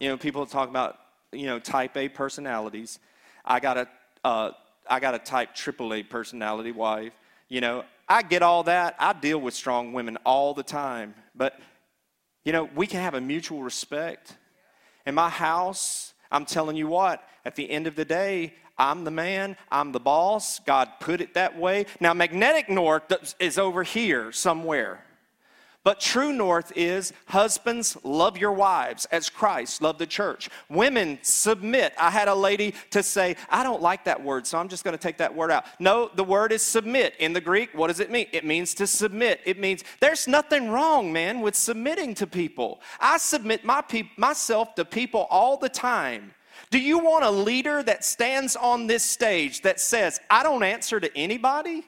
You 0.00 0.08
know, 0.08 0.16
people 0.16 0.44
talk 0.44 0.68
about, 0.68 0.98
you 1.32 1.46
know, 1.46 1.60
type 1.60 1.96
A 1.96 2.08
personalities. 2.08 2.98
I 3.44 3.60
got 3.60 3.78
a, 3.78 3.88
uh, 4.24 4.50
I 4.90 4.98
got 4.98 5.14
a 5.14 5.18
type 5.20 5.54
AAA 5.54 6.08
personality 6.08 6.72
wife. 6.72 7.12
You 7.48 7.60
know, 7.60 7.84
I 8.08 8.22
get 8.22 8.42
all 8.42 8.64
that. 8.64 8.96
I 8.98 9.12
deal 9.12 9.40
with 9.40 9.54
strong 9.54 9.92
women 9.92 10.16
all 10.24 10.52
the 10.52 10.64
time. 10.64 11.14
But, 11.34 11.58
you 12.44 12.52
know, 12.52 12.68
we 12.74 12.86
can 12.88 13.00
have 13.00 13.14
a 13.14 13.20
mutual 13.20 13.62
respect. 13.62 14.36
In 15.06 15.14
my 15.14 15.28
house, 15.28 16.12
I'm 16.30 16.44
telling 16.44 16.76
you 16.76 16.88
what, 16.88 17.22
at 17.44 17.54
the 17.54 17.70
end 17.70 17.86
of 17.86 17.94
the 17.94 18.04
day, 18.04 18.54
I'm 18.78 19.04
the 19.04 19.10
man, 19.10 19.56
I'm 19.70 19.92
the 19.92 20.00
boss. 20.00 20.60
God 20.60 20.88
put 21.00 21.20
it 21.20 21.34
that 21.34 21.58
way. 21.58 21.86
Now, 22.00 22.14
magnetic 22.14 22.68
north 22.68 23.12
is 23.40 23.58
over 23.58 23.82
here 23.82 24.30
somewhere. 24.32 25.04
But 25.84 26.00
true 26.00 26.34
north 26.34 26.70
is 26.76 27.14
husbands, 27.28 27.96
love 28.02 28.36
your 28.36 28.52
wives 28.52 29.06
as 29.06 29.30
Christ 29.30 29.80
loved 29.80 29.98
the 29.98 30.06
church. 30.06 30.50
Women, 30.68 31.18
submit. 31.22 31.94
I 31.96 32.10
had 32.10 32.28
a 32.28 32.34
lady 32.34 32.74
to 32.90 33.02
say, 33.02 33.36
I 33.48 33.62
don't 33.62 33.80
like 33.80 34.04
that 34.04 34.22
word, 34.22 34.46
so 34.46 34.58
I'm 34.58 34.68
just 34.68 34.84
going 34.84 34.96
to 34.96 35.02
take 35.02 35.16
that 35.16 35.34
word 35.34 35.50
out. 35.50 35.64
No, 35.78 36.10
the 36.14 36.24
word 36.24 36.52
is 36.52 36.62
submit. 36.62 37.14
In 37.18 37.32
the 37.32 37.40
Greek, 37.40 37.70
what 37.72 37.86
does 37.86 38.00
it 38.00 38.10
mean? 38.10 38.26
It 38.32 38.44
means 38.44 38.74
to 38.74 38.86
submit. 38.86 39.40
It 39.46 39.58
means 39.58 39.82
there's 40.00 40.28
nothing 40.28 40.68
wrong, 40.68 41.10
man, 41.10 41.40
with 41.40 41.54
submitting 41.54 42.14
to 42.16 42.26
people. 42.26 42.82
I 43.00 43.16
submit 43.16 43.64
my 43.64 43.80
pe- 43.80 44.10
myself 44.18 44.74
to 44.74 44.84
people 44.84 45.26
all 45.30 45.56
the 45.56 45.70
time. 45.70 46.34
Do 46.70 46.78
you 46.78 46.98
want 46.98 47.24
a 47.24 47.30
leader 47.30 47.82
that 47.82 48.04
stands 48.04 48.54
on 48.56 48.86
this 48.86 49.02
stage 49.02 49.62
that 49.62 49.80
says, 49.80 50.20
I 50.28 50.42
don't 50.42 50.62
answer 50.62 51.00
to 51.00 51.16
anybody? 51.16 51.84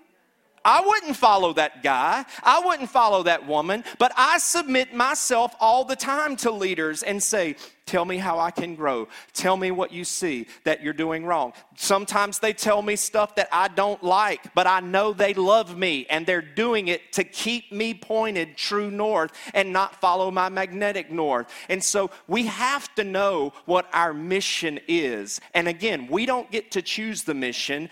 I 0.64 0.82
wouldn't 0.86 1.16
follow 1.16 1.52
that 1.54 1.82
guy. 1.82 2.24
I 2.42 2.60
wouldn't 2.64 2.90
follow 2.90 3.22
that 3.24 3.46
woman, 3.46 3.84
but 3.98 4.12
I 4.16 4.38
submit 4.38 4.94
myself 4.94 5.54
all 5.60 5.84
the 5.84 5.96
time 5.96 6.36
to 6.36 6.50
leaders 6.50 7.02
and 7.02 7.22
say, 7.22 7.56
Tell 7.90 8.04
me 8.04 8.18
how 8.18 8.38
I 8.38 8.52
can 8.52 8.76
grow. 8.76 9.08
Tell 9.32 9.56
me 9.56 9.72
what 9.72 9.90
you 9.90 10.04
see 10.04 10.46
that 10.62 10.80
you're 10.80 10.92
doing 10.92 11.26
wrong. 11.26 11.54
Sometimes 11.74 12.38
they 12.38 12.52
tell 12.52 12.82
me 12.82 12.94
stuff 12.94 13.34
that 13.34 13.48
I 13.50 13.66
don't 13.66 14.00
like, 14.00 14.54
but 14.54 14.68
I 14.68 14.78
know 14.78 15.12
they 15.12 15.34
love 15.34 15.76
me 15.76 16.06
and 16.08 16.24
they're 16.24 16.40
doing 16.40 16.86
it 16.86 17.12
to 17.14 17.24
keep 17.24 17.72
me 17.72 17.94
pointed 17.94 18.56
true 18.56 18.92
north 18.92 19.32
and 19.54 19.72
not 19.72 20.00
follow 20.00 20.30
my 20.30 20.48
magnetic 20.48 21.10
north. 21.10 21.52
And 21.68 21.82
so 21.82 22.12
we 22.28 22.46
have 22.46 22.94
to 22.94 23.02
know 23.02 23.54
what 23.64 23.88
our 23.92 24.14
mission 24.14 24.78
is. 24.86 25.40
And 25.52 25.66
again, 25.66 26.06
we 26.06 26.26
don't 26.26 26.48
get 26.52 26.70
to 26.70 26.82
choose 26.82 27.24
the 27.24 27.34
mission. 27.34 27.90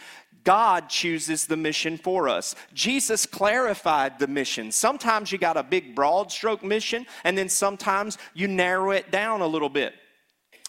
God 0.48 0.88
chooses 0.88 1.46
the 1.46 1.58
mission 1.58 1.98
for 1.98 2.26
us. 2.26 2.54
Jesus 2.72 3.26
clarified 3.26 4.18
the 4.18 4.26
mission. 4.26 4.72
Sometimes 4.72 5.30
you 5.30 5.36
got 5.36 5.58
a 5.58 5.62
big 5.62 5.94
broad 5.94 6.32
stroke 6.32 6.64
mission, 6.64 7.04
and 7.24 7.36
then 7.36 7.50
sometimes 7.50 8.16
you 8.32 8.48
narrow 8.48 8.92
it 8.92 9.10
down 9.10 9.42
a 9.42 9.46
little 9.46 9.68
bit. 9.68 9.92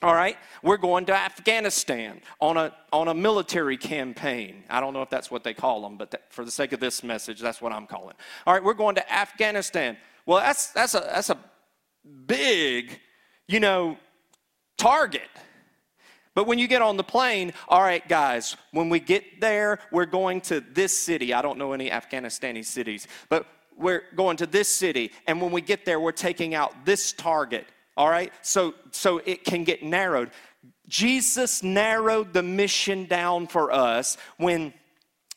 All 0.02 0.14
right, 0.14 0.36
we're 0.64 0.76
going 0.76 1.06
to 1.06 1.14
Afghanistan 1.14 2.20
on 2.42 2.58
a, 2.58 2.76
on 2.92 3.08
a 3.08 3.14
military 3.14 3.78
campaign. 3.78 4.66
I 4.70 4.82
don't 4.82 4.92
know 4.92 5.02
if 5.02 5.10
that's 5.10 5.32
what 5.32 5.46
they 5.46 5.54
call 5.54 5.82
them, 5.82 5.96
but 5.96 6.24
for 6.28 6.44
the 6.44 6.52
sake 6.52 6.74
of 6.74 6.82
this 6.82 7.02
message, 7.02 7.40
that's 7.40 7.62
what 7.62 7.72
I'm 7.72 7.88
calling. 7.88 8.16
All 8.46 8.54
right, 8.54 8.62
we're 8.62 8.74
going 8.74 8.96
to 8.96 9.14
Afghanistan. 9.14 9.96
Well, 10.26 10.40
that's, 10.40 10.74
that's, 10.74 10.94
a, 10.94 11.00
that's 11.00 11.30
a 11.30 11.38
big, 12.28 13.00
you 13.48 13.62
know, 13.62 13.96
target. 14.78 15.30
But 16.40 16.48
when 16.48 16.58
you 16.58 16.70
get 16.70 16.82
on 16.82 16.96
the 16.96 17.04
plane, 17.04 17.52
all 17.68 17.82
right, 17.82 18.08
guys, 18.08 18.56
when 18.72 18.88
we 18.88 19.02
get 19.02 19.42
there, 19.42 19.80
we're 19.92 20.06
going 20.06 20.40
to 20.44 20.62
this 20.62 20.98
city. 20.98 21.34
I 21.34 21.42
don't 21.42 21.58
know 21.58 21.74
any 21.74 21.90
Afghanistani 21.90 22.64
cities, 22.64 23.10
but 23.28 23.46
we're 23.76 24.04
going 24.16 24.38
to 24.38 24.46
this 24.46 24.70
city. 24.70 25.12
And 25.28 25.42
when 25.42 25.52
we 25.52 25.60
get 25.60 25.84
there, 25.84 26.00
we're 26.00 26.14
taking 26.14 26.56
out 26.56 26.86
this 26.86 27.12
target. 27.12 27.66
All 27.98 28.10
right? 28.10 28.32
So, 28.42 28.74
so 28.92 29.18
it 29.26 29.44
can 29.44 29.66
get 29.66 29.84
narrowed. 29.84 30.32
Jesus 30.88 31.62
narrowed 31.62 32.32
the 32.32 32.42
mission 32.42 33.04
down 33.04 33.46
for 33.46 33.74
us 33.74 34.16
when 34.38 34.74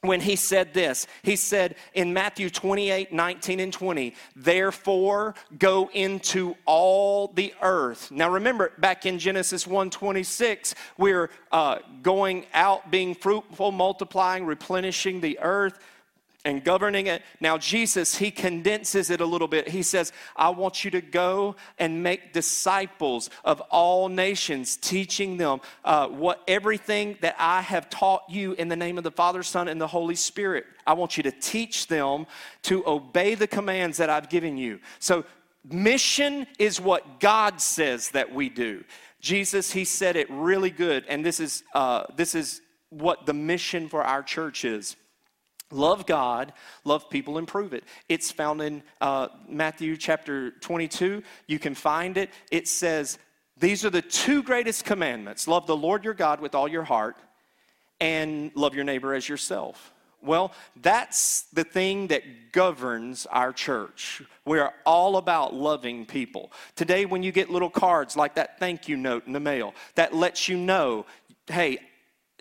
when 0.03 0.21
he 0.21 0.35
said 0.37 0.75
this. 0.75 1.07
He 1.23 1.37
said 1.37 1.77
in 1.95 2.13
Matthew 2.13 2.51
28 2.51 3.13
19 3.13 3.61
and 3.61 3.73
20, 3.73 4.15
therefore 4.37 5.35
go 5.59 5.89
into 5.93 6.57
all 6.67 7.29
the 7.29 7.55
earth. 7.63 8.11
Now 8.11 8.31
remember, 8.31 8.73
back 8.79 9.07
in 9.07 9.19
Genesis 9.19 9.67
1 9.67 9.91
26, 9.91 10.75
we're 10.99 11.31
uh, 11.53 11.79
going 12.03 12.47
out, 12.53 12.91
being 12.91 13.15
fruitful, 13.15 13.71
multiplying, 13.71 14.45
replenishing 14.45 15.21
the 15.21 15.39
earth 15.41 15.79
and 16.45 16.65
governing 16.65 17.07
it. 17.07 17.23
Now, 17.41 17.57
Jesus, 17.57 18.17
he 18.17 18.31
condenses 18.31 19.11
it 19.11 19.21
a 19.21 19.27
little 19.27 19.49
bit. 19.49 19.69
He 19.69 19.83
says, 19.83 20.13
I 20.35 20.51
want 20.51 20.85
you 20.85 20.91
to 20.93 21.01
go 21.01 21.57
and 21.79 22.03
make 22.03 22.33
disciples 22.33 23.31
of 23.45 23.61
all 23.71 24.09
nations, 24.09 24.77
teaching 24.77 25.37
them 25.37 25.61
uh, 25.85 26.09
what 26.09 26.43
everything 26.49 27.17
that 27.21 27.37
I 27.39 27.61
have 27.61 27.89
taught 27.91 28.25
you 28.29 28.53
in 28.55 28.69
the 28.69 28.77
name 28.77 28.99
of 28.99 29.05
the 29.05 29.11
Father, 29.11 29.43
Son, 29.43 29.69
and 29.69 29.81
the 29.81 29.87
Holy 29.87 30.17
Spirit. 30.17 30.65
I 30.87 30.95
want 30.95 31.17
you 31.17 31.23
to 31.25 31.33
teach 31.33 31.87
them 31.87 32.27
to 32.63 32.87
obey 32.87 33.35
the 33.35 33.47
commands 33.47 33.99
that 33.99 34.11
I've 34.11 34.29
given 34.29 34.57
you. 34.57 34.81
So, 34.99 35.25
mission 35.71 36.49
is 36.59 36.81
what 36.81 37.21
God 37.21 37.61
says 37.61 38.11
that 38.11 38.35
we 38.35 38.49
do. 38.49 38.83
Jesus, 39.21 39.71
he 39.71 39.85
said 39.85 40.17
it 40.17 40.29
really 40.29 40.71
good, 40.71 41.05
and 41.09 41.25
this 41.25 41.39
is, 41.39 41.63
uh, 41.73 42.05
this 42.17 42.35
is 42.35 42.61
what 42.89 43.25
the 43.27 43.33
mission 43.33 43.89
for 43.89 44.03
our 44.03 44.25
church 44.25 44.65
is. 44.65 44.97
Love 45.73 46.07
God, 46.07 46.53
love 46.85 47.09
people, 47.09 47.39
improve 47.39 47.73
it. 47.73 47.85
It's 48.09 48.31
found 48.31 48.61
in 48.61 48.83
uh, 49.01 49.29
Matthew 49.49 49.97
chapter 49.97 50.51
22. 50.61 51.23
You 51.47 51.59
can 51.59 51.75
find 51.75 52.19
it. 52.19 52.31
It 52.51 52.69
says, 52.69 53.19
These 53.57 53.85
are 53.85 53.91
the 53.91 54.03
two 54.03 54.43
greatest 54.43 54.85
commandments 54.85 55.49
love 55.49 55.67
the 55.67 55.77
Lord 55.77 56.05
your 56.05 56.15
God 56.15 56.41
with 56.41 56.55
all 56.55 56.69
your 56.69 56.85
heart, 56.85 57.17
and 58.01 58.53
love 58.55 58.75
your 58.75 58.85
neighbor 58.85 59.15
as 59.15 59.29
yourself. 59.29 59.93
Well, 60.21 60.53
that's 60.77 61.43
the 61.53 61.65
thing 61.65 62.09
that 62.09 62.53
governs 62.53 63.27
our 63.27 63.53
church. 63.53 64.23
We're 64.45 64.71
all 64.87 65.17
about 65.17 65.53
loving 65.53 66.07
people. 66.07 66.53
Today, 66.77 67.07
when 67.07 67.25
you 67.25 67.33
get 67.33 67.51
little 67.51 67.71
cards 67.71 68.17
like 68.17 68.37
that 68.37 68.61
thank 68.61 68.89
you 68.89 68.97
note 68.97 69.27
in 69.27 69.33
the 69.33 69.41
mail, 69.41 69.75
that 69.97 70.15
lets 70.15 70.49
you 70.49 70.57
know, 70.57 71.07
hey, 71.49 71.79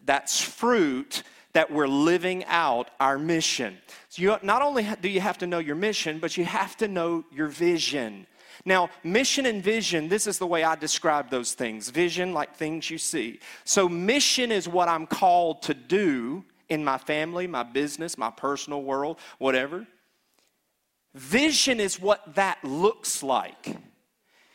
that's 0.03 0.41
fruit 0.41 1.23
that 1.53 1.71
we're 1.71 1.87
living 1.87 2.45
out 2.45 2.89
our 2.99 3.17
mission. 3.17 3.77
So 4.09 4.21
you, 4.21 4.37
not 4.41 4.61
only 4.61 4.87
do 5.01 5.09
you 5.09 5.21
have 5.21 5.37
to 5.39 5.47
know 5.47 5.59
your 5.59 5.75
mission, 5.75 6.19
but 6.19 6.37
you 6.37 6.45
have 6.45 6.77
to 6.77 6.87
know 6.87 7.25
your 7.31 7.47
vision. 7.47 8.27
Now, 8.65 8.89
mission 9.03 9.45
and 9.45 9.63
vision, 9.63 10.07
this 10.07 10.27
is 10.27 10.37
the 10.37 10.47
way 10.47 10.63
I 10.63 10.75
describe 10.75 11.29
those 11.29 11.53
things. 11.53 11.89
Vision, 11.89 12.33
like 12.33 12.55
things 12.55 12.89
you 12.89 12.97
see. 12.97 13.39
So, 13.63 13.89
mission 13.89 14.51
is 14.51 14.67
what 14.67 14.87
I'm 14.87 15.07
called 15.07 15.63
to 15.63 15.73
do 15.73 16.43
in 16.69 16.83
my 16.83 16.97
family, 16.97 17.47
my 17.47 17.63
business, 17.63 18.17
my 18.17 18.29
personal 18.29 18.83
world, 18.83 19.17
whatever. 19.39 19.87
Vision 21.13 21.79
is 21.79 21.99
what 21.99 22.35
that 22.35 22.63
looks 22.63 23.23
like. 23.23 23.75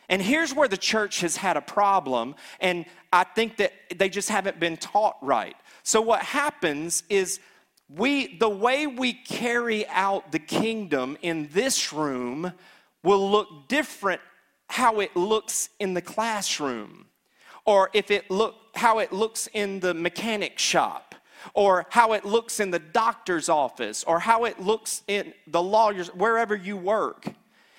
And 0.09 0.21
here's 0.21 0.53
where 0.53 0.69
the 0.69 0.77
church 0.77 1.19
has 1.19 1.35
had 1.35 1.57
a 1.57 1.61
problem, 1.61 2.35
and 2.61 2.85
I 3.11 3.25
think 3.25 3.57
that 3.57 3.73
they 3.93 4.07
just 4.07 4.29
haven't 4.29 4.59
been 4.59 4.77
taught 4.77 5.17
right. 5.21 5.55
So 5.87 6.01
what 6.01 6.21
happens 6.21 7.03
is 7.07 7.39
we 7.87 8.35
the 8.39 8.49
way 8.49 8.87
we 8.87 9.13
carry 9.13 9.87
out 9.87 10.33
the 10.33 10.39
kingdom 10.39 11.17
in 11.21 11.47
this 11.53 11.93
room 11.93 12.51
will 13.03 13.31
look 13.31 13.69
different 13.69 14.19
how 14.67 14.99
it 14.99 15.15
looks 15.15 15.69
in 15.79 15.93
the 15.93 16.01
classroom 16.01 17.05
or 17.63 17.89
if 17.93 18.11
it 18.11 18.29
look 18.29 18.55
how 18.75 18.99
it 18.99 19.13
looks 19.13 19.47
in 19.53 19.79
the 19.79 19.93
mechanic 19.93 20.59
shop 20.59 21.15
or 21.53 21.85
how 21.89 22.11
it 22.11 22.25
looks 22.25 22.59
in 22.59 22.69
the 22.69 22.79
doctor's 22.79 23.47
office 23.47 24.03
or 24.03 24.19
how 24.19 24.43
it 24.43 24.59
looks 24.59 25.03
in 25.07 25.33
the 25.47 25.63
lawyer's 25.63 26.09
wherever 26.09 26.53
you 26.53 26.75
work. 26.75 27.27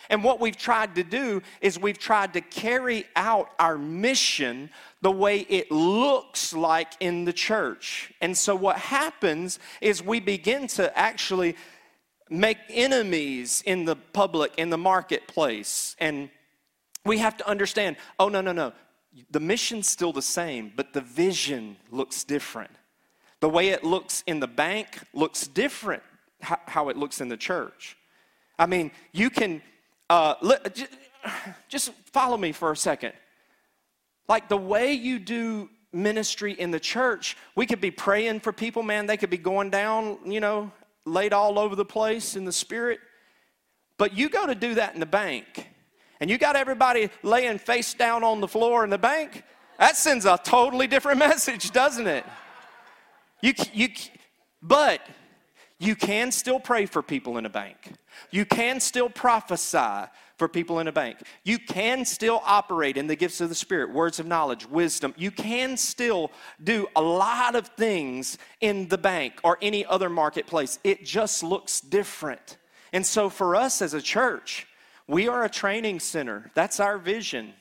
And 0.08 0.24
what 0.24 0.40
we've 0.40 0.56
tried 0.56 0.94
to 0.94 1.02
do 1.02 1.42
is 1.60 1.78
we've 1.78 1.98
tried 1.98 2.32
to 2.32 2.40
carry 2.40 3.04
out 3.14 3.50
our 3.58 3.76
mission 3.76 4.70
the 5.00 5.10
way 5.10 5.40
it 5.40 5.70
looks 5.70 6.52
like 6.52 6.92
in 7.00 7.24
the 7.24 7.32
church. 7.32 8.12
And 8.20 8.36
so 8.36 8.56
what 8.56 8.76
happens 8.76 9.58
is 9.80 10.02
we 10.02 10.20
begin 10.20 10.66
to 10.68 10.96
actually 10.98 11.56
make 12.30 12.58
enemies 12.68 13.62
in 13.64 13.84
the 13.84 13.96
public, 13.96 14.52
in 14.56 14.70
the 14.70 14.78
marketplace. 14.78 15.94
And 15.98 16.30
we 17.04 17.18
have 17.18 17.36
to 17.38 17.48
understand 17.48 17.96
oh, 18.18 18.28
no, 18.28 18.40
no, 18.40 18.52
no. 18.52 18.72
The 19.30 19.40
mission's 19.40 19.88
still 19.88 20.12
the 20.12 20.22
same, 20.22 20.72
but 20.76 20.92
the 20.92 21.00
vision 21.00 21.76
looks 21.90 22.24
different. 22.24 22.70
The 23.40 23.48
way 23.48 23.68
it 23.68 23.84
looks 23.84 24.22
in 24.26 24.40
the 24.40 24.48
bank 24.48 24.98
looks 25.14 25.46
different 25.46 26.02
how 26.40 26.88
it 26.88 26.96
looks 26.96 27.20
in 27.20 27.28
the 27.28 27.36
church. 27.36 27.96
I 28.58 28.66
mean, 28.66 28.90
you 29.12 29.30
can 29.30 29.62
uh, 30.10 30.34
just 31.68 31.92
follow 32.12 32.36
me 32.36 32.52
for 32.52 32.70
a 32.72 32.76
second. 32.76 33.12
Like 34.28 34.48
the 34.48 34.56
way 34.56 34.92
you 34.92 35.18
do 35.18 35.70
ministry 35.92 36.52
in 36.52 36.70
the 36.70 36.80
church, 36.80 37.36
we 37.56 37.66
could 37.66 37.80
be 37.80 37.90
praying 37.90 38.40
for 38.40 38.52
people, 38.52 38.82
man. 38.82 39.06
They 39.06 39.16
could 39.16 39.30
be 39.30 39.38
going 39.38 39.70
down, 39.70 40.18
you 40.30 40.40
know, 40.40 40.70
laid 41.04 41.32
all 41.32 41.58
over 41.58 41.74
the 41.74 41.84
place 41.84 42.36
in 42.36 42.44
the 42.44 42.52
spirit. 42.52 43.00
But 43.96 44.16
you 44.16 44.28
go 44.28 44.46
to 44.46 44.54
do 44.54 44.74
that 44.74 44.94
in 44.94 45.00
the 45.00 45.06
bank, 45.06 45.68
and 46.20 46.30
you 46.30 46.38
got 46.38 46.56
everybody 46.56 47.10
laying 47.22 47.58
face 47.58 47.94
down 47.94 48.22
on 48.22 48.40
the 48.40 48.48
floor 48.48 48.84
in 48.84 48.90
the 48.90 48.98
bank. 48.98 49.42
That 49.78 49.96
sends 49.96 50.24
a 50.24 50.38
totally 50.42 50.86
different 50.86 51.18
message, 51.28 51.70
doesn't 51.70 52.06
it? 52.06 52.24
You, 53.40 53.54
you, 53.72 53.88
but 54.62 55.00
you 55.78 55.94
can 55.94 56.32
still 56.32 56.60
pray 56.60 56.86
for 56.86 57.02
people 57.02 57.38
in 57.38 57.46
a 57.46 57.50
bank. 57.50 57.92
You 58.30 58.44
can 58.44 58.80
still 58.80 59.08
prophesy 59.08 60.08
for 60.38 60.48
people 60.48 60.78
in 60.78 60.88
a 60.88 60.92
bank. 60.92 61.18
You 61.44 61.58
can 61.58 62.04
still 62.04 62.40
operate 62.46 62.96
in 62.96 63.08
the 63.08 63.16
gifts 63.16 63.40
of 63.40 63.48
the 63.48 63.54
Spirit, 63.54 63.92
words 63.92 64.20
of 64.20 64.26
knowledge, 64.26 64.66
wisdom. 64.66 65.12
You 65.18 65.30
can 65.30 65.76
still 65.76 66.30
do 66.62 66.86
a 66.96 67.02
lot 67.02 67.56
of 67.56 67.66
things 67.68 68.38
in 68.60 68.88
the 68.88 68.98
bank 68.98 69.34
or 69.42 69.58
any 69.60 69.84
other 69.84 70.08
marketplace. 70.08 70.78
It 70.84 71.04
just 71.04 71.42
looks 71.42 71.80
different. 71.80 72.56
And 72.92 73.04
so, 73.04 73.28
for 73.28 73.56
us 73.56 73.82
as 73.82 73.92
a 73.92 74.00
church, 74.00 74.66
we 75.06 75.28
are 75.28 75.44
a 75.44 75.50
training 75.50 76.00
center. 76.00 76.50
That's 76.54 76.80
our 76.80 76.96
vision. 76.96 77.52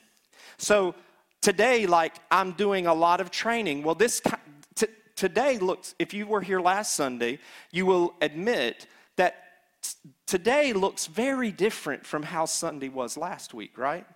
So, 0.56 0.94
today, 1.42 1.86
like 1.86 2.14
I'm 2.30 2.52
doing 2.52 2.86
a 2.86 2.94
lot 2.94 3.20
of 3.20 3.30
training. 3.30 3.82
Well, 3.82 3.94
this 3.94 4.22
today 5.18 5.58
looks, 5.58 5.96
if 5.98 6.14
you 6.14 6.28
were 6.28 6.40
here 6.40 6.60
last 6.60 6.94
Sunday, 6.94 7.40
you 7.72 7.84
will 7.84 8.14
admit 8.22 8.80
t- 8.80 8.86
today 10.26 10.72
looks 10.72 11.06
very 11.06 11.50
different 11.50 12.06
from 12.06 12.22
how 12.22 12.44
Sunday 12.44 12.88
was 12.88 13.16
last 13.16 13.54
week, 13.54 13.78
right? 13.78 14.06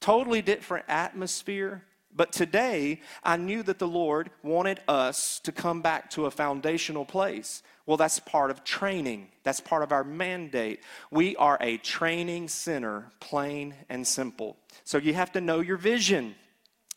Totally 0.00 0.42
different 0.42 0.86
atmosphere. 0.88 1.82
But 2.14 2.32
today, 2.32 3.00
I 3.22 3.36
knew 3.36 3.62
that 3.62 3.78
the 3.78 3.86
Lord 3.86 4.30
wanted 4.42 4.80
us 4.88 5.38
to 5.40 5.52
come 5.52 5.80
back 5.80 6.10
to 6.10 6.26
a 6.26 6.30
foundational 6.30 7.04
place. 7.04 7.62
Well, 7.86 7.96
that's 7.96 8.18
part 8.18 8.50
of 8.50 8.64
training, 8.64 9.28
that's 9.42 9.60
part 9.60 9.82
of 9.82 9.92
our 9.92 10.04
mandate. 10.04 10.80
We 11.10 11.36
are 11.36 11.58
a 11.60 11.76
training 11.78 12.48
center, 12.48 13.12
plain 13.20 13.74
and 13.88 14.06
simple. 14.06 14.56
So 14.84 14.98
you 14.98 15.14
have 15.14 15.32
to 15.32 15.40
know 15.40 15.60
your 15.60 15.76
vision. 15.76 16.34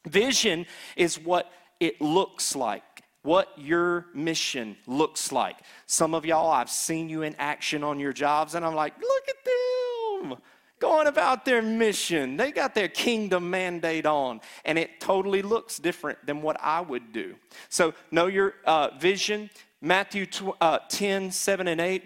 Vision 0.07 0.65
is 0.95 1.19
what 1.19 1.51
it 1.79 2.01
looks 2.01 2.55
like 2.55 3.02
what 3.23 3.49
your 3.57 4.07
mission 4.13 4.77
looks 4.85 5.31
like. 5.31 5.57
Some 5.87 6.13
of 6.13 6.25
y'all, 6.25 6.51
I've 6.51 6.69
seen 6.69 7.09
you 7.09 7.23
in 7.23 7.35
action 7.39 7.83
on 7.83 7.99
your 7.99 8.13
jobs, 8.13 8.55
and 8.55 8.65
I'm 8.65 8.75
like, 8.75 8.93
look 8.99 9.23
at 9.29 10.29
them 10.29 10.37
going 10.79 11.07
about 11.07 11.45
their 11.45 11.61
mission. 11.61 12.35
They 12.35 12.51
got 12.51 12.75
their 12.75 12.89
kingdom 12.89 13.49
mandate 13.49 14.05
on, 14.05 14.41
and 14.65 14.77
it 14.77 14.99
totally 14.99 15.41
looks 15.41 15.77
different 15.77 16.25
than 16.25 16.41
what 16.41 16.57
I 16.61 16.81
would 16.81 17.13
do. 17.13 17.35
So, 17.69 17.93
know 18.11 18.27
your 18.27 18.55
uh, 18.65 18.89
vision. 18.99 19.49
Matthew 19.79 20.25
tw- 20.25 20.57
uh, 20.59 20.79
10, 20.89 21.31
7, 21.31 21.67
and 21.67 21.79
8. 21.79 22.03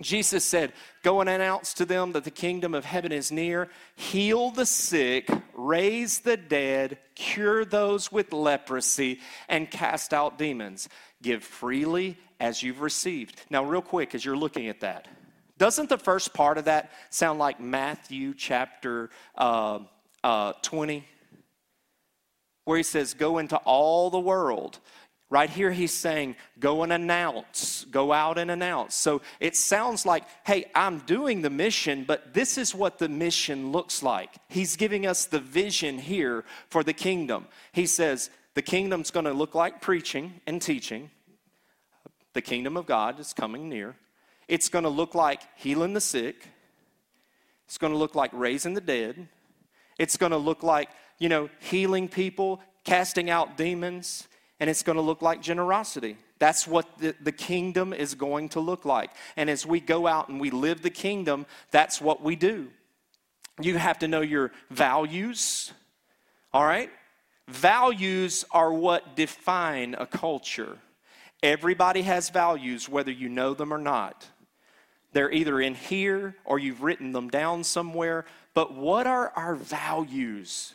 Jesus 0.00 0.44
said, 0.44 0.72
Go 1.02 1.20
and 1.20 1.28
announce 1.28 1.74
to 1.74 1.84
them 1.84 2.12
that 2.12 2.24
the 2.24 2.30
kingdom 2.30 2.74
of 2.74 2.84
heaven 2.84 3.12
is 3.12 3.32
near. 3.32 3.68
Heal 3.96 4.50
the 4.50 4.66
sick, 4.66 5.28
raise 5.54 6.20
the 6.20 6.36
dead, 6.36 6.98
cure 7.14 7.64
those 7.64 8.12
with 8.12 8.32
leprosy, 8.32 9.20
and 9.48 9.70
cast 9.70 10.14
out 10.14 10.38
demons. 10.38 10.88
Give 11.22 11.42
freely 11.42 12.16
as 12.38 12.62
you've 12.62 12.80
received. 12.80 13.40
Now, 13.50 13.64
real 13.64 13.82
quick, 13.82 14.14
as 14.14 14.24
you're 14.24 14.36
looking 14.36 14.68
at 14.68 14.80
that, 14.80 15.08
doesn't 15.58 15.88
the 15.88 15.98
first 15.98 16.32
part 16.32 16.56
of 16.58 16.66
that 16.66 16.92
sound 17.10 17.40
like 17.40 17.58
Matthew 17.58 18.34
chapter 18.34 19.10
uh, 19.36 19.80
uh, 20.22 20.52
20? 20.62 21.04
Where 22.64 22.76
he 22.76 22.84
says, 22.84 23.14
Go 23.14 23.38
into 23.38 23.56
all 23.58 24.10
the 24.10 24.20
world. 24.20 24.78
Right 25.30 25.50
here, 25.50 25.70
he's 25.70 25.92
saying, 25.92 26.36
Go 26.58 26.82
and 26.82 26.92
announce, 26.92 27.84
go 27.90 28.12
out 28.12 28.38
and 28.38 28.50
announce. 28.50 28.94
So 28.94 29.20
it 29.40 29.56
sounds 29.56 30.06
like, 30.06 30.24
Hey, 30.44 30.66
I'm 30.74 31.00
doing 31.00 31.42
the 31.42 31.50
mission, 31.50 32.04
but 32.04 32.32
this 32.32 32.56
is 32.56 32.74
what 32.74 32.98
the 32.98 33.08
mission 33.08 33.70
looks 33.70 34.02
like. 34.02 34.30
He's 34.48 34.76
giving 34.76 35.06
us 35.06 35.26
the 35.26 35.40
vision 35.40 35.98
here 35.98 36.44
for 36.70 36.82
the 36.82 36.94
kingdom. 36.94 37.46
He 37.72 37.84
says, 37.84 38.30
The 38.54 38.62
kingdom's 38.62 39.10
going 39.10 39.26
to 39.26 39.32
look 39.32 39.54
like 39.54 39.82
preaching 39.82 40.40
and 40.46 40.62
teaching. 40.62 41.10
The 42.32 42.42
kingdom 42.42 42.76
of 42.76 42.86
God 42.86 43.20
is 43.20 43.34
coming 43.34 43.68
near. 43.68 43.96
It's 44.48 44.70
going 44.70 44.84
to 44.84 44.88
look 44.88 45.14
like 45.14 45.42
healing 45.56 45.92
the 45.92 46.00
sick. 46.00 46.48
It's 47.66 47.76
going 47.76 47.92
to 47.92 47.98
look 47.98 48.14
like 48.14 48.30
raising 48.32 48.72
the 48.72 48.80
dead. 48.80 49.28
It's 49.98 50.16
going 50.16 50.32
to 50.32 50.38
look 50.38 50.62
like, 50.62 50.88
you 51.18 51.28
know, 51.28 51.50
healing 51.60 52.08
people, 52.08 52.62
casting 52.84 53.28
out 53.28 53.58
demons, 53.58 54.26
and 54.60 54.68
it's 54.68 54.82
going 54.82 54.96
to 54.96 55.02
look 55.02 55.22
like 55.22 55.40
generosity. 55.40 56.16
That's 56.38 56.66
what 56.66 56.98
the, 56.98 57.14
the 57.20 57.32
kingdom 57.32 57.92
is 57.92 58.14
going 58.14 58.50
to 58.50 58.60
look 58.60 58.84
like. 58.84 59.10
And 59.36 59.48
as 59.48 59.64
we 59.64 59.80
go 59.80 60.06
out 60.06 60.28
and 60.28 60.40
we 60.40 60.50
live 60.50 60.82
the 60.82 60.90
kingdom, 60.90 61.46
that's 61.70 62.00
what 62.00 62.22
we 62.22 62.36
do. 62.36 62.68
You 63.60 63.76
have 63.76 63.98
to 64.00 64.08
know 64.08 64.20
your 64.20 64.52
values, 64.70 65.72
all 66.52 66.64
right? 66.64 66.90
Values 67.48 68.44
are 68.50 68.72
what 68.72 69.16
define 69.16 69.94
a 69.94 70.06
culture. 70.06 70.78
Everybody 71.42 72.02
has 72.02 72.30
values, 72.30 72.88
whether 72.88 73.10
you 73.10 73.28
know 73.28 73.54
them 73.54 73.72
or 73.72 73.78
not. 73.78 74.26
They're 75.12 75.32
either 75.32 75.60
in 75.60 75.74
here 75.74 76.36
or 76.44 76.58
you've 76.58 76.82
written 76.82 77.12
them 77.12 77.28
down 77.30 77.64
somewhere. 77.64 78.26
But 78.54 78.74
what 78.74 79.06
are 79.06 79.32
our 79.34 79.54
values? 79.54 80.74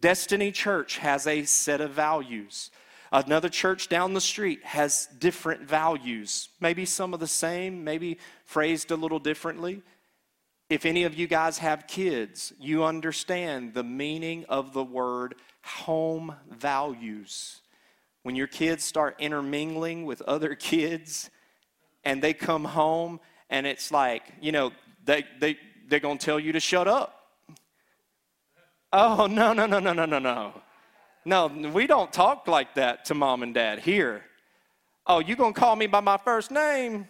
Destiny 0.00 0.50
Church 0.50 0.98
has 0.98 1.26
a 1.26 1.44
set 1.44 1.80
of 1.80 1.92
values. 1.92 2.70
Another 3.10 3.48
church 3.48 3.88
down 3.88 4.12
the 4.12 4.20
street 4.20 4.64
has 4.64 5.08
different 5.18 5.62
values, 5.62 6.50
maybe 6.60 6.84
some 6.84 7.14
of 7.14 7.20
the 7.20 7.26
same, 7.26 7.84
maybe 7.84 8.18
phrased 8.44 8.90
a 8.90 8.96
little 8.96 9.18
differently. 9.18 9.82
If 10.68 10.84
any 10.84 11.04
of 11.04 11.14
you 11.14 11.26
guys 11.26 11.58
have 11.58 11.86
kids, 11.86 12.52
you 12.60 12.84
understand 12.84 13.72
the 13.72 13.82
meaning 13.82 14.44
of 14.50 14.74
the 14.74 14.84
word 14.84 15.36
home 15.62 16.34
values. 16.50 17.60
When 18.22 18.36
your 18.36 18.46
kids 18.46 18.84
start 18.84 19.16
intermingling 19.18 20.04
with 20.04 20.20
other 20.22 20.54
kids 20.54 21.30
and 22.04 22.22
they 22.22 22.34
come 22.34 22.64
home 22.64 23.20
and 23.48 23.66
it's 23.66 23.90
like, 23.90 24.24
you 24.42 24.52
know, 24.52 24.72
they, 25.04 25.24
they, 25.40 25.56
they're 25.88 26.00
going 26.00 26.18
to 26.18 26.24
tell 26.24 26.38
you 26.38 26.52
to 26.52 26.60
shut 26.60 26.86
up. 26.86 27.14
Oh, 28.92 29.26
no, 29.26 29.54
no, 29.54 29.64
no, 29.64 29.78
no, 29.78 29.92
no, 29.94 30.04
no, 30.04 30.18
no. 30.18 30.62
No, 31.28 31.48
we 31.48 31.86
don't 31.86 32.10
talk 32.10 32.48
like 32.48 32.76
that 32.76 33.04
to 33.04 33.14
mom 33.14 33.42
and 33.42 33.52
dad 33.52 33.80
here. 33.80 34.22
Oh, 35.06 35.18
you 35.18 35.36
going 35.36 35.52
to 35.52 35.60
call 35.60 35.76
me 35.76 35.86
by 35.86 36.00
my 36.00 36.16
first 36.16 36.50
name? 36.50 37.06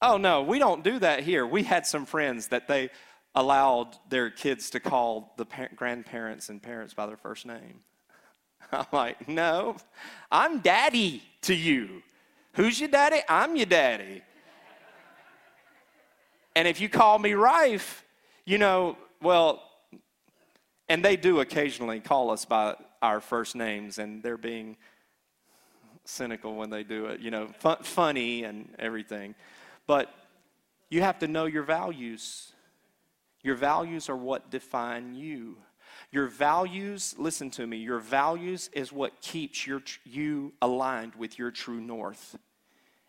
Oh, 0.00 0.16
no, 0.16 0.42
we 0.42 0.58
don't 0.58 0.82
do 0.82 0.98
that 0.98 1.20
here. 1.20 1.46
We 1.46 1.62
had 1.62 1.86
some 1.86 2.04
friends 2.04 2.48
that 2.48 2.66
they 2.66 2.90
allowed 3.36 3.96
their 4.08 4.28
kids 4.28 4.70
to 4.70 4.80
call 4.80 5.34
the 5.36 5.46
grandparents 5.76 6.48
and 6.48 6.60
parents 6.60 6.94
by 6.94 7.06
their 7.06 7.16
first 7.16 7.46
name. 7.46 7.78
I'm 8.72 8.86
like, 8.90 9.28
no, 9.28 9.76
I'm 10.32 10.58
daddy 10.58 11.22
to 11.42 11.54
you. 11.54 12.02
Who's 12.54 12.80
your 12.80 12.88
daddy? 12.88 13.20
I'm 13.28 13.54
your 13.54 13.66
daddy. 13.66 14.22
And 16.56 16.66
if 16.66 16.80
you 16.80 16.88
call 16.88 17.20
me 17.20 17.34
Rife, 17.34 18.04
you 18.44 18.58
know, 18.58 18.96
well, 19.22 19.62
and 20.88 21.04
they 21.04 21.16
do 21.16 21.40
occasionally 21.40 22.00
call 22.00 22.30
us 22.30 22.44
by 22.44 22.76
our 23.00 23.20
first 23.20 23.56
names, 23.56 23.98
and 23.98 24.22
they're 24.22 24.36
being 24.36 24.76
cynical 26.04 26.54
when 26.54 26.70
they 26.70 26.82
do 26.82 27.06
it, 27.06 27.20
you 27.20 27.30
know, 27.30 27.48
funny 27.82 28.44
and 28.44 28.68
everything. 28.78 29.34
But 29.86 30.12
you 30.90 31.02
have 31.02 31.18
to 31.20 31.28
know 31.28 31.46
your 31.46 31.62
values. 31.62 32.52
Your 33.42 33.54
values 33.54 34.08
are 34.08 34.16
what 34.16 34.50
define 34.50 35.14
you. 35.14 35.56
Your 36.10 36.26
values, 36.26 37.14
listen 37.18 37.50
to 37.52 37.66
me, 37.66 37.78
your 37.78 37.98
values 37.98 38.68
is 38.72 38.92
what 38.92 39.20
keeps 39.20 39.66
your, 39.66 39.82
you 40.04 40.52
aligned 40.60 41.14
with 41.14 41.38
your 41.38 41.50
true 41.50 41.80
north. 41.80 42.36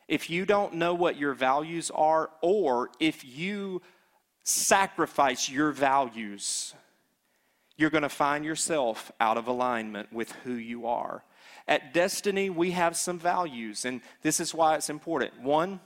If 0.08 0.30
you 0.30 0.46
don't 0.46 0.76
know 0.76 0.94
what 0.94 1.18
your 1.18 1.34
values 1.34 1.92
are, 1.94 2.30
or 2.42 2.92
if 3.00 3.26
you 3.26 3.82
sacrifice 4.44 5.50
your 5.50 5.72
values, 5.72 6.74
you're 7.78 7.90
going 7.90 8.04
to 8.04 8.10
find 8.10 8.46
yourself 8.46 9.12
out 9.20 9.38
of 9.38 9.48
alignment 9.48 10.12
with 10.14 10.32
who 10.44 10.54
you 10.54 10.88
are. 10.88 11.24
At 11.68 11.94
Destiny, 11.94 12.50
we 12.50 12.72
have 12.72 12.96
some 12.96 13.20
values, 13.20 13.86
and 13.86 14.02
this 14.22 14.40
is 14.40 14.54
why 14.54 14.76
it's 14.76 14.90
important. 14.90 15.42
One, 15.42 15.80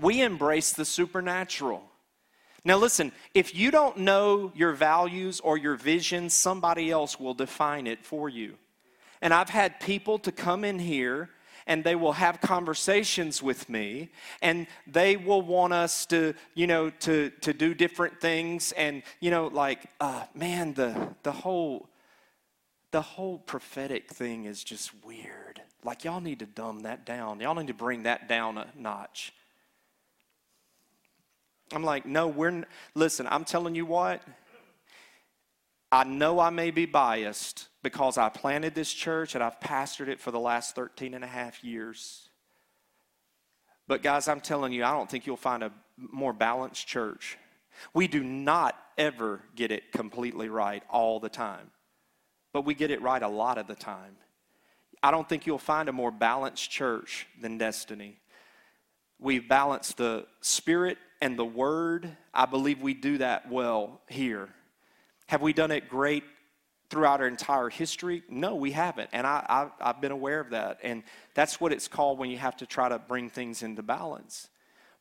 we 0.00 0.22
embrace 0.22 0.72
the 0.72 0.84
supernatural. 0.84 1.82
Now, 2.64 2.76
listen, 2.76 3.12
if 3.34 3.54
you 3.54 3.70
don't 3.70 3.98
know 3.98 4.52
your 4.54 4.72
values 4.72 5.40
or 5.40 5.56
your 5.56 5.76
vision, 5.76 6.28
somebody 6.30 6.90
else 6.90 7.18
will 7.18 7.34
define 7.34 7.86
it 7.86 8.04
for 8.04 8.28
you. 8.28 8.56
And 9.20 9.34
I've 9.34 9.48
had 9.48 9.80
people 9.80 10.18
to 10.20 10.32
come 10.32 10.64
in 10.64 10.78
here 10.78 11.30
and 11.68 11.84
they 11.84 11.94
will 11.94 12.14
have 12.14 12.40
conversations 12.40 13.40
with 13.40 13.68
me 13.68 14.08
and 14.42 14.66
they 14.86 15.16
will 15.16 15.42
want 15.42 15.72
us 15.72 16.04
to 16.06 16.34
you 16.54 16.66
know 16.66 16.90
to 16.90 17.30
to 17.42 17.52
do 17.52 17.74
different 17.74 18.20
things. 18.20 18.72
And 18.72 19.04
you 19.20 19.30
know 19.30 19.46
like 19.46 19.86
uh, 20.00 20.24
man 20.34 20.74
the 20.74 21.14
the 21.22 21.32
whole 21.32 21.88
the 22.90 23.02
whole 23.02 23.38
prophetic 23.38 24.10
thing 24.10 24.46
is 24.46 24.64
just 24.64 24.92
weird. 25.04 25.60
Like 25.84 26.04
y'all 26.04 26.20
need 26.20 26.40
to 26.40 26.46
dumb 26.46 26.80
that 26.80 27.04
down. 27.04 27.40
Y'all 27.40 27.54
need 27.54 27.68
to 27.68 27.74
bring 27.74 28.04
that 28.04 28.28
down 28.28 28.58
a 28.58 28.66
notch. 28.76 29.32
I'm 31.72 31.84
like, 31.84 32.06
no, 32.06 32.28
we're, 32.28 32.64
listen, 32.94 33.26
I'm 33.30 33.44
telling 33.44 33.74
you 33.74 33.84
what, 33.84 34.22
I 35.92 36.04
know 36.04 36.40
I 36.40 36.50
may 36.50 36.70
be 36.70 36.86
biased 36.86 37.67
because 37.82 38.18
I 38.18 38.28
planted 38.28 38.74
this 38.74 38.92
church 38.92 39.34
and 39.34 39.44
I've 39.44 39.60
pastored 39.60 40.08
it 40.08 40.20
for 40.20 40.30
the 40.30 40.40
last 40.40 40.74
13 40.74 41.14
and 41.14 41.24
a 41.24 41.28
half 41.28 41.62
years. 41.62 42.28
But, 43.86 44.02
guys, 44.02 44.28
I'm 44.28 44.40
telling 44.40 44.72
you, 44.72 44.84
I 44.84 44.92
don't 44.92 45.10
think 45.10 45.26
you'll 45.26 45.36
find 45.36 45.62
a 45.62 45.72
more 45.96 46.32
balanced 46.32 46.86
church. 46.86 47.38
We 47.94 48.08
do 48.08 48.22
not 48.22 48.76
ever 48.98 49.40
get 49.54 49.70
it 49.70 49.92
completely 49.92 50.48
right 50.48 50.82
all 50.90 51.20
the 51.20 51.28
time, 51.28 51.70
but 52.52 52.64
we 52.64 52.74
get 52.74 52.90
it 52.90 53.00
right 53.00 53.22
a 53.22 53.28
lot 53.28 53.56
of 53.56 53.66
the 53.66 53.74
time. 53.74 54.16
I 55.02 55.10
don't 55.10 55.28
think 55.28 55.46
you'll 55.46 55.58
find 55.58 55.88
a 55.88 55.92
more 55.92 56.10
balanced 56.10 56.70
church 56.70 57.26
than 57.40 57.56
Destiny. 57.56 58.18
We've 59.20 59.48
balanced 59.48 59.96
the 59.96 60.26
spirit 60.40 60.98
and 61.20 61.38
the 61.38 61.44
word. 61.44 62.16
I 62.34 62.46
believe 62.46 62.82
we 62.82 62.94
do 62.94 63.18
that 63.18 63.50
well 63.50 64.00
here. 64.08 64.48
Have 65.26 65.42
we 65.42 65.52
done 65.52 65.70
it 65.70 65.88
great 65.88 66.24
throughout 66.90 67.20
our 67.20 67.26
entire 67.28 67.68
history? 67.68 68.22
No, 68.28 68.54
we 68.54 68.72
haven't. 68.72 69.10
And 69.12 69.26
I, 69.26 69.68
have 69.80 70.00
been 70.00 70.12
aware 70.12 70.40
of 70.40 70.50
that. 70.50 70.78
And 70.82 71.02
that's 71.34 71.60
what 71.60 71.72
it's 71.72 71.88
called 71.88 72.18
when 72.18 72.30
you 72.30 72.38
have 72.38 72.56
to 72.58 72.66
try 72.66 72.88
to 72.88 72.98
bring 72.98 73.30
things 73.30 73.62
into 73.62 73.82
balance. 73.82 74.48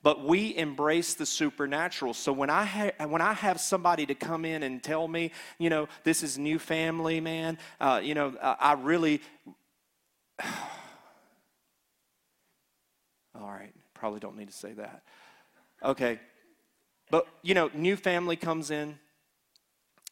but 0.04 0.24
we 0.24 0.56
embrace 0.56 1.16
the 1.16 1.26
supernatural. 1.26 2.14
So 2.14 2.32
when 2.32 2.50
I 2.50 2.64
ha- 2.64 3.08
when 3.08 3.22
I 3.22 3.34
have 3.34 3.60
somebody 3.60 4.06
to 4.06 4.16
come 4.16 4.46
in 4.46 4.64
and 4.64 4.82
tell 4.82 5.08
me, 5.08 5.32
you 5.58 5.70
know, 5.70 5.90
this 6.04 6.24
is 6.24 6.38
new 6.38 6.60
family, 6.60 7.20
man, 7.20 7.58
uh, 7.82 8.00
you 8.04 8.14
know, 8.14 8.36
I 8.42 8.74
really. 8.74 9.22
All 13.36 13.50
right, 13.50 13.74
probably 13.94 14.20
don't 14.20 14.38
need 14.38 14.48
to 14.48 14.56
say 14.56 14.74
that. 14.74 15.04
Okay, 15.84 16.20
but 17.12 17.28
you 17.42 17.54
know, 17.54 17.70
new 17.74 17.96
family 17.96 18.36
comes 18.36 18.72
in 18.72 18.98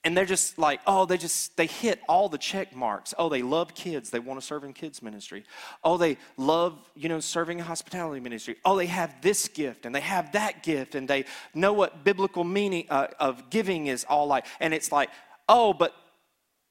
and 0.06 0.16
they're 0.16 0.24
just 0.24 0.58
like 0.60 0.80
oh 0.86 1.06
they 1.06 1.18
just 1.18 1.58
they 1.58 1.66
hit 1.66 2.00
all 2.08 2.30
the 2.30 2.38
check 2.38 2.74
marks. 2.76 3.14
Oh 3.18 3.28
they 3.28 3.42
love 3.42 3.74
kids. 3.74 4.12
They 4.12 4.20
want 4.20 4.40
to 4.40 4.46
serve 4.46 4.64
in 4.64 4.72
kids 4.72 5.02
ministry. 5.02 5.44
Oh 5.84 5.98
they 5.98 6.18
love 6.38 6.78
you 6.96 7.10
know 7.10 7.20
serving 7.20 7.58
in 7.60 7.66
hospitality 7.66 8.22
ministry. 8.22 8.56
Oh 8.64 8.78
they 8.78 8.86
have 8.86 9.20
this 9.22 9.48
gift 9.48 9.86
and 9.86 9.94
they 9.94 10.02
have 10.02 10.32
that 10.34 10.64
gift 10.64 10.94
and 10.96 11.08
they 11.08 11.26
know 11.56 11.74
what 11.74 12.04
biblical 12.04 12.44
meaning 12.44 12.86
uh, 12.90 13.08
of 13.20 13.50
giving 13.50 13.88
is 13.88 14.06
all 14.08 14.28
like 14.28 14.46
and 14.60 14.74
it's 14.74 14.92
like 14.92 15.10
oh 15.50 15.74
but 15.74 15.94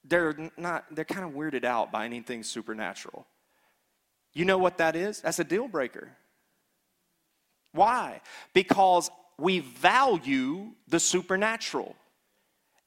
they're 0.05 0.37
not 0.57 0.85
they're 0.93 1.05
kind 1.05 1.27
of 1.27 1.33
weirded 1.33 1.65
out 1.65 1.91
by 1.91 2.05
anything 2.05 2.45
supernatural. 2.45 3.27
You 4.33 4.45
know 4.45 4.59
what 4.59 4.79
that 4.79 4.95
is? 4.95 5.21
That's 5.21 5.41
a 5.41 5.45
deal 5.45 5.69
breaker. 5.69 6.11
Why? 7.73 8.21
Because 8.53 9.11
we 9.37 9.59
value 9.59 10.71
the 10.87 11.01
supernatural 11.01 11.97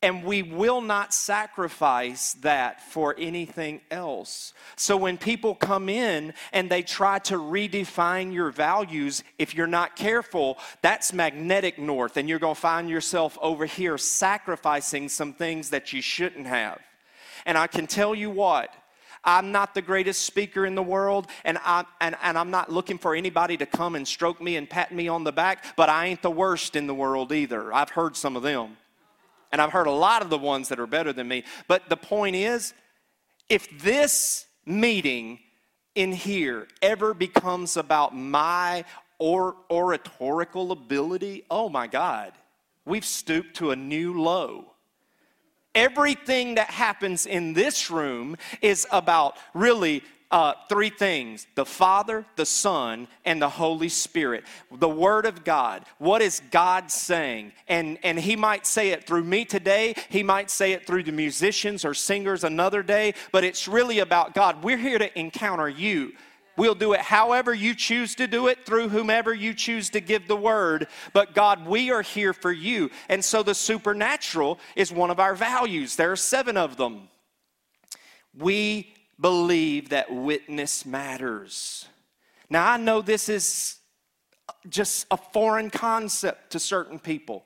and 0.07 0.23
we 0.23 0.41
will 0.41 0.79
not 0.79 1.13
sacrifice 1.13 2.35
that 2.35 2.81
for 2.81 3.13
anything 3.17 3.81
else. 3.91 4.53
So 4.77 4.95
when 4.95 5.17
people 5.17 5.53
come 5.53 5.89
in 5.89 6.33
and 6.53 6.69
they 6.69 6.81
try 6.81 7.19
to 7.19 7.35
redefine 7.35 8.31
your 8.31 8.49
values, 8.49 9.21
if 9.37 9.53
you're 9.53 9.67
not 9.67 9.97
careful, 9.97 10.59
that's 10.81 11.11
magnetic 11.11 11.77
north, 11.77 12.15
and 12.15 12.29
you're 12.29 12.39
going 12.39 12.55
to 12.55 12.61
find 12.61 12.89
yourself 12.89 13.37
over 13.41 13.65
here 13.65 13.97
sacrificing 13.97 15.09
some 15.09 15.33
things 15.33 15.71
that 15.71 15.91
you 15.91 16.01
shouldn't 16.01 16.47
have. 16.47 16.79
And 17.45 17.57
I 17.57 17.67
can 17.67 17.85
tell 17.85 18.15
you 18.15 18.29
what, 18.29 18.73
I'm 19.25 19.51
not 19.51 19.75
the 19.75 19.81
greatest 19.81 20.21
speaker 20.21 20.65
in 20.65 20.75
the 20.75 20.81
world, 20.81 21.27
and, 21.43 21.57
I, 21.65 21.83
and, 21.99 22.15
and 22.23 22.37
I'm 22.37 22.49
not 22.49 22.71
looking 22.71 22.97
for 22.97 23.13
anybody 23.13 23.57
to 23.57 23.65
come 23.65 23.93
and 23.95 24.07
stroke 24.07 24.41
me 24.41 24.55
and 24.55 24.69
pat 24.69 24.93
me 24.93 25.09
on 25.09 25.25
the 25.25 25.33
back, 25.33 25.65
but 25.75 25.89
I 25.89 26.05
ain't 26.05 26.21
the 26.21 26.31
worst 26.31 26.77
in 26.77 26.87
the 26.87 26.95
world 26.95 27.33
either. 27.33 27.73
I've 27.73 27.89
heard 27.89 28.15
some 28.15 28.37
of 28.37 28.43
them. 28.43 28.77
And 29.51 29.61
I've 29.61 29.71
heard 29.71 29.87
a 29.87 29.91
lot 29.91 30.21
of 30.21 30.29
the 30.29 30.37
ones 30.37 30.69
that 30.69 30.79
are 30.79 30.87
better 30.87 31.13
than 31.13 31.27
me. 31.27 31.43
But 31.67 31.89
the 31.89 31.97
point 31.97 32.35
is, 32.35 32.73
if 33.49 33.67
this 33.81 34.45
meeting 34.65 35.39
in 35.95 36.11
here 36.11 36.67
ever 36.81 37.13
becomes 37.13 37.77
about 37.77 38.15
my 38.15 38.85
or 39.19 39.55
oratorical 39.71 40.71
ability, 40.71 41.43
oh 41.49 41.69
my 41.69 41.87
God, 41.87 42.33
we've 42.85 43.05
stooped 43.05 43.55
to 43.55 43.71
a 43.71 43.75
new 43.75 44.21
low. 44.21 44.73
Everything 45.73 46.55
that 46.55 46.69
happens 46.69 47.25
in 47.25 47.53
this 47.53 47.89
room 47.89 48.35
is 48.61 48.87
about 48.91 49.37
really 49.53 50.03
uh, 50.31 50.53
three 50.67 50.89
things 50.89 51.47
the 51.55 51.65
Father, 51.65 52.25
the 52.35 52.45
Son, 52.45 53.07
and 53.25 53.41
the 53.41 53.49
Holy 53.49 53.89
Spirit. 53.89 54.43
The 54.71 54.89
Word 54.89 55.25
of 55.25 55.43
God. 55.43 55.85
What 55.97 56.21
is 56.21 56.41
God 56.51 56.91
saying? 56.91 57.53
And, 57.67 57.97
and 58.03 58.19
He 58.19 58.35
might 58.35 58.65
say 58.65 58.89
it 58.89 59.05
through 59.05 59.23
me 59.23 59.45
today, 59.45 59.95
He 60.09 60.23
might 60.23 60.49
say 60.49 60.73
it 60.73 60.85
through 60.85 61.03
the 61.03 61.11
musicians 61.11 61.85
or 61.85 61.93
singers 61.93 62.43
another 62.43 62.83
day, 62.83 63.13
but 63.31 63.43
it's 63.43 63.67
really 63.67 63.99
about 63.99 64.33
God. 64.33 64.63
We're 64.63 64.77
here 64.77 64.99
to 64.99 65.17
encounter 65.17 65.69
you. 65.69 66.13
We'll 66.57 66.75
do 66.75 66.93
it 66.93 67.01
however 67.01 67.53
you 67.53 67.75
choose 67.75 68.15
to 68.15 68.25
do 68.25 68.47
it, 68.47 68.65
through 68.65 68.89
whomever 68.89 69.31
you 69.31 69.53
choose 69.53 69.91
to 69.91 70.01
give 70.01 70.27
the 70.27 70.35
word. 70.35 70.87
But 71.13 71.35
God, 71.35 71.67
we 71.67 71.91
are 71.91 72.01
here 72.01 72.33
for 72.33 72.51
you. 72.51 72.89
And 73.09 73.23
so 73.23 73.43
the 73.43 73.53
supernatural 73.53 74.59
is 74.75 74.91
one 74.91 75.11
of 75.11 75.19
our 75.19 75.35
values. 75.35 75.95
There 75.95 76.11
are 76.11 76.15
seven 76.15 76.57
of 76.57 76.75
them. 76.75 77.09
We 78.35 78.96
believe 79.19 79.89
that 79.89 80.13
witness 80.13 80.85
matters. 80.85 81.87
Now, 82.49 82.71
I 82.71 82.77
know 82.77 83.01
this 83.01 83.29
is 83.29 83.77
just 84.69 85.07
a 85.11 85.17
foreign 85.17 85.69
concept 85.69 86.51
to 86.51 86.59
certain 86.59 86.99
people, 86.99 87.45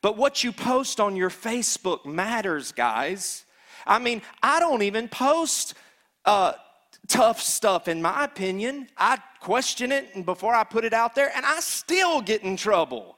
but 0.00 0.16
what 0.16 0.42
you 0.42 0.52
post 0.52 1.00
on 1.00 1.16
your 1.16 1.30
Facebook 1.30 2.04
matters, 2.04 2.72
guys. 2.72 3.44
I 3.86 3.98
mean, 3.98 4.22
I 4.42 4.60
don't 4.60 4.82
even 4.82 5.08
post 5.08 5.74
uh, 6.24 6.52
tough 7.08 7.40
stuff, 7.40 7.88
in 7.88 8.02
my 8.02 8.24
opinion. 8.24 8.88
I 8.96 9.18
question 9.40 9.92
it 9.92 10.26
before 10.26 10.54
I 10.54 10.64
put 10.64 10.84
it 10.84 10.92
out 10.92 11.14
there, 11.14 11.30
and 11.34 11.46
I 11.46 11.60
still 11.60 12.20
get 12.20 12.42
in 12.42 12.56
trouble 12.56 13.16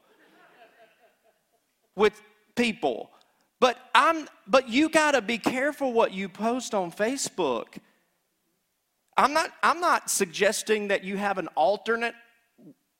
with 1.97 2.21
people. 2.55 3.11
But 3.61 3.79
I'm 3.95 4.29
but 4.47 4.69
you 4.69 4.89
got 4.89 5.13
to 5.13 5.23
be 5.23 5.39
careful 5.39 5.93
what 5.93 6.13
you 6.13 6.29
post 6.29 6.75
on 6.75 6.93
Facebook 6.93 7.79
I'm 9.17 9.33
not, 9.33 9.51
I'm 9.62 9.81
not 9.81 10.11
suggesting 10.11 10.89
that 10.89 11.05
you 11.05 11.17
have 11.17 11.39
an 11.39 11.49
alternate 11.55 12.15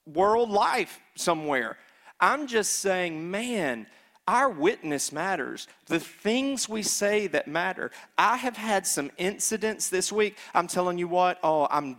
world 0.07 0.51
life 0.51 1.01
somewhere. 1.17 1.77
I'm 2.21 2.47
just 2.47 2.75
saying, 2.75 3.31
man, 3.31 3.87
our 4.29 4.49
witness 4.49 5.13
matters. 5.13 5.67
The 5.87 6.01
things 6.01 6.69
we 6.69 6.83
say 6.83 7.27
that 7.29 7.49
matter. 7.49 7.91
I 8.17 8.37
have 8.37 8.57
had 8.57 8.87
some 8.87 9.11
incidents 9.19 9.89
this 9.89 10.13
week. 10.13 10.39
I'm 10.55 10.67
telling 10.67 10.99
you 10.99 11.09
what, 11.09 11.39
oh, 11.43 11.67
I'm 11.71 11.99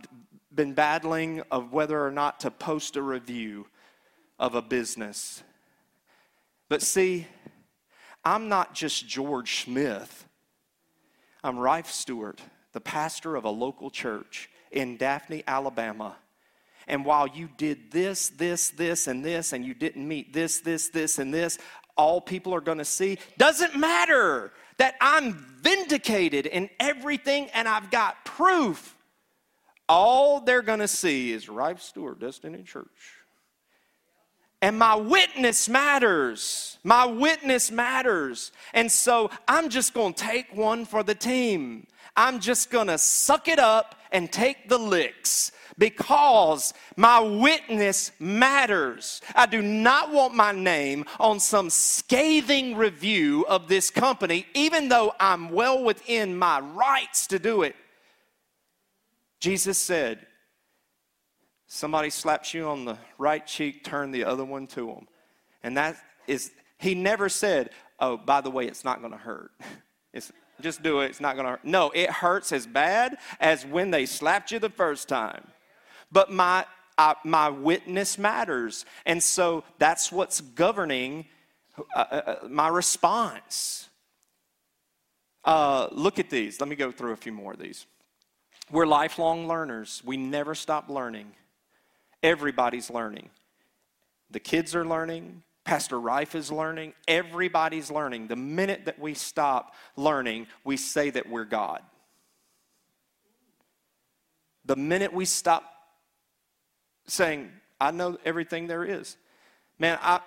been 0.54 0.72
battling 0.72 1.42
of 1.50 1.72
whether 1.72 2.02
or 2.02 2.10
not 2.10 2.40
to 2.40 2.50
post 2.50 2.96
a 2.96 3.02
review 3.02 3.66
of 4.38 4.54
a 4.54 4.62
business. 4.62 5.42
But 6.70 6.80
see, 6.80 7.26
I'm 8.24 8.48
not 8.48 8.74
just 8.74 9.06
George 9.06 9.64
Smith. 9.64 10.26
I'm 11.44 11.58
Rife 11.58 11.90
Stewart 11.90 12.40
the 12.76 12.80
pastor 12.82 13.36
of 13.36 13.46
a 13.46 13.50
local 13.50 13.88
church 13.88 14.50
in 14.70 14.98
Daphne, 14.98 15.42
Alabama. 15.46 16.14
And 16.86 17.06
while 17.06 17.26
you 17.26 17.48
did 17.56 17.90
this, 17.90 18.28
this, 18.28 18.68
this, 18.68 19.06
and 19.06 19.24
this, 19.24 19.54
and 19.54 19.64
you 19.64 19.72
didn't 19.72 20.06
meet 20.06 20.34
this, 20.34 20.60
this, 20.60 20.90
this, 20.90 21.18
and 21.18 21.32
this, 21.32 21.56
all 21.96 22.20
people 22.20 22.54
are 22.54 22.60
going 22.60 22.76
to 22.76 22.84
see 22.84 23.16
doesn't 23.38 23.78
matter 23.78 24.52
that 24.76 24.94
I'm 25.00 25.32
vindicated 25.62 26.44
in 26.44 26.68
everything 26.78 27.48
and 27.54 27.66
I've 27.66 27.90
got 27.90 28.26
proof. 28.26 28.94
All 29.88 30.40
they're 30.40 30.60
going 30.60 30.80
to 30.80 30.88
see 30.88 31.32
is 31.32 31.48
Rife 31.48 31.80
Stewart, 31.80 32.20
Destiny 32.20 32.62
Church. 32.62 33.14
And 34.60 34.78
my 34.78 34.96
witness 34.96 35.66
matters. 35.66 36.76
My 36.84 37.06
witness 37.06 37.70
matters. 37.70 38.52
And 38.74 38.92
so 38.92 39.30
I'm 39.48 39.70
just 39.70 39.94
going 39.94 40.12
to 40.12 40.22
take 40.22 40.54
one 40.54 40.84
for 40.84 41.02
the 41.02 41.14
team. 41.14 41.86
I'm 42.16 42.40
just 42.40 42.70
gonna 42.70 42.98
suck 42.98 43.48
it 43.48 43.58
up 43.58 43.94
and 44.10 44.30
take 44.32 44.68
the 44.68 44.78
licks 44.78 45.52
because 45.78 46.72
my 46.96 47.20
witness 47.20 48.12
matters. 48.18 49.20
I 49.34 49.46
do 49.46 49.60
not 49.60 50.12
want 50.12 50.34
my 50.34 50.52
name 50.52 51.04
on 51.20 51.40
some 51.40 51.70
scathing 51.70 52.76
review 52.76 53.44
of 53.46 53.68
this 53.68 53.90
company, 53.90 54.46
even 54.54 54.88
though 54.88 55.12
I'm 55.20 55.50
well 55.50 55.84
within 55.84 56.36
my 56.36 56.60
rights 56.60 57.26
to 57.28 57.38
do 57.38 57.62
it. 57.62 57.76
Jesus 59.40 59.78
said, 59.78 60.26
Somebody 61.68 62.10
slaps 62.10 62.54
you 62.54 62.68
on 62.68 62.84
the 62.84 62.96
right 63.18 63.44
cheek, 63.44 63.82
turn 63.82 64.12
the 64.12 64.24
other 64.24 64.44
one 64.44 64.68
to 64.68 64.86
them. 64.86 65.08
And 65.64 65.76
that 65.76 65.96
is, 66.28 66.52
he 66.78 66.94
never 66.94 67.28
said, 67.28 67.70
Oh, 67.98 68.16
by 68.16 68.40
the 68.40 68.50
way, 68.50 68.66
it's 68.66 68.84
not 68.84 69.02
gonna 69.02 69.16
hurt. 69.16 69.50
It's, 70.12 70.32
just 70.60 70.82
do 70.82 71.00
it. 71.00 71.06
It's 71.06 71.20
not 71.20 71.36
going 71.36 71.44
to 71.44 71.52
hurt. 71.52 71.64
No, 71.64 71.90
it 71.90 72.10
hurts 72.10 72.52
as 72.52 72.66
bad 72.66 73.18
as 73.40 73.64
when 73.64 73.90
they 73.90 74.06
slapped 74.06 74.50
you 74.50 74.58
the 74.58 74.70
first 74.70 75.08
time. 75.08 75.46
But 76.10 76.30
my, 76.30 76.64
uh, 76.98 77.14
my 77.24 77.48
witness 77.48 78.18
matters. 78.18 78.84
And 79.04 79.22
so 79.22 79.64
that's 79.78 80.10
what's 80.10 80.40
governing 80.40 81.26
uh, 81.94 81.98
uh, 81.98 82.14
uh 82.14 82.48
my 82.48 82.68
response. 82.68 83.88
Uh, 85.44 85.88
look 85.92 86.18
at 86.18 86.30
these. 86.30 86.60
Let 86.60 86.68
me 86.68 86.76
go 86.76 86.90
through 86.90 87.12
a 87.12 87.16
few 87.16 87.32
more 87.32 87.52
of 87.52 87.58
these. 87.58 87.86
We're 88.70 88.86
lifelong 88.86 89.46
learners, 89.46 90.02
we 90.04 90.16
never 90.16 90.54
stop 90.54 90.88
learning. 90.88 91.32
Everybody's 92.22 92.90
learning. 92.90 93.30
The 94.30 94.40
kids 94.40 94.74
are 94.74 94.84
learning, 94.84 95.42
Pastor 95.66 95.98
Rife 95.98 96.36
is 96.36 96.52
learning. 96.52 96.92
Everybody's 97.08 97.90
learning. 97.90 98.28
The 98.28 98.36
minute 98.36 98.84
that 98.84 99.00
we 99.00 99.14
stop 99.14 99.74
learning, 99.96 100.46
we 100.62 100.76
say 100.76 101.10
that 101.10 101.28
we're 101.28 101.44
God. 101.44 101.82
The 104.64 104.76
minute 104.76 105.12
we 105.12 105.24
stop 105.24 105.64
saying, 107.08 107.50
I 107.80 107.90
know 107.90 108.16
everything 108.24 108.68
there 108.68 108.84
is. 108.84 109.16
Man, 109.76 109.98
I, 110.00 110.20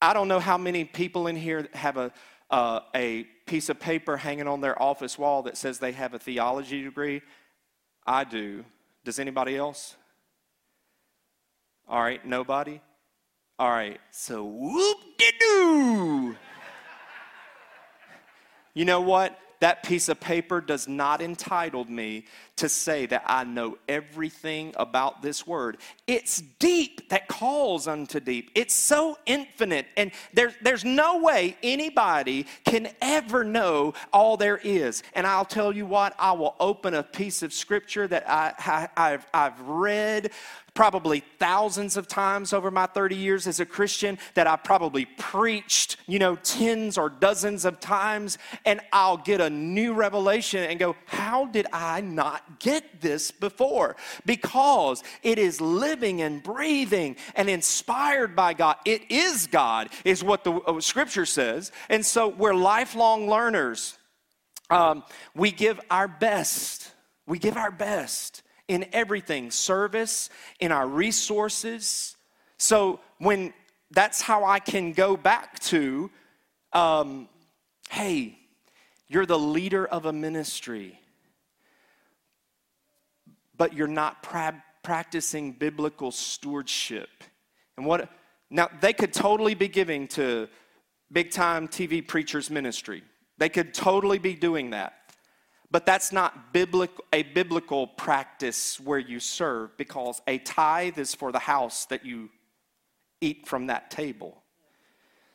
I 0.00 0.14
don't 0.14 0.28
know 0.28 0.40
how 0.40 0.56
many 0.56 0.84
people 0.84 1.26
in 1.26 1.36
here 1.36 1.68
have 1.74 1.98
a, 1.98 2.10
uh, 2.50 2.80
a 2.94 3.24
piece 3.44 3.68
of 3.68 3.78
paper 3.78 4.16
hanging 4.16 4.48
on 4.48 4.62
their 4.62 4.80
office 4.80 5.18
wall 5.18 5.42
that 5.42 5.58
says 5.58 5.78
they 5.78 5.92
have 5.92 6.14
a 6.14 6.18
theology 6.18 6.82
degree. 6.82 7.20
I 8.06 8.24
do. 8.24 8.64
Does 9.04 9.18
anybody 9.18 9.58
else? 9.58 9.94
All 11.86 12.00
right, 12.00 12.24
nobody? 12.24 12.80
All 13.58 13.70
right, 13.70 14.00
so 14.10 14.44
whoop 14.44 14.98
de 15.16 15.32
doo. 15.40 16.36
you 18.74 18.84
know 18.84 19.00
what? 19.00 19.38
that 19.60 19.82
piece 19.82 20.08
of 20.08 20.20
paper 20.20 20.60
does 20.60 20.86
not 20.86 21.20
entitle 21.20 21.84
me 21.84 22.24
to 22.56 22.68
say 22.68 23.06
that 23.06 23.22
I 23.26 23.44
know 23.44 23.78
everything 23.88 24.74
about 24.76 25.22
this 25.22 25.46
word. 25.46 25.78
It's 26.06 26.42
deep 26.58 27.08
that 27.08 27.28
calls 27.28 27.88
unto 27.88 28.20
deep. 28.20 28.50
It's 28.54 28.74
so 28.74 29.18
infinite, 29.26 29.86
and 29.96 30.10
there's, 30.34 30.54
there's 30.62 30.84
no 30.84 31.18
way 31.18 31.56
anybody 31.62 32.46
can 32.64 32.88
ever 33.00 33.44
know 33.44 33.94
all 34.12 34.36
there 34.36 34.58
is. 34.62 35.02
And 35.14 35.26
I'll 35.26 35.44
tell 35.44 35.72
you 35.74 35.86
what, 35.86 36.14
I 36.18 36.32
will 36.32 36.54
open 36.60 36.94
a 36.94 37.02
piece 37.02 37.42
of 37.42 37.52
scripture 37.52 38.06
that 38.08 38.28
I, 38.28 38.88
I, 38.96 39.10
have 39.10 39.26
I've 39.32 39.60
read 39.60 40.30
probably 40.76 41.24
thousands 41.40 41.96
of 41.96 42.06
times 42.06 42.52
over 42.52 42.70
my 42.70 42.86
30 42.86 43.16
years 43.16 43.46
as 43.48 43.58
a 43.58 43.66
Christian 43.66 44.18
that 44.34 44.46
I 44.46 44.54
probably 44.56 45.06
preached, 45.06 45.96
you 46.06 46.20
know, 46.20 46.36
tens 46.36 46.98
or 46.98 47.08
dozens 47.08 47.64
of 47.64 47.80
times, 47.80 48.38
and 48.64 48.80
I'll 48.92 49.16
get 49.16 49.40
a 49.40 49.50
new 49.50 49.94
revelation 49.94 50.62
and 50.62 50.78
go, 50.78 50.94
How 51.06 51.46
did 51.46 51.66
I 51.72 52.02
not 52.02 52.60
get 52.60 53.00
this 53.00 53.30
before? 53.32 53.96
Because 54.24 55.02
it 55.22 55.38
is 55.38 55.60
living 55.60 56.20
and 56.20 56.42
breathing 56.42 57.16
and 57.34 57.48
inspired 57.48 58.36
by 58.36 58.52
God. 58.52 58.76
It 58.84 59.10
is 59.10 59.48
God, 59.48 59.88
is 60.04 60.22
what 60.22 60.44
the 60.44 60.52
uh, 60.52 60.80
scripture 60.80 61.26
says. 61.26 61.72
And 61.88 62.04
so 62.04 62.28
we're 62.28 62.54
lifelong 62.54 63.28
learners. 63.28 63.98
Um, 64.68 65.04
we 65.34 65.52
give 65.52 65.80
our 65.90 66.06
best. 66.06 66.92
We 67.26 67.38
give 67.38 67.56
our 67.56 67.70
best 67.70 68.42
in 68.68 68.86
everything 68.92 69.50
service, 69.50 70.30
in 70.60 70.72
our 70.72 70.86
resources. 70.86 72.16
So, 72.58 73.00
when 73.18 73.52
that's 73.90 74.20
how 74.20 74.44
I 74.44 74.58
can 74.58 74.92
go 74.92 75.16
back 75.16 75.58
to, 75.60 76.10
um, 76.72 77.28
hey, 77.90 78.38
you're 79.08 79.26
the 79.26 79.38
leader 79.38 79.86
of 79.86 80.06
a 80.06 80.12
ministry, 80.12 80.98
but 83.56 83.72
you're 83.72 83.86
not 83.86 84.22
pra- 84.22 84.62
practicing 84.82 85.52
biblical 85.52 86.10
stewardship. 86.10 87.08
And 87.76 87.86
what, 87.86 88.10
now 88.50 88.68
they 88.80 88.92
could 88.92 89.12
totally 89.12 89.54
be 89.54 89.68
giving 89.68 90.08
to 90.08 90.48
big 91.12 91.30
time 91.30 91.68
TV 91.68 92.06
preachers' 92.06 92.50
ministry. 92.50 93.02
They 93.38 93.48
could 93.48 93.74
totally 93.74 94.18
be 94.18 94.34
doing 94.34 94.70
that. 94.70 95.05
But 95.70 95.84
that's 95.84 96.12
not 96.12 96.52
biblical, 96.52 97.04
a 97.12 97.22
biblical 97.22 97.86
practice 97.86 98.78
where 98.78 98.98
you 98.98 99.18
serve 99.18 99.76
because 99.76 100.22
a 100.26 100.38
tithe 100.38 100.98
is 100.98 101.14
for 101.14 101.32
the 101.32 101.38
house 101.38 101.86
that 101.86 102.04
you 102.04 102.30
eat 103.20 103.46
from 103.46 103.66
that 103.66 103.90
table. 103.90 104.42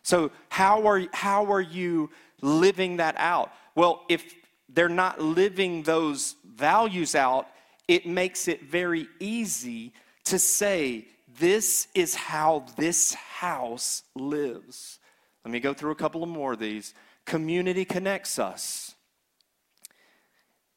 So, 0.03 0.31
how 0.49 0.87
are, 0.87 1.03
how 1.13 1.51
are 1.51 1.61
you 1.61 2.09
living 2.41 2.97
that 2.97 3.15
out? 3.17 3.51
Well, 3.75 4.03
if 4.09 4.33
they're 4.69 4.89
not 4.89 5.19
living 5.19 5.83
those 5.83 6.35
values 6.45 7.13
out, 7.13 7.47
it 7.87 8.05
makes 8.05 8.47
it 8.47 8.63
very 8.63 9.07
easy 9.19 9.93
to 10.25 10.39
say, 10.39 11.07
This 11.39 11.87
is 11.93 12.15
how 12.15 12.65
this 12.77 13.13
house 13.13 14.03
lives. 14.15 14.99
Let 15.43 15.51
me 15.51 15.59
go 15.59 15.73
through 15.73 15.91
a 15.91 15.95
couple 15.95 16.23
of 16.23 16.29
more 16.29 16.53
of 16.53 16.59
these. 16.59 16.93
Community 17.25 17.85
connects 17.85 18.39
us 18.39 18.90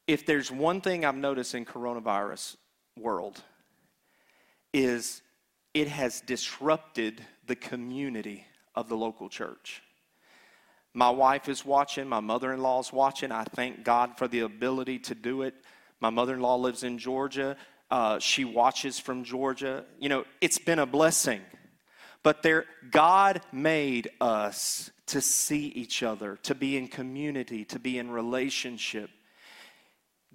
if 0.07 0.25
there's 0.25 0.51
one 0.51 0.81
thing 0.81 1.03
I've 1.05 1.15
noticed 1.15 1.55
in 1.55 1.65
coronavirus 1.65 2.57
world 2.97 3.41
is 4.73 5.21
it 5.73 5.87
has 5.87 6.21
disrupted 6.21 7.25
the 7.47 7.55
community 7.55 8.45
of 8.75 8.89
the 8.89 8.97
local 8.97 9.29
church. 9.29 9.81
My 10.93 11.09
wife 11.09 11.49
is 11.49 11.65
watching, 11.65 12.07
my 12.07 12.21
mother-in-law 12.21 12.79
is 12.79 12.93
watching. 12.93 13.31
I 13.31 13.43
thank 13.43 13.83
God 13.83 14.17
for 14.17 14.27
the 14.27 14.41
ability 14.41 14.99
to 14.99 15.15
do 15.15 15.41
it. 15.41 15.53
My 15.99 16.09
mother-in-law 16.09 16.55
lives 16.55 16.83
in 16.83 16.97
Georgia. 16.97 17.57
Uh, 17.91 18.19
she 18.19 18.45
watches 18.45 18.99
from 18.99 19.23
Georgia. 19.23 19.85
You 19.99 20.09
know, 20.09 20.23
it's 20.39 20.57
been 20.57 20.79
a 20.79 20.85
blessing. 20.85 21.41
But 22.23 22.43
there, 22.43 22.65
God 22.91 23.41
made 23.51 24.09
us 24.19 24.89
to 25.07 25.21
see 25.21 25.67
each 25.67 26.01
other, 26.01 26.37
to 26.43 26.55
be 26.55 26.77
in 26.77 26.87
community, 26.87 27.65
to 27.65 27.77
be 27.77 27.99
in 27.99 28.09
relationship. 28.09 29.09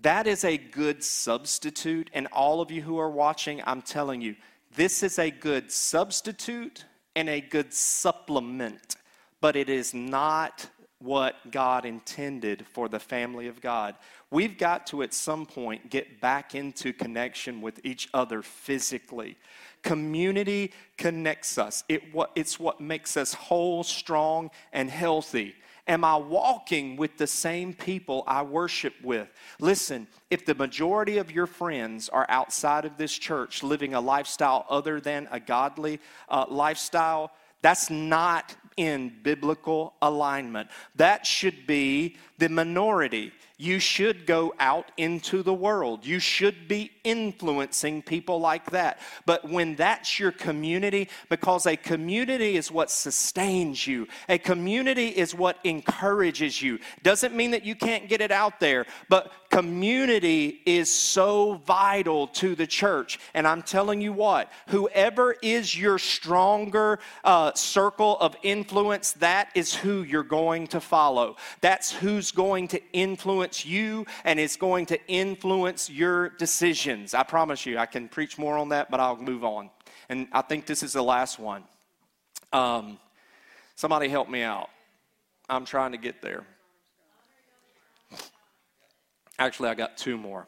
That 0.02 0.26
is 0.26 0.44
a 0.44 0.56
good 0.56 1.04
substitute. 1.04 2.10
And 2.12 2.26
all 2.32 2.60
of 2.60 2.70
you 2.70 2.82
who 2.82 2.98
are 2.98 3.10
watching, 3.10 3.62
I'm 3.64 3.82
telling 3.82 4.20
you, 4.20 4.36
this 4.74 5.02
is 5.02 5.18
a 5.18 5.30
good 5.30 5.70
substitute 5.70 6.84
and 7.16 7.28
a 7.28 7.40
good 7.40 7.72
supplement, 7.74 8.96
but 9.40 9.56
it 9.56 9.68
is 9.68 9.92
not 9.92 10.68
what 11.00 11.50
God 11.50 11.84
intended 11.84 12.66
for 12.72 12.88
the 12.88 13.00
family 13.00 13.48
of 13.48 13.60
God. 13.60 13.94
We've 14.30 14.56
got 14.56 14.86
to, 14.88 15.02
at 15.02 15.14
some 15.14 15.46
point, 15.46 15.90
get 15.90 16.20
back 16.20 16.54
into 16.54 16.92
connection 16.92 17.62
with 17.62 17.80
each 17.84 18.08
other 18.12 18.42
physically. 18.42 19.36
Community 19.82 20.72
connects 20.98 21.56
us, 21.56 21.84
it, 21.88 22.02
it's 22.36 22.60
what 22.60 22.80
makes 22.80 23.16
us 23.16 23.32
whole, 23.32 23.82
strong, 23.82 24.50
and 24.72 24.90
healthy. 24.90 25.54
Am 25.90 26.04
I 26.04 26.14
walking 26.14 26.94
with 26.94 27.16
the 27.16 27.26
same 27.26 27.74
people 27.74 28.22
I 28.24 28.42
worship 28.42 28.94
with? 29.02 29.26
Listen, 29.58 30.06
if 30.30 30.46
the 30.46 30.54
majority 30.54 31.18
of 31.18 31.32
your 31.32 31.48
friends 31.48 32.08
are 32.08 32.26
outside 32.28 32.84
of 32.84 32.96
this 32.96 33.12
church 33.12 33.64
living 33.64 33.94
a 33.94 34.00
lifestyle 34.00 34.64
other 34.70 35.00
than 35.00 35.26
a 35.32 35.40
godly 35.40 35.98
uh, 36.28 36.44
lifestyle, 36.48 37.32
that's 37.60 37.90
not 37.90 38.54
in 38.76 39.12
biblical 39.24 39.94
alignment. 40.00 40.70
That 40.94 41.26
should 41.26 41.66
be 41.66 42.16
the 42.38 42.48
minority 42.48 43.32
you 43.60 43.78
should 43.78 44.24
go 44.24 44.54
out 44.58 44.90
into 44.96 45.42
the 45.42 45.52
world. 45.52 46.06
You 46.06 46.18
should 46.18 46.66
be 46.66 46.90
influencing 47.04 48.00
people 48.00 48.40
like 48.40 48.70
that. 48.70 48.98
But 49.26 49.50
when 49.50 49.76
that's 49.76 50.18
your 50.18 50.32
community, 50.32 51.10
because 51.28 51.66
a 51.66 51.76
community 51.76 52.56
is 52.56 52.72
what 52.72 52.90
sustains 52.90 53.86
you, 53.86 54.08
a 54.30 54.38
community 54.38 55.08
is 55.08 55.34
what 55.34 55.58
encourages 55.62 56.62
you. 56.62 56.78
Doesn't 57.02 57.36
mean 57.36 57.50
that 57.50 57.62
you 57.62 57.74
can't 57.74 58.08
get 58.08 58.22
it 58.22 58.30
out 58.30 58.60
there, 58.60 58.86
but 59.10 59.30
community 59.50 60.62
is 60.64 60.90
so 60.90 61.60
vital 61.66 62.28
to 62.28 62.54
the 62.54 62.66
church. 62.66 63.20
And 63.34 63.46
I'm 63.46 63.62
telling 63.62 64.00
you 64.00 64.14
what, 64.14 64.50
whoever 64.68 65.36
is 65.42 65.78
your 65.78 65.98
stronger 65.98 66.98
uh, 67.24 67.52
circle 67.52 68.16
of 68.20 68.36
influence, 68.42 69.12
that 69.14 69.50
is 69.54 69.74
who 69.74 70.02
you're 70.02 70.22
going 70.22 70.68
to 70.68 70.80
follow. 70.80 71.36
That's 71.60 71.92
who's 71.92 72.30
going 72.30 72.68
to 72.68 72.80
influence 72.94 73.49
influence 73.50 73.66
you 73.66 74.06
and 74.24 74.38
it's 74.38 74.56
going 74.56 74.86
to 74.86 74.98
influence 75.06 75.90
your 75.90 76.30
decisions. 76.30 77.14
I 77.14 77.22
promise 77.22 77.66
you, 77.66 77.78
I 77.78 77.86
can 77.86 78.08
preach 78.08 78.38
more 78.38 78.56
on 78.56 78.70
that, 78.70 78.90
but 78.90 79.00
I'll 79.00 79.16
move 79.16 79.44
on. 79.44 79.70
And 80.08 80.28
I 80.32 80.42
think 80.42 80.66
this 80.66 80.82
is 80.82 80.92
the 80.92 81.02
last 81.02 81.38
one. 81.38 81.64
Um, 82.52 82.98
somebody 83.76 84.08
help 84.08 84.28
me 84.28 84.42
out. 84.42 84.68
I'm 85.48 85.64
trying 85.64 85.92
to 85.92 85.98
get 85.98 86.22
there. 86.22 86.44
Actually, 89.38 89.70
I 89.70 89.74
got 89.74 89.96
two 89.96 90.16
more. 90.16 90.46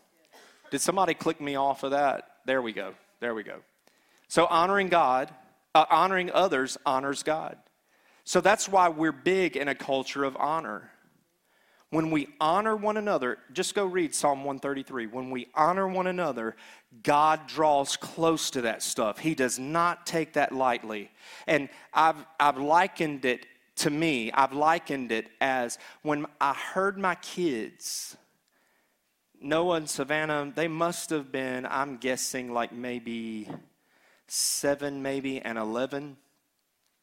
Did 0.71 0.81
somebody 0.81 1.15
click 1.15 1.41
me 1.41 1.57
off 1.57 1.83
of 1.83 1.93
that? 1.93 2.37
There 2.47 2.63
we 2.63 2.73
go. 2.73 2.95
There 3.21 3.35
we 3.35 3.43
go. 3.43 3.61
So, 4.29 4.47
honoring 4.47 4.89
God, 4.89 5.31
uh, 5.75 5.87
honoring 5.91 6.31
others 6.31 6.79
honors 6.85 7.23
God. 7.23 7.57
So, 8.25 8.41
that's 8.41 8.69
why 8.69 8.89
we're 8.89 9.13
big 9.13 9.57
in 9.57 9.69
a 9.69 9.75
culture 9.75 10.25
of 10.25 10.37
honor. 10.37 10.92
When 11.93 12.11
we 12.11 12.29
honor 12.41 12.75
one 12.75 12.97
another, 12.97 13.37
just 13.53 13.75
go 13.75 13.85
read 13.85 14.15
Psalm 14.15 14.45
133. 14.45 15.09
When 15.09 15.31
we 15.31 15.49
honor 15.55 15.87
one 15.87 16.07
another, 16.07 16.57
God 17.03 17.47
draws 17.47 17.99
close 17.99 18.51
to 18.53 18.63
that 18.63 18.83
stuff. 18.83 19.19
He 19.19 19.35
does 19.35 19.59
not 19.59 20.07
take 20.07 20.33
that 20.33 20.53
lightly. 20.53 21.11
And 21.47 21.69
I've, 21.93 22.17
I've 22.41 22.57
likened 22.57 23.27
it 23.27 23.45
to 23.77 23.91
me, 23.91 24.33
I've 24.33 24.55
likened 24.55 25.13
it 25.13 25.29
as 25.39 25.77
when 26.01 26.25
I 26.41 26.55
heard 26.55 26.97
my 26.97 27.15
kids, 27.17 28.17
Noah 29.39 29.77
and 29.77 29.91
Savannah, 29.91 30.51
they 30.55 30.69
must 30.69 31.11
have 31.11 31.31
been, 31.31 31.67
I'm 31.67 31.99
guessing, 31.99 32.55
like 32.55 32.73
maybe 32.73 33.51
seven, 34.29 35.03
maybe, 35.03 35.43
and 35.43 35.59
11. 35.59 36.17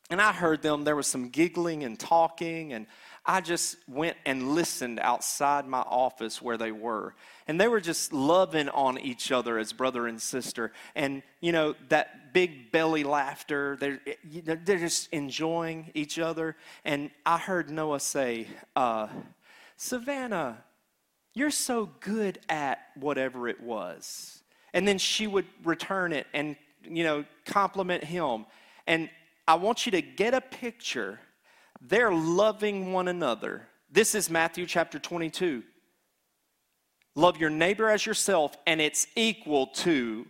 And 0.09 0.19
I 0.19 0.33
heard 0.33 0.63
them, 0.63 0.83
there 0.83 0.95
was 0.95 1.05
some 1.05 1.29
giggling 1.29 1.83
and 1.83 1.99
talking, 1.99 2.73
and 2.73 2.87
I 3.29 3.41
just 3.41 3.77
went 3.87 4.17
and 4.25 4.55
listened 4.55 4.99
outside 4.99 5.67
my 5.67 5.81
office 5.81 6.41
where 6.41 6.57
they 6.57 6.71
were. 6.71 7.13
And 7.47 7.61
they 7.61 7.67
were 7.67 7.79
just 7.79 8.11
loving 8.11 8.69
on 8.69 8.97
each 8.97 9.31
other 9.31 9.59
as 9.59 9.71
brother 9.71 10.07
and 10.07 10.19
sister. 10.19 10.71
And, 10.95 11.21
you 11.39 11.51
know, 11.51 11.75
that 11.89 12.33
big 12.33 12.71
belly 12.71 13.03
laughter, 13.03 13.77
they're, 13.79 13.99
they're 14.33 14.79
just 14.79 15.13
enjoying 15.13 15.91
each 15.93 16.17
other. 16.17 16.55
And 16.83 17.11
I 17.23 17.37
heard 17.37 17.69
Noah 17.69 17.99
say, 17.99 18.47
uh, 18.75 19.09
Savannah, 19.77 20.63
you're 21.35 21.51
so 21.51 21.87
good 21.99 22.39
at 22.49 22.79
whatever 22.95 23.47
it 23.47 23.61
was. 23.61 24.41
And 24.73 24.87
then 24.87 24.97
she 24.97 25.27
would 25.27 25.45
return 25.63 26.13
it 26.13 26.25
and, 26.33 26.55
you 26.83 27.03
know, 27.03 27.25
compliment 27.45 28.03
him. 28.03 28.47
And 28.87 29.07
I 29.47 29.53
want 29.53 29.85
you 29.85 29.91
to 29.91 30.01
get 30.01 30.33
a 30.33 30.41
picture. 30.41 31.19
They're 31.81 32.11
loving 32.11 32.91
one 32.91 33.07
another. 33.07 33.67
This 33.91 34.13
is 34.13 34.29
Matthew 34.29 34.65
chapter 34.65 34.99
22. 34.99 35.63
Love 37.15 37.37
your 37.37 37.49
neighbor 37.49 37.89
as 37.89 38.05
yourself, 38.05 38.55
and 38.67 38.79
it's 38.79 39.07
equal 39.15 39.67
to 39.67 40.25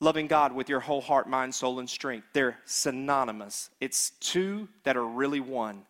loving 0.00 0.26
God 0.26 0.52
with 0.52 0.68
your 0.68 0.80
whole 0.80 1.00
heart, 1.00 1.28
mind, 1.28 1.54
soul, 1.54 1.80
and 1.80 1.88
strength. 1.88 2.26
They're 2.32 2.58
synonymous. 2.64 3.70
It's 3.80 4.10
two 4.20 4.68
that 4.84 4.96
are 4.96 5.06
really 5.06 5.40
one. 5.40 5.82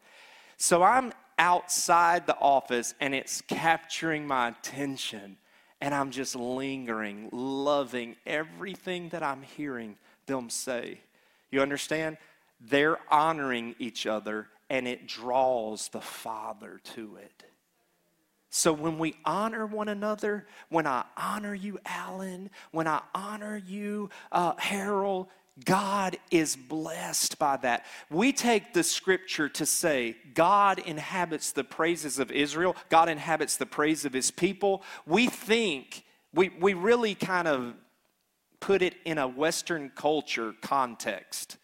So 0.56 0.82
I'm 0.82 1.12
outside 1.38 2.26
the 2.26 2.38
office 2.38 2.94
and 3.00 3.14
it's 3.14 3.42
capturing 3.42 4.26
my 4.26 4.48
attention. 4.48 5.36
And 5.80 5.94
I'm 5.94 6.10
just 6.10 6.36
lingering, 6.36 7.28
loving 7.32 8.16
everything 8.24 9.10
that 9.10 9.22
I'm 9.22 9.42
hearing 9.42 9.96
them 10.26 10.48
say. 10.48 11.00
You 11.50 11.60
understand? 11.60 12.16
They're 12.60 12.98
honoring 13.12 13.74
each 13.78 14.06
other 14.06 14.48
and 14.70 14.88
it 14.88 15.06
draws 15.06 15.88
the 15.88 16.00
Father 16.00 16.80
to 16.94 17.16
it. 17.16 17.44
So 18.50 18.72
when 18.72 18.98
we 18.98 19.16
honor 19.24 19.66
one 19.66 19.88
another, 19.88 20.46
when 20.68 20.86
I 20.86 21.04
honor 21.16 21.54
you, 21.54 21.80
Alan, 21.84 22.50
when 22.70 22.86
I 22.86 23.02
honor 23.12 23.56
you, 23.56 24.10
uh, 24.30 24.54
Harold, 24.58 25.26
God 25.64 26.18
is 26.30 26.56
blessed 26.56 27.38
by 27.38 27.56
that. 27.58 27.84
We 28.10 28.32
take 28.32 28.72
the 28.72 28.82
scripture 28.82 29.48
to 29.48 29.66
say 29.66 30.16
God 30.34 30.78
inhabits 30.78 31.52
the 31.52 31.64
praises 31.64 32.18
of 32.18 32.30
Israel, 32.30 32.76
God 32.90 33.08
inhabits 33.08 33.56
the 33.56 33.66
praise 33.66 34.04
of 34.04 34.12
his 34.12 34.30
people. 34.30 34.82
We 35.06 35.26
think, 35.26 36.04
we, 36.32 36.50
we 36.60 36.74
really 36.74 37.14
kind 37.14 37.48
of 37.48 37.74
put 38.60 38.82
it 38.82 38.94
in 39.04 39.18
a 39.18 39.28
Western 39.28 39.90
culture 39.94 40.54
context 40.60 41.56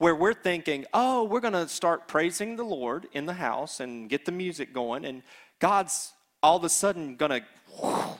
where 0.00 0.14
we're 0.14 0.32
thinking, 0.32 0.86
oh, 0.94 1.24
we're 1.24 1.40
going 1.40 1.52
to 1.52 1.68
start 1.68 2.08
praising 2.08 2.56
the 2.56 2.64
Lord 2.64 3.06
in 3.12 3.26
the 3.26 3.34
house 3.34 3.80
and 3.80 4.08
get 4.08 4.24
the 4.24 4.32
music 4.32 4.72
going, 4.72 5.04
and 5.04 5.22
God's 5.58 6.14
all 6.42 6.56
of 6.56 6.64
a 6.64 6.70
sudden 6.70 7.16
going 7.16 7.42
to 7.42 8.16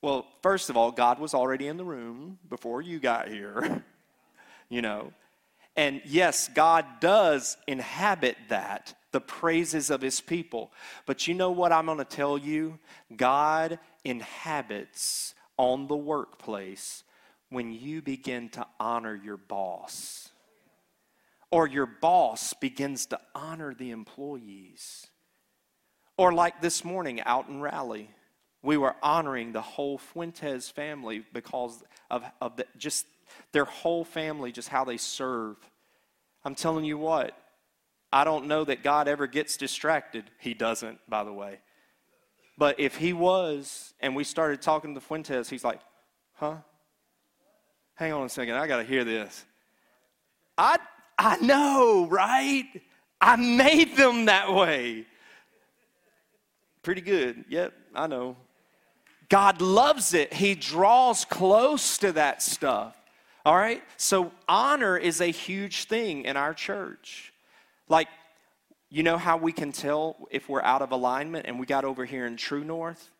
well, 0.00 0.26
first 0.40 0.70
of 0.70 0.76
all, 0.76 0.90
God 0.90 1.18
was 1.18 1.34
already 1.34 1.66
in 1.66 1.76
the 1.76 1.84
room 1.84 2.38
before 2.48 2.80
you 2.80 2.98
got 2.98 3.28
here, 3.28 3.84
you 4.70 4.80
know. 4.80 5.12
And 5.76 6.00
yes, 6.06 6.48
God 6.48 6.86
does 7.00 7.58
inhabit 7.66 8.38
that, 8.48 8.94
the 9.12 9.20
praises 9.20 9.90
of 9.90 10.00
his 10.00 10.22
people. 10.22 10.72
But 11.04 11.26
you 11.26 11.34
know 11.34 11.50
what 11.50 11.72
I'm 11.72 11.84
going 11.84 11.98
to 11.98 12.04
tell 12.04 12.38
you? 12.38 12.78
God 13.14 13.78
inhabits 14.02 15.34
on 15.58 15.88
the 15.88 15.96
workplace 15.96 17.02
when 17.50 17.72
you 17.72 18.02
begin 18.02 18.48
to 18.50 18.66
honor 18.80 19.14
your 19.14 19.36
boss, 19.36 20.30
or 21.50 21.66
your 21.66 21.86
boss 21.86 22.54
begins 22.54 23.06
to 23.06 23.20
honor 23.34 23.74
the 23.74 23.90
employees. 23.90 25.06
Or 26.18 26.32
like 26.32 26.60
this 26.60 26.84
morning 26.84 27.20
out 27.20 27.48
in 27.48 27.60
Raleigh, 27.60 28.10
we 28.62 28.76
were 28.76 28.96
honoring 29.02 29.52
the 29.52 29.62
whole 29.62 29.98
Fuentes 29.98 30.68
family 30.70 31.24
because 31.32 31.84
of, 32.10 32.24
of 32.40 32.56
the, 32.56 32.66
just 32.76 33.06
their 33.52 33.64
whole 33.64 34.04
family, 34.04 34.50
just 34.50 34.68
how 34.68 34.84
they 34.84 34.96
serve. 34.96 35.56
I'm 36.44 36.54
telling 36.54 36.84
you 36.84 36.98
what, 36.98 37.36
I 38.12 38.24
don't 38.24 38.46
know 38.46 38.64
that 38.64 38.82
God 38.82 39.08
ever 39.08 39.26
gets 39.26 39.56
distracted. 39.56 40.30
He 40.40 40.54
doesn't, 40.54 40.98
by 41.08 41.22
the 41.22 41.32
way. 41.32 41.60
But 42.58 42.80
if 42.80 42.96
he 42.96 43.12
was, 43.12 43.92
and 44.00 44.16
we 44.16 44.24
started 44.24 44.62
talking 44.62 44.94
to 44.94 45.00
Fuentes, 45.00 45.48
he's 45.48 45.64
like, 45.64 45.80
huh? 46.34 46.56
Hang 47.96 48.12
on 48.12 48.26
a 48.26 48.28
second, 48.28 48.54
I 48.54 48.66
got 48.66 48.78
to 48.78 48.84
hear 48.84 49.04
this. 49.04 49.44
I, 50.56 50.78
I 51.18 51.38
know, 51.38 52.06
right? 52.06 52.64
I 53.20 53.36
made 53.36 53.96
them 53.96 54.26
that 54.26 54.52
way. 54.52 55.06
Pretty 56.82 57.00
good. 57.00 57.46
Yep, 57.48 57.72
I 57.94 58.06
know. 58.06 58.36
God 59.28 59.60
loves 59.60 60.14
it. 60.14 60.32
He 60.32 60.54
draws 60.54 61.24
close 61.24 61.98
to 61.98 62.12
that 62.12 62.42
stuff. 62.42 62.96
All 63.44 63.56
right? 63.56 63.82
So, 63.96 64.30
honor 64.48 64.96
is 64.96 65.20
a 65.20 65.26
huge 65.26 65.84
thing 65.84 66.24
in 66.24 66.36
our 66.36 66.52
church. 66.52 67.32
Like, 67.88 68.08
you 68.90 69.02
know 69.02 69.18
how 69.18 69.36
we 69.36 69.52
can 69.52 69.72
tell 69.72 70.16
if 70.30 70.48
we're 70.48 70.62
out 70.62 70.82
of 70.82 70.92
alignment 70.92 71.46
and 71.46 71.58
we 71.58 71.66
got 71.66 71.84
over 71.84 72.04
here 72.04 72.26
in 72.26 72.36
True 72.36 72.62
North? 72.62 73.10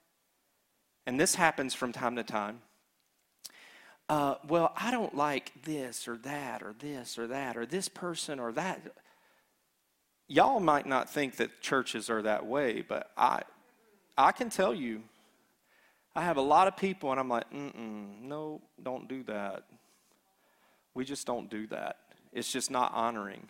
And 1.06 1.18
this 1.18 1.34
happens 1.34 1.74
from 1.74 1.92
time 1.92 2.16
to 2.16 2.22
time. 2.22 2.60
Uh, 4.08 4.36
well, 4.46 4.72
I 4.76 4.90
don't 4.90 5.16
like 5.16 5.52
this 5.64 6.06
or 6.06 6.16
that 6.18 6.62
or 6.62 6.74
this 6.78 7.18
or 7.18 7.26
that 7.26 7.56
or 7.56 7.66
this 7.66 7.88
person 7.88 8.38
or 8.38 8.52
that. 8.52 8.80
Y'all 10.28 10.60
might 10.60 10.86
not 10.86 11.10
think 11.10 11.36
that 11.36 11.60
churches 11.60 12.08
are 12.08 12.22
that 12.22 12.46
way, 12.46 12.82
but 12.82 13.10
I, 13.16 13.42
I 14.16 14.32
can 14.32 14.50
tell 14.50 14.74
you 14.74 15.02
I 16.16 16.22
have 16.22 16.38
a 16.38 16.42
lot 16.42 16.66
of 16.66 16.78
people, 16.78 17.10
and 17.10 17.20
I'm 17.20 17.28
like, 17.28 17.48
mm 17.52 18.22
no, 18.22 18.62
don't 18.82 19.06
do 19.06 19.22
that. 19.24 19.64
We 20.94 21.04
just 21.04 21.26
don't 21.26 21.50
do 21.50 21.66
that. 21.68 21.98
It's 22.32 22.50
just 22.50 22.70
not 22.70 22.92
honoring. 22.94 23.48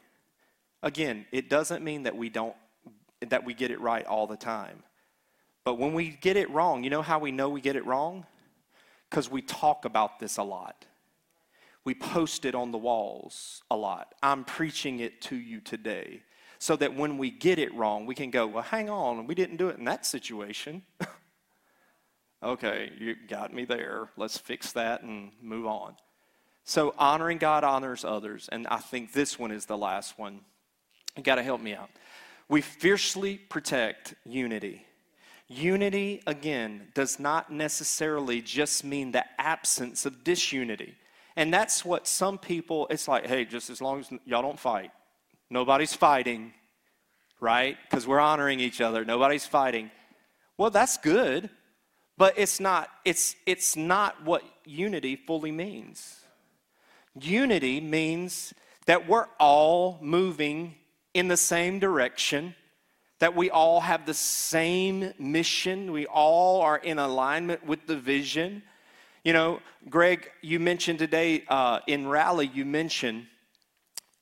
Again, 0.83 1.27
it 1.31 1.49
doesn't 1.49 1.85
mean 1.85 2.03
that 2.03 2.17
we 2.17 2.29
don't 2.29 2.57
that 3.29 3.45
we 3.45 3.55
get 3.55 3.71
it 3.71 3.81
right 3.81 4.05
all 4.05 4.27
the 4.27 4.37
time. 4.37 4.83
But 5.65 5.79
when 5.79 5.95
we 5.95 6.11
get 6.11 6.37
it 6.37 6.51
wrong, 6.51 6.83
you 6.83 6.91
know 6.91 7.03
how 7.03 7.21
we 7.21 7.31
know 7.31 7.49
we 7.49 7.61
get 7.61 7.77
it 7.77 7.87
wrong? 7.87 8.27
Because 9.11 9.31
we 9.31 9.43
talk 9.43 9.85
about 9.85 10.19
this 10.19 10.37
a 10.37 10.43
lot. 10.43 10.85
We 11.85 11.95
post 11.95 12.45
it 12.45 12.55
on 12.55 12.73
the 12.73 12.79
walls 12.79 13.63
a 13.71 13.77
lot. 13.77 14.15
I'm 14.23 14.45
preaching 14.45 15.01
it 15.01 15.21
to 15.23 15.37
you 15.37 15.61
today. 15.61 16.23
So 16.59 16.75
that 16.77 16.95
when 16.97 17.19
we 17.19 17.31
get 17.31 17.59
it 17.59 17.73
wrong, 17.75 18.07
we 18.07 18.15
can 18.15 18.31
go, 18.31 18.47
well, 18.47 18.63
hang 18.63 18.89
on, 18.89 19.27
we 19.27 19.35
didn't 19.35 19.59
do 19.59 19.69
it 19.69 19.79
in 19.79 19.85
that 19.85 20.07
situation. 20.07 20.83
Okay, 22.43 22.93
you 22.99 23.17
got 23.29 23.53
me 23.53 23.65
there. 23.65 24.09
Let's 24.17 24.39
fix 24.39 24.71
that 24.73 25.03
and 25.03 25.33
move 25.43 25.67
on. 25.67 25.97
So, 26.65 26.95
honoring 26.97 27.39
God 27.39 27.65
honors 27.65 28.05
others. 28.05 28.49
And 28.53 28.69
I 28.69 28.77
think 28.77 29.13
this 29.13 29.37
one 29.37 29.51
is 29.51 29.67
the 29.67 29.77
last 29.77 30.17
one. 30.17 30.41
You 31.17 31.25
got 31.25 31.37
to 31.37 31.43
help 31.43 31.61
me 31.61 31.75
out. 31.75 31.91
We 32.49 32.61
fiercely 32.61 33.37
protect 33.37 34.15
unity. 34.25 34.86
Unity, 35.49 36.23
again, 36.27 36.89
does 36.95 37.21
not 37.21 37.53
necessarily 37.53 38.41
just 38.41 38.85
mean 38.85 39.13
the 39.13 39.25
absence 39.41 40.05
of 40.05 40.25
disunity. 40.25 40.95
And 41.37 41.53
that's 41.53 41.85
what 41.85 42.09
some 42.09 42.39
people, 42.39 42.87
it's 42.91 43.07
like, 43.07 43.27
hey, 43.27 43.45
just 43.45 43.71
as 43.71 43.81
long 43.81 44.01
as 44.01 44.11
y'all 44.25 44.43
don't 44.43 44.59
fight, 44.59 44.91
nobody's 45.51 45.95
fighting, 45.95 46.53
right? 47.41 47.77
Because 47.89 48.07
we're 48.07 48.21
honoring 48.21 48.59
each 48.59 48.81
other, 48.81 49.05
nobody's 49.05 49.47
fighting. 49.47 49.91
Well, 50.57 50.71
that's 50.71 50.97
good. 50.97 51.51
But 52.19 52.39
it's 52.39 52.61
not, 52.61 52.89
it's, 53.05 53.37
it's 53.45 53.77
not 53.77 54.25
what 54.25 54.43
unity 54.65 55.17
fully 55.17 55.53
means. 55.53 56.21
Unity 57.21 57.81
means 57.81 58.55
that 58.87 59.09
we're 59.09 59.27
all 59.39 59.99
moving 60.01 60.77
in 61.13 61.29
the 61.29 61.37
same 61.37 61.79
direction, 61.79 62.55
that 63.19 63.35
we 63.35 63.51
all 63.51 63.81
have 63.81 64.05
the 64.05 64.15
same 64.15 65.13
mission, 65.19 65.93
we 65.93 66.07
all 66.07 66.61
are 66.61 66.77
in 66.77 66.99
alignment 66.99 67.65
with 67.67 67.87
the 67.87 67.97
vision. 67.97 68.63
You 69.25 69.33
know, 69.33 69.61
Greg, 69.89 70.31
you 70.43 70.61
mentioned 70.61 70.99
today 70.99 71.45
uh, 71.49 71.81
in 71.87 72.07
Raleigh, 72.07 72.51
you 72.53 72.65
mentioned 72.65 73.27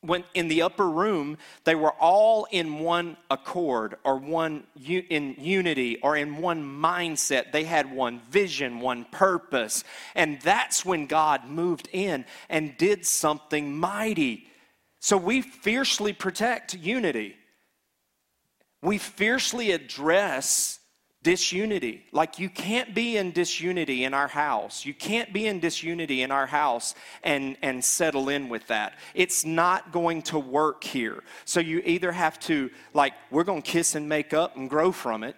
when 0.01 0.22
in 0.34 0.49
the 0.49 0.62
upper 0.62 0.88
room 0.88 1.38
they 1.64 1.74
were 1.74 1.92
all 1.92 2.47
in 2.51 2.78
one 2.78 3.16
accord 3.30 3.97
or 4.05 4.16
one 4.18 4.64
in 4.86 5.34
unity 5.38 5.99
or 6.03 6.16
in 6.16 6.36
one 6.36 6.62
mindset. 6.62 7.53
They 7.53 7.64
had 7.64 7.90
one 7.90 8.20
vision 8.30 8.80
one 8.80 9.07
purpose. 9.07 9.82
And 10.14 10.40
that's 10.42 10.84
when 10.84 11.07
god 11.07 11.49
moved 11.49 11.88
in 11.92 12.24
and 12.49 12.76
did 12.76 13.07
something 13.07 13.74
mighty. 13.76 14.47
So 15.01 15.16
we 15.16 15.40
fiercely 15.40 16.12
protect 16.12 16.74
unity 16.74 17.36
we 18.85 18.99
fiercely 18.99 19.72
address 19.72 20.78
disunity. 21.22 22.05
Like, 22.12 22.39
you 22.39 22.51
can't 22.51 22.95
be 22.95 23.16
in 23.16 23.32
disunity 23.32 24.05
in 24.05 24.12
our 24.12 24.28
house. 24.28 24.85
You 24.85 24.93
can't 24.93 25.32
be 25.32 25.47
in 25.47 25.59
disunity 25.59 26.20
in 26.20 26.30
our 26.30 26.47
house 26.47 26.95
and, 27.22 27.57
and 27.62 27.82
settle 27.82 28.28
in 28.28 28.51
with 28.51 28.66
that. 28.66 28.99
It's 29.14 29.43
not 29.43 29.91
going 29.91 30.20
to 30.24 30.39
work 30.39 30.85
here. 30.85 31.24
So, 31.47 31.61
you 31.61 31.82
either 31.87 32.12
have 32.12 32.39
to, 32.41 32.70
like, 32.93 33.14
we're 33.30 33.45
going 33.45 33.62
to 33.62 33.70
kiss 33.70 33.95
and 33.95 34.07
make 34.07 34.35
up 34.35 34.57
and 34.57 34.68
grow 34.68 34.93
from 34.93 35.24
it. 35.24 35.35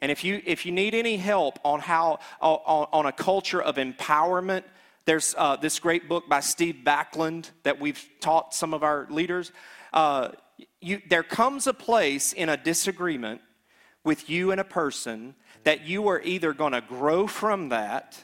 And 0.00 0.10
if 0.10 0.24
you, 0.24 0.40
if 0.46 0.64
you 0.64 0.72
need 0.72 0.94
any 0.94 1.18
help 1.18 1.58
on 1.62 1.80
how, 1.80 2.20
on, 2.40 2.88
on 2.90 3.06
a 3.06 3.12
culture 3.12 3.62
of 3.62 3.76
empowerment, 3.76 4.64
there's 5.04 5.34
uh, 5.36 5.56
this 5.56 5.78
great 5.78 6.08
book 6.08 6.26
by 6.28 6.40
Steve 6.40 6.78
Backlund 6.84 7.50
that 7.64 7.78
we've 7.78 8.02
taught 8.20 8.54
some 8.54 8.72
of 8.72 8.82
our 8.82 9.06
leaders. 9.10 9.52
Uh, 9.92 10.30
you, 10.80 11.00
there 11.08 11.22
comes 11.22 11.66
a 11.66 11.74
place 11.74 12.32
in 12.32 12.48
a 12.48 12.56
disagreement 12.56 13.40
with 14.04 14.30
you 14.30 14.50
and 14.52 14.60
a 14.60 14.64
person 14.64 15.34
that 15.64 15.86
you 15.86 16.08
are 16.08 16.20
either 16.22 16.52
going 16.52 16.72
to 16.72 16.80
grow 16.80 17.26
from 17.26 17.70
that 17.70 18.22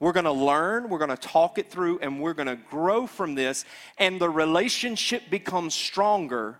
We're 0.00 0.12
going 0.12 0.24
to 0.24 0.32
learn, 0.32 0.88
we're 0.88 0.98
going 0.98 1.10
to 1.10 1.16
talk 1.16 1.56
it 1.56 1.70
through, 1.70 2.00
and 2.00 2.20
we're 2.20 2.34
going 2.34 2.48
to 2.48 2.56
grow 2.56 3.06
from 3.06 3.34
this, 3.34 3.64
and 3.96 4.20
the 4.20 4.28
relationship 4.28 5.22
becomes 5.30 5.74
stronger, 5.74 6.58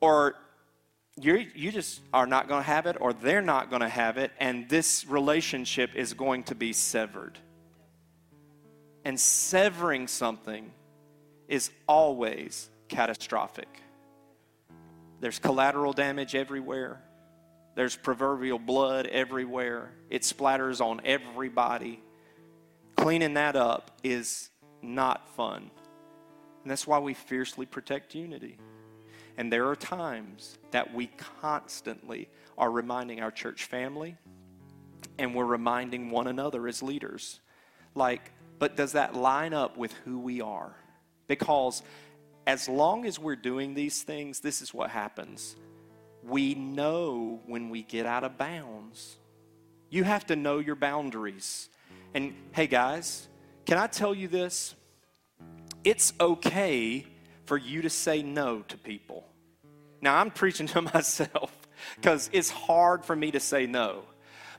or 0.00 0.34
you 1.20 1.46
you 1.54 1.72
just 1.72 2.00
are 2.12 2.26
not 2.26 2.48
going 2.48 2.60
to 2.60 2.66
have 2.66 2.86
it, 2.86 2.96
or 3.00 3.12
they're 3.12 3.42
not 3.42 3.70
going 3.70 3.80
to 3.80 3.88
have 3.88 4.18
it, 4.18 4.32
and 4.38 4.68
this 4.68 5.06
relationship 5.06 5.94
is 5.94 6.12
going 6.14 6.42
to 6.44 6.54
be 6.54 6.72
severed. 6.72 7.38
And 9.04 9.18
severing 9.18 10.06
something 10.06 10.70
is 11.48 11.70
always 11.86 12.68
catastrophic. 12.88 13.68
There's 15.20 15.38
collateral 15.38 15.92
damage 15.92 16.34
everywhere. 16.34 17.02
There's 17.74 17.96
proverbial 17.96 18.58
blood 18.58 19.06
everywhere. 19.06 19.92
It 20.10 20.22
splatters 20.22 20.80
on 20.80 21.00
everybody. 21.04 22.02
Cleaning 22.96 23.34
that 23.34 23.56
up 23.56 23.98
is 24.02 24.50
not 24.82 25.28
fun. 25.36 25.70
And 26.62 26.70
that's 26.70 26.86
why 26.86 26.98
we 26.98 27.14
fiercely 27.14 27.66
protect 27.66 28.14
unity. 28.14 28.58
And 29.36 29.52
there 29.52 29.68
are 29.68 29.76
times 29.76 30.58
that 30.72 30.92
we 30.92 31.06
constantly 31.40 32.28
are 32.56 32.70
reminding 32.70 33.20
our 33.20 33.30
church 33.30 33.64
family 33.64 34.16
and 35.18 35.34
we're 35.34 35.44
reminding 35.44 36.10
one 36.10 36.26
another 36.26 36.66
as 36.66 36.82
leaders. 36.82 37.40
Like, 37.94 38.32
but 38.58 38.76
does 38.76 38.92
that 38.92 39.14
line 39.14 39.54
up 39.54 39.76
with 39.76 39.92
who 40.04 40.18
we 40.18 40.40
are? 40.40 40.74
Because 41.28 41.82
as 42.48 42.66
long 42.66 43.04
as 43.04 43.18
we're 43.18 43.36
doing 43.36 43.74
these 43.74 44.02
things, 44.02 44.40
this 44.40 44.62
is 44.62 44.72
what 44.72 44.88
happens. 44.88 45.54
We 46.24 46.54
know 46.54 47.42
when 47.44 47.68
we 47.68 47.82
get 47.82 48.06
out 48.06 48.24
of 48.24 48.38
bounds. 48.38 49.18
You 49.90 50.02
have 50.04 50.26
to 50.28 50.34
know 50.34 50.58
your 50.58 50.74
boundaries. 50.74 51.68
And 52.14 52.34
hey, 52.52 52.66
guys, 52.66 53.28
can 53.66 53.76
I 53.76 53.86
tell 53.86 54.14
you 54.14 54.28
this? 54.28 54.74
It's 55.84 56.14
okay 56.18 57.04
for 57.44 57.58
you 57.58 57.82
to 57.82 57.90
say 57.90 58.22
no 58.22 58.60
to 58.68 58.78
people. 58.78 59.26
Now, 60.00 60.16
I'm 60.16 60.30
preaching 60.30 60.68
to 60.68 60.80
myself 60.94 61.52
because 61.96 62.30
it's 62.32 62.48
hard 62.48 63.04
for 63.04 63.14
me 63.14 63.30
to 63.32 63.40
say 63.40 63.66
no. 63.66 64.04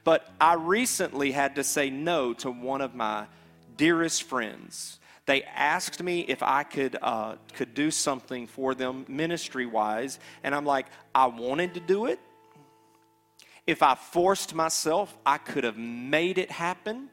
But 0.04 0.32
I 0.40 0.54
recently 0.54 1.32
had 1.32 1.56
to 1.56 1.64
say 1.64 1.90
no 1.90 2.36
to 2.36 2.52
one 2.52 2.82
of 2.82 2.94
my 2.94 3.26
dearest 3.78 4.24
friends. 4.24 5.00
They 5.30 5.44
asked 5.44 6.02
me 6.02 6.22
if 6.22 6.42
I 6.42 6.64
could, 6.64 6.98
uh, 7.00 7.36
could 7.54 7.76
do 7.76 7.92
something 7.92 8.48
for 8.48 8.74
them 8.74 9.06
ministry 9.08 9.68
wise, 9.68 10.18
and 10.44 10.56
I'm 10.56 10.66
like, 10.66 10.88
I 11.14 11.28
wanted 11.28 11.76
to 11.76 11.80
do 11.80 12.08
it. 12.08 12.20
If 13.68 13.84
I 13.84 13.94
forced 13.94 14.56
myself, 14.56 15.16
I 15.24 15.38
could 15.38 15.66
have 15.66 15.78
made 15.78 16.40
it 16.40 16.50
happen. 16.50 17.12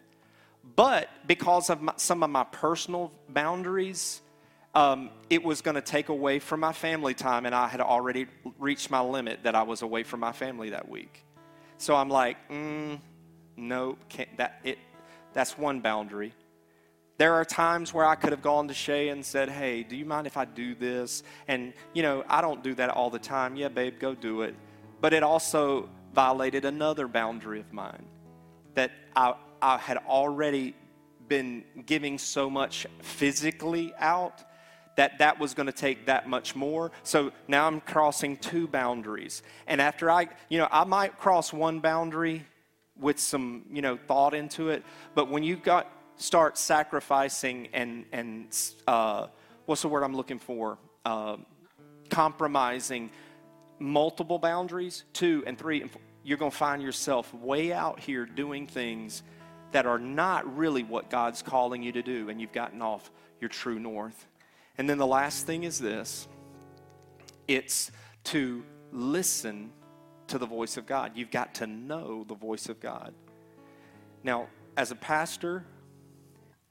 But 0.64 1.10
because 1.26 1.68
of 1.68 1.82
my, 1.82 1.92
some 1.98 2.22
of 2.22 2.30
my 2.30 2.44
personal 2.44 3.12
boundaries, 3.28 4.22
um, 4.74 5.10
it 5.28 5.44
was 5.44 5.60
going 5.60 5.74
to 5.74 5.82
take 5.82 6.08
away 6.08 6.38
from 6.38 6.60
my 6.60 6.72
family 6.72 7.12
time, 7.12 7.44
and 7.44 7.54
I 7.54 7.68
had 7.68 7.82
already 7.82 8.28
reached 8.58 8.90
my 8.90 9.02
limit 9.02 9.40
that 9.42 9.54
I 9.54 9.64
was 9.64 9.82
away 9.82 10.04
from 10.04 10.20
my 10.20 10.32
family 10.32 10.70
that 10.70 10.88
week. 10.88 11.22
So 11.76 11.94
I'm 11.94 12.08
like, 12.08 12.38
mm, 12.48 12.98
that 14.38 14.60
it. 14.64 14.78
That's 15.34 15.58
one 15.58 15.80
boundary. 15.80 16.32
There 17.18 17.34
are 17.34 17.44
times 17.44 17.94
where 17.94 18.04
I 18.04 18.14
could 18.14 18.32
have 18.32 18.42
gone 18.42 18.68
to 18.68 18.74
Shay 18.74 19.08
and 19.08 19.24
said, 19.24 19.48
Hey, 19.48 19.82
do 19.82 19.96
you 19.96 20.04
mind 20.04 20.26
if 20.26 20.36
I 20.36 20.44
do 20.44 20.74
this? 20.74 21.22
And, 21.48 21.72
you 21.94 22.02
know, 22.02 22.24
I 22.28 22.40
don't 22.40 22.62
do 22.62 22.74
that 22.74 22.90
all 22.90 23.10
the 23.10 23.18
time. 23.18 23.56
Yeah, 23.56 23.68
babe, 23.68 23.98
go 23.98 24.14
do 24.14 24.42
it. 24.42 24.54
But 25.00 25.12
it 25.12 25.22
also 25.22 25.88
violated 26.14 26.64
another 26.64 27.08
boundary 27.08 27.60
of 27.60 27.72
mine 27.72 28.04
that 28.74 28.90
I, 29.14 29.34
I 29.62 29.78
had 29.78 29.98
already 30.06 30.74
been 31.28 31.64
giving 31.86 32.18
so 32.18 32.48
much 32.48 32.86
physically 33.00 33.92
out 33.98 34.42
that 34.96 35.18
that 35.18 35.38
was 35.38 35.54
going 35.54 35.66
to 35.66 35.72
take 35.72 36.06
that 36.06 36.28
much 36.28 36.56
more. 36.56 36.90
So 37.02 37.32
now 37.48 37.66
I'm 37.66 37.80
crossing 37.80 38.36
two 38.36 38.66
boundaries. 38.66 39.42
And 39.66 39.80
after 39.80 40.10
I, 40.10 40.28
you 40.48 40.58
know, 40.58 40.68
I 40.70 40.84
might 40.84 41.18
cross 41.18 41.52
one 41.52 41.80
boundary 41.80 42.44
with 42.98 43.18
some, 43.18 43.64
you 43.70 43.82
know, 43.82 43.98
thought 44.08 44.32
into 44.32 44.70
it, 44.70 44.82
but 45.14 45.30
when 45.30 45.42
you 45.42 45.56
got 45.56 45.90
start 46.16 46.58
sacrificing 46.58 47.68
and, 47.72 48.04
and 48.12 48.56
uh, 48.86 49.26
what's 49.66 49.82
the 49.82 49.88
word 49.88 50.02
I'm 50.02 50.16
looking 50.16 50.38
for? 50.38 50.78
Uh, 51.04 51.36
compromising 52.10 53.10
multiple 53.78 54.38
boundaries, 54.38 55.04
two 55.12 55.44
and 55.46 55.58
three, 55.58 55.82
and 55.82 55.90
four, 55.90 56.00
you're 56.24 56.38
going 56.38 56.50
to 56.50 56.56
find 56.56 56.82
yourself 56.82 57.32
way 57.34 57.72
out 57.72 58.00
here 58.00 58.26
doing 58.26 58.66
things 58.66 59.22
that 59.72 59.86
are 59.86 59.98
not 59.98 60.56
really 60.56 60.82
what 60.82 61.10
God's 61.10 61.42
calling 61.42 61.82
you 61.82 61.92
to 61.92 62.02
do, 62.02 62.28
and 62.28 62.40
you've 62.40 62.52
gotten 62.52 62.82
off 62.82 63.10
your 63.40 63.48
true 63.48 63.78
north. 63.78 64.26
And 64.78 64.88
then 64.88 64.98
the 64.98 65.06
last 65.06 65.46
thing 65.46 65.64
is 65.64 65.78
this 65.78 66.26
it's 67.46 67.90
to 68.24 68.64
listen 68.92 69.70
to 70.28 70.38
the 70.38 70.46
voice 70.46 70.76
of 70.76 70.86
God. 70.86 71.12
You've 71.14 71.30
got 71.30 71.54
to 71.56 71.66
know 71.66 72.24
the 72.24 72.34
voice 72.34 72.68
of 72.68 72.80
God. 72.80 73.14
Now, 74.24 74.48
as 74.76 74.90
a 74.90 74.96
pastor, 74.96 75.64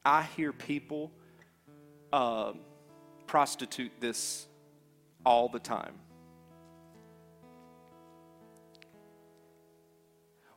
I 0.05 0.21
hear 0.21 0.53
people 0.53 1.11
uh, 2.13 2.53
prostitute 3.25 3.91
this 3.99 4.47
all 5.25 5.49
the 5.49 5.59
time. 5.59 5.95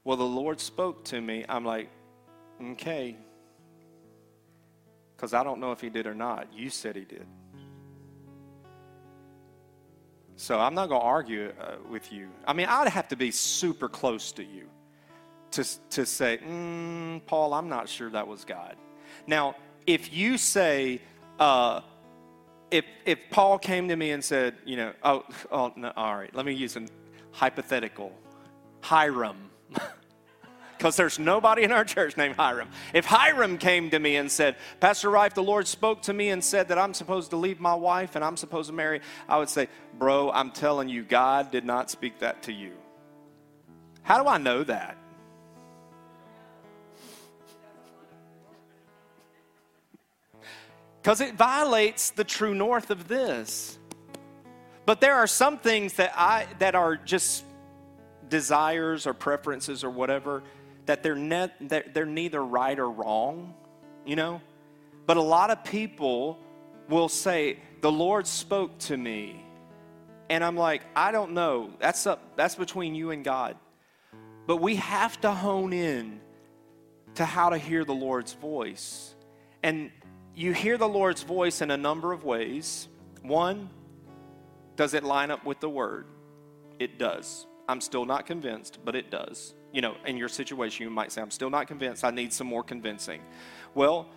Well, 0.05 0.17
the 0.17 0.25
Lord 0.25 0.61
spoke 0.61 1.05
to 1.07 1.21
me. 1.21 1.45
I'm 1.49 1.65
like, 1.65 1.89
okay. 2.63 3.17
Because 5.17 5.35
I 5.35 5.43
don't 5.43 5.61
know 5.61 5.73
if 5.73 5.81
He 5.81 5.89
did 5.89 6.07
or 6.07 6.15
not. 6.15 6.53
You 6.53 6.71
said 6.71 6.95
He 6.95 7.05
did. 7.05 7.27
So 10.37 10.61
I'm 10.61 10.75
not 10.75 10.89
going 10.89 11.01
to 11.01 11.07
argue 11.07 11.53
uh, 11.61 11.77
with 11.91 12.13
you. 12.13 12.29
I 12.47 12.53
mean, 12.53 12.69
I'd 12.69 12.89
have 12.89 13.09
to 13.09 13.17
be 13.17 13.33
super 13.33 13.89
close 13.89 14.31
to 14.33 14.45
you 14.45 14.69
to, 15.51 15.65
to 15.91 16.07
say, 16.07 16.39
mm, 16.39 17.27
Paul, 17.27 17.55
I'm 17.55 17.69
not 17.69 17.89
sure 17.89 18.09
that 18.11 18.29
was 18.29 18.45
God. 18.45 18.77
Now, 19.29 19.57
if 19.87 20.13
you 20.13 20.39
say, 20.39 21.03
uh, 21.39 21.83
if, 22.71 22.87
if 23.05 23.19
Paul 23.31 23.59
came 23.59 23.89
to 23.89 23.97
me 23.97 24.11
and 24.11 24.25
said, 24.25 24.57
you 24.65 24.77
know, 24.77 24.93
oh, 25.03 25.25
oh 25.53 25.73
no, 25.77 25.93
all 25.95 26.17
right, 26.17 26.35
let 26.35 26.47
me 26.47 26.55
use 26.55 26.77
a 26.77 26.87
hypothetical 27.31 28.13
Hiram. 28.81 29.51
Because 30.77 30.95
there's 30.95 31.19
nobody 31.19 31.65
in 31.65 31.73
our 31.73 31.85
church 31.85 32.17
named 32.17 32.37
Hiram. 32.37 32.69
If 32.95 33.05
Hiram 33.05 33.59
came 33.59 33.91
to 33.91 33.99
me 33.99 34.15
and 34.15 34.31
said, 34.31 34.55
Pastor 34.79 35.11
Rife, 35.11 35.35
the 35.35 35.43
Lord 35.43 35.67
spoke 35.67 36.03
to 36.03 36.13
me 36.13 36.29
and 36.29 36.43
said 36.43 36.69
that 36.69 36.79
I'm 36.79 36.95
supposed 36.95 37.31
to 37.31 37.37
leave 37.37 37.59
my 37.59 37.75
wife 37.75 38.15
and 38.15 38.25
I'm 38.25 38.37
supposed 38.37 38.69
to 38.69 38.73
marry, 38.73 39.01
I 39.29 39.39
would 39.39 39.49
say, 39.49 39.67
Bro, 39.99 40.31
I'm 40.31 40.53
telling 40.53 40.89
you, 40.89 41.03
God 41.03 41.51
did 41.51 41.65
not 41.65 41.91
speak 41.91 42.21
that 42.21 42.45
to 42.45 42.53
you. 42.53 42.75
How 44.03 44.23
do 44.23 44.29
I 44.29 44.39
know 44.39 44.63
that? 44.63 44.97
Because 51.09 51.23
it 51.23 51.37
violates 51.37 52.11
the 52.11 52.23
true 52.23 52.55
north 52.55 52.91
of 52.91 53.09
this. 53.09 53.79
But 54.85 55.01
there 55.01 55.15
are 55.15 55.27
some 55.27 55.57
things 55.57 55.95
that 55.95 56.13
I 56.15 56.47
that 56.59 56.75
are 56.75 56.97
just 56.97 57.45
desires 58.29 59.07
or 59.07 59.15
preferences 59.15 59.85
or 59.85 59.89
whatever 59.89 60.43
that 60.85 61.03
they're 61.03 61.15
ne- 61.15 61.51
they're, 61.63 61.87
they're 61.95 62.05
neither 62.05 62.45
right 62.45 62.79
or 62.79 62.91
wrong, 62.91 63.55
you 64.05 64.17
know. 64.17 64.43
But 65.07 65.17
a 65.17 65.23
lot 65.23 65.49
of 65.49 65.65
people 65.65 66.39
will 66.91 67.09
say, 67.09 67.59
"The 67.81 67.91
Lord 67.91 68.27
spoke 68.27 68.77
to 68.81 68.97
me," 68.99 69.43
and 70.29 70.45
I'm 70.45 70.59
like, 70.59 70.83
"I 70.95 71.11
don't 71.11 71.33
know. 71.33 71.71
That's 71.79 72.07
up. 72.07 72.37
That's 72.37 72.55
between 72.55 72.95
you 72.95 73.13
and 73.13 73.25
God." 73.25 73.57
But 74.47 74.59
we 74.59 74.77
have 74.77 75.19
to 75.23 75.31
hone 75.33 75.73
in 75.73 76.21
to 77.15 77.25
how 77.25 77.49
to 77.49 77.57
hear 77.57 77.87
the 77.87 77.95
Lord's 77.95 78.35
voice. 78.35 79.15
And 79.63 79.91
you 80.39 80.53
hear 80.53 80.79
the 80.79 80.89
Lord's 80.89 81.25
voice 81.25 81.63
in 81.63 81.73
a 81.73 81.77
number 81.77 82.13
of 82.13 82.23
ways. 82.23 82.87
One, 83.23 83.69
does 84.77 84.95
it 84.95 85.03
line 85.03 85.33
up 85.33 85.45
with 85.45 85.59
the 85.59 85.69
word? 85.69 86.07
It 86.79 86.97
does. 86.97 87.49
I'm 87.69 87.81
still 87.81 88.05
not 88.05 88.25
convinced, 88.25 88.79
but 88.85 88.95
it 88.95 89.11
does. 89.11 89.55
You 89.73 89.81
know, 89.81 89.97
in 90.07 90.17
your 90.17 90.29
situation, 90.29 90.85
you 90.85 90.91
might 90.91 91.11
say, 91.11 91.21
I'm 91.21 91.33
still 91.33 91.51
not 91.51 91.67
convinced. 91.67 92.05
I 92.05 92.13
need 92.13 92.33
some 92.33 92.47
more 92.47 92.63
convincing. 92.63 93.21
Well, 93.75 94.11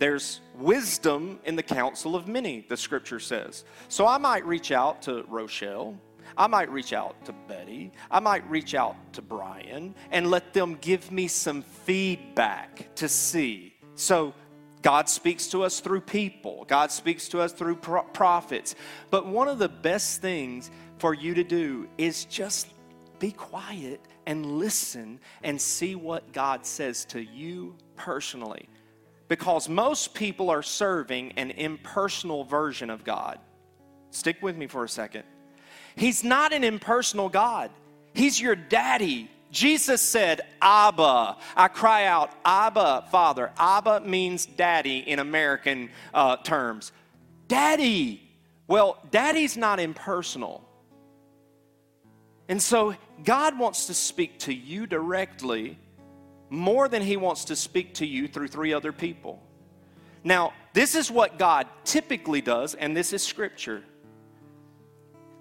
there's 0.00 0.40
wisdom 0.56 1.38
in 1.44 1.54
the 1.54 1.62
counsel 1.62 2.16
of 2.16 2.26
many, 2.26 2.66
the 2.68 2.76
scripture 2.76 3.20
says. 3.20 3.64
So 3.88 4.08
I 4.08 4.18
might 4.18 4.44
reach 4.44 4.72
out 4.72 5.02
to 5.02 5.24
Rochelle. 5.28 5.96
I 6.36 6.48
might 6.48 6.68
reach 6.68 6.92
out 6.92 7.24
to 7.26 7.32
Betty. 7.46 7.92
I 8.10 8.18
might 8.18 8.48
reach 8.50 8.74
out 8.74 8.96
to 9.12 9.22
Brian 9.22 9.94
and 10.10 10.30
let 10.30 10.52
them 10.52 10.78
give 10.80 11.12
me 11.12 11.28
some 11.28 11.62
feedback 11.62 12.92
to 12.96 13.08
see. 13.08 13.74
So 13.94 14.34
God 14.82 15.08
speaks 15.08 15.48
to 15.48 15.62
us 15.64 15.80
through 15.80 16.02
people, 16.02 16.64
God 16.68 16.90
speaks 16.90 17.28
to 17.28 17.40
us 17.40 17.52
through 17.52 17.76
pro- 17.76 18.02
prophets. 18.02 18.74
But 19.10 19.26
one 19.26 19.48
of 19.48 19.58
the 19.58 19.68
best 19.68 20.22
things 20.22 20.70
for 20.98 21.14
you 21.14 21.34
to 21.34 21.44
do 21.44 21.88
is 21.98 22.24
just 22.26 22.68
be 23.18 23.32
quiet 23.32 24.00
and 24.26 24.46
listen 24.58 25.20
and 25.42 25.60
see 25.60 25.94
what 25.94 26.32
God 26.32 26.64
says 26.64 27.04
to 27.06 27.20
you 27.22 27.76
personally. 27.96 28.68
because 29.28 29.68
most 29.68 30.12
people 30.12 30.50
are 30.50 30.62
serving 30.62 31.32
an 31.36 31.52
impersonal 31.52 32.42
version 32.44 32.90
of 32.90 33.04
God. 33.04 33.38
Stick 34.10 34.38
with 34.42 34.56
me 34.56 34.66
for 34.66 34.82
a 34.82 34.88
second. 34.88 35.22
He's 35.94 36.24
not 36.24 36.52
an 36.52 36.64
impersonal 36.64 37.28
God, 37.28 37.70
He's 38.12 38.40
your 38.40 38.56
daddy. 38.56 39.30
Jesus 39.50 40.00
said, 40.00 40.42
Abba. 40.62 41.36
I 41.56 41.68
cry 41.68 42.04
out, 42.04 42.30
Abba, 42.44 43.06
Father. 43.10 43.50
Abba 43.58 44.00
means 44.00 44.46
daddy 44.46 44.98
in 44.98 45.18
American 45.18 45.90
uh, 46.14 46.36
terms. 46.36 46.92
Daddy. 47.48 48.22
Well, 48.66 48.98
daddy's 49.10 49.56
not 49.56 49.80
impersonal. 49.80 50.64
And 52.48 52.62
so 52.62 52.94
God 53.24 53.58
wants 53.58 53.86
to 53.86 53.94
speak 53.94 54.38
to 54.40 54.54
you 54.54 54.86
directly 54.86 55.78
more 56.48 56.88
than 56.88 57.02
he 57.02 57.16
wants 57.16 57.46
to 57.46 57.56
speak 57.56 57.94
to 57.94 58.06
you 58.06 58.26
through 58.26 58.48
three 58.48 58.72
other 58.72 58.92
people. 58.92 59.40
Now, 60.24 60.52
this 60.72 60.94
is 60.94 61.10
what 61.10 61.38
God 61.38 61.66
typically 61.84 62.40
does, 62.40 62.74
and 62.74 62.96
this 62.96 63.12
is 63.12 63.22
scripture. 63.22 63.82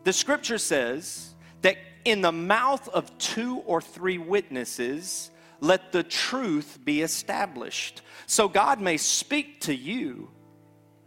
The 0.03 0.13
scripture 0.13 0.57
says 0.57 1.33
that 1.61 1.77
in 2.05 2.21
the 2.21 2.31
mouth 2.31 2.87
of 2.89 3.17
two 3.17 3.57
or 3.65 3.81
three 3.81 4.17
witnesses, 4.17 5.31
let 5.61 5.91
the 5.91 6.03
truth 6.03 6.79
be 6.83 7.01
established. 7.01 8.01
So 8.25 8.47
God 8.47 8.79
may 8.79 8.97
speak 8.97 9.61
to 9.61 9.75
you, 9.75 10.29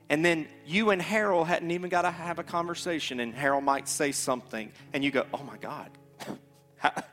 and 0.08 0.24
then 0.24 0.46
you 0.66 0.90
and 0.90 1.00
Harold 1.00 1.46
hadn't 1.46 1.70
even 1.70 1.88
got 1.88 2.02
to 2.02 2.10
have 2.10 2.38
a 2.38 2.44
conversation, 2.44 3.20
and 3.20 3.34
Harold 3.34 3.64
might 3.64 3.88
say 3.88 4.12
something, 4.12 4.70
and 4.92 5.02
you 5.04 5.10
go, 5.10 5.24
Oh 5.32 5.42
my 5.42 5.56
God. 5.56 5.90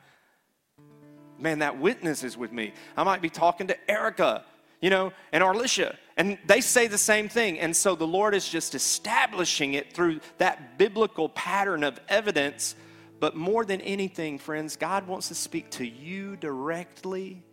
Man, 1.39 1.59
that 1.59 1.79
witness 1.79 2.23
is 2.23 2.35
with 2.37 2.51
me. 2.51 2.73
I 2.97 3.03
might 3.03 3.21
be 3.21 3.29
talking 3.29 3.67
to 3.67 3.89
Erica, 3.89 4.43
you 4.81 4.89
know, 4.89 5.13
and 5.31 5.41
Arlisha, 5.41 5.95
and 6.17 6.37
they 6.45 6.59
say 6.59 6.87
the 6.87 6.97
same 6.97 7.29
thing. 7.29 7.59
And 7.59 7.73
so 7.73 7.95
the 7.95 8.05
Lord 8.05 8.35
is 8.35 8.47
just 8.47 8.75
establishing 8.75 9.73
it 9.73 9.93
through 9.93 10.19
that 10.37 10.77
biblical 10.77 11.29
pattern 11.29 11.85
of 11.85 11.97
evidence. 12.09 12.75
But 13.19 13.35
more 13.35 13.65
than 13.65 13.81
anything, 13.81 14.37
friends, 14.37 14.75
God 14.75 15.07
wants 15.07 15.27
to 15.27 15.35
speak 15.35 15.69
to 15.71 15.85
you 15.85 16.35
directly. 16.37 17.43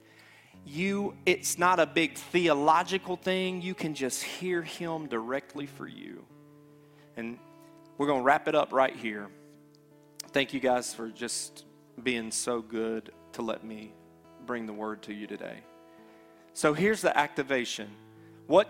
You, 0.64 1.14
it's 1.26 1.59
not 1.59 1.80
a 1.80 1.86
big 1.86 2.14
theological 2.14 3.16
thing. 3.16 3.62
You 3.62 3.74
can 3.74 3.94
just 3.94 4.22
hear 4.22 4.62
Him 4.62 5.06
directly 5.09 5.66
for 5.66 5.86
you. 5.86 6.24
And 7.16 7.38
we're 7.98 8.06
going 8.06 8.20
to 8.20 8.24
wrap 8.24 8.47
it 8.47 8.55
up 8.55 8.72
right 8.72 8.94
here. 8.94 9.28
Thank 10.32 10.52
you 10.52 10.60
guys 10.60 10.93
for 10.94 11.09
just 11.09 11.64
being 12.02 12.30
so 12.30 12.60
good 12.60 13.10
to 13.32 13.43
let 13.43 13.64
me 13.64 13.93
bring 14.44 14.66
the 14.66 14.72
word 14.72 15.02
to 15.02 15.14
you 15.14 15.26
today. 15.26 15.59
So 16.52 16.74
here's 16.74 17.01
the 17.01 17.16
activation. 17.16 17.90
What 18.47 18.68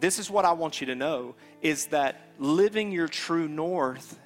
this 0.00 0.18
is 0.18 0.30
what 0.30 0.44
I 0.44 0.52
want 0.52 0.80
you 0.80 0.86
to 0.88 0.94
know 0.94 1.34
is 1.60 1.86
that 1.86 2.20
living 2.38 2.92
your 2.92 3.08
true 3.08 3.48
north 3.48 4.18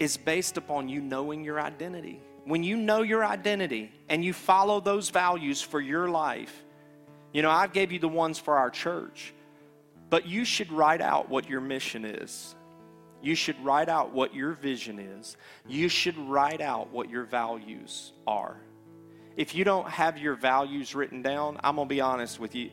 is 0.00 0.16
based 0.16 0.56
upon 0.56 0.88
you 0.88 1.00
knowing 1.00 1.44
your 1.44 1.60
identity. 1.60 2.20
When 2.44 2.64
you 2.64 2.76
know 2.76 3.02
your 3.02 3.24
identity 3.24 3.92
and 4.08 4.24
you 4.24 4.32
follow 4.32 4.80
those 4.80 5.10
values 5.10 5.62
for 5.62 5.80
your 5.80 6.08
life, 6.08 6.64
you 7.32 7.42
know, 7.42 7.50
I 7.50 7.68
gave 7.68 7.92
you 7.92 8.00
the 8.00 8.08
ones 8.08 8.40
for 8.40 8.56
our 8.56 8.70
church, 8.70 9.32
but 10.08 10.26
you 10.26 10.44
should 10.44 10.72
write 10.72 11.00
out 11.00 11.28
what 11.28 11.48
your 11.48 11.60
mission 11.60 12.04
is. 12.04 12.56
You 13.22 13.36
should 13.36 13.62
write 13.62 13.88
out 13.88 14.12
what 14.12 14.34
your 14.34 14.54
vision 14.54 14.98
is. 14.98 15.36
You 15.68 15.88
should 15.88 16.18
write 16.18 16.60
out 16.60 16.90
what 16.90 17.08
your 17.08 17.24
values 17.24 18.12
are. 18.26 18.56
If 19.36 19.54
you 19.54 19.62
don't 19.62 19.88
have 19.88 20.18
your 20.18 20.34
values 20.34 20.96
written 20.96 21.22
down, 21.22 21.60
I'm 21.62 21.76
going 21.76 21.86
to 21.86 21.94
be 21.94 22.00
honest 22.00 22.40
with 22.40 22.56
you 22.56 22.70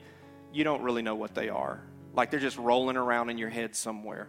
you 0.51 0.63
don't 0.63 0.81
really 0.81 1.01
know 1.01 1.15
what 1.15 1.35
they 1.35 1.49
are. 1.49 1.79
Like 2.13 2.31
they're 2.31 2.39
just 2.39 2.57
rolling 2.57 2.97
around 2.97 3.29
in 3.29 3.37
your 3.37 3.49
head 3.49 3.75
somewhere. 3.75 4.27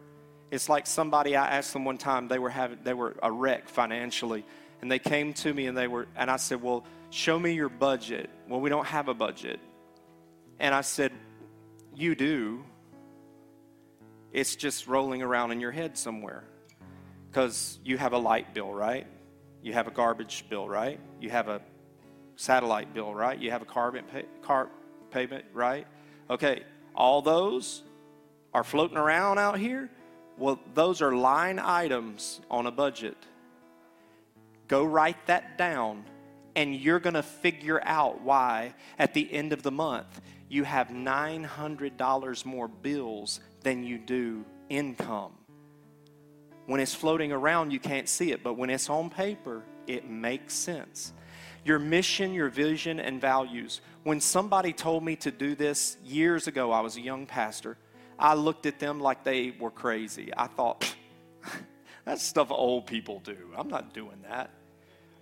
It's 0.51 0.69
like 0.69 0.87
somebody 0.87 1.37
I 1.37 1.47
asked 1.59 1.73
them 1.73 1.85
one 1.85 1.99
time 1.99 2.29
they 2.29 2.39
were 2.39 2.51
having 2.51 2.79
they 2.83 2.95
were 2.95 3.15
a 3.23 3.31
wreck 3.31 3.69
financially 3.69 4.45
and 4.81 4.91
they 4.91 4.99
came 4.99 5.33
to 5.35 5.53
me 5.53 5.67
and 5.67 5.77
they 5.77 5.89
were 5.89 6.07
and 6.17 6.31
I 6.31 6.37
said, 6.37 6.63
"Well, 6.63 6.85
show 7.11 7.39
me 7.39 7.53
your 7.53 7.69
budget." 7.69 8.31
Well, 8.49 8.61
we 8.61 8.71
don't 8.71 8.87
have 8.87 9.09
a 9.09 9.15
budget. 9.15 9.61
And 10.59 10.75
I 10.75 10.81
said, 10.81 11.13
"You 11.95 12.15
do. 12.15 12.65
It's 14.33 14.57
just 14.57 14.87
rolling 14.87 15.23
around 15.23 15.53
in 15.53 15.61
your 15.61 15.73
head 15.73 15.99
somewhere." 15.99 16.45
Cuz 17.33 17.79
you 17.85 17.99
have 17.99 18.15
a 18.15 18.19
light 18.19 18.55
bill, 18.55 18.73
right? 18.73 19.07
You 19.63 19.75
have 19.75 19.87
a 19.87 19.91
garbage 19.91 20.49
bill, 20.49 20.69
right? 20.69 20.99
You 21.21 21.31
have 21.31 21.49
a 21.49 21.61
satellite 22.37 22.95
bill, 22.95 23.15
right? 23.15 23.39
You 23.39 23.51
have 23.51 23.63
a 23.63 23.67
carbon 23.67 24.05
pay, 24.05 24.25
car 24.43 24.71
payment, 25.11 25.45
right? 25.53 25.87
Okay, 26.31 26.63
all 26.95 27.21
those 27.21 27.83
are 28.55 28.65
floating 28.65 28.97
around 28.97 29.39
out 29.39 29.59
here. 29.59 29.91
Well, 30.39 30.61
those 30.75 31.03
are 31.03 31.13
line 31.13 31.59
items 31.59 32.41
on 32.51 32.67
a 32.67 32.71
budget. 32.71 33.17
Go 34.69 34.85
write 34.85 35.27
that 35.27 35.59
down, 35.59 36.05
and 36.55 36.75
you're 36.75 37.01
going 37.01 37.15
to 37.15 37.23
figure 37.23 37.81
out 37.83 38.21
why 38.23 38.75
at 38.99 39.15
the 39.15 39.33
end 39.33 39.53
of 39.53 39.63
the 39.63 39.73
month 39.73 40.21
you 40.49 40.65
have 40.65 40.89
$900 40.89 42.45
more 42.45 42.69
bills 42.69 43.41
than 43.63 43.83
you 43.83 43.99
do 43.99 44.45
income. 44.69 45.33
When 46.67 46.81
it's 46.81 46.95
floating 46.95 47.33
around, 47.33 47.73
you 47.73 47.81
can't 47.81 48.09
see 48.09 48.31
it, 48.31 48.43
but 48.43 48.55
when 48.55 48.71
it's 48.71 48.89
on 48.89 49.11
paper, 49.11 49.65
it 49.87 50.09
makes 50.09 50.55
sense 50.55 51.13
your 51.65 51.79
mission, 51.79 52.33
your 52.33 52.49
vision, 52.49 52.99
and 52.99 53.21
values. 53.21 53.83
When 54.03 54.21
somebody 54.21 54.73
told 54.73 55.05
me 55.05 55.17
to 55.17 55.31
do 55.31 55.55
this 55.55 55.99
years 56.03 56.47
ago, 56.47 56.73
I 56.73 56.81
was 56.81 56.97
a 56.97 57.01
young 57.01 57.27
pastor, 57.27 57.77
I 58.19 58.35
looked 58.35 58.67
at 58.67 58.79
them 58.79 59.01
like 59.01 59.25
they 59.25 59.55
were 59.59 59.71
crazy. 59.71 60.33
I 60.37 60.47
thought, 60.49 60.95
that's 62.05 62.23
stuff 62.23 62.51
old 62.51 62.87
people 62.87 63.21
do. 63.21 63.37
I'm 63.57 63.69
not 63.69 63.95
doing 63.95 64.23
that. 64.29 64.51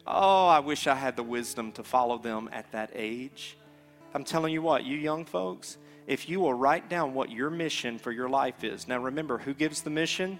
Oh, 0.06 0.46
I 0.46 0.60
wish 0.60 0.86
I 0.86 0.94
had 0.94 1.16
the 1.16 1.22
wisdom 1.22 1.72
to 1.72 1.82
follow 1.82 2.18
them 2.18 2.48
at 2.52 2.70
that 2.72 2.90
age. 2.94 3.56
I'm 4.14 4.24
telling 4.24 4.52
you 4.52 4.62
what, 4.62 4.84
you 4.84 4.96
young 4.96 5.24
folks, 5.24 5.76
if 6.06 6.28
you 6.28 6.40
will 6.40 6.54
write 6.54 6.88
down 6.88 7.12
what 7.12 7.30
your 7.30 7.50
mission 7.50 7.98
for 7.98 8.12
your 8.12 8.28
life 8.28 8.62
is. 8.62 8.86
Now 8.86 8.98
remember, 8.98 9.38
who 9.38 9.52
gives 9.52 9.82
the 9.82 9.90
mission? 9.90 10.38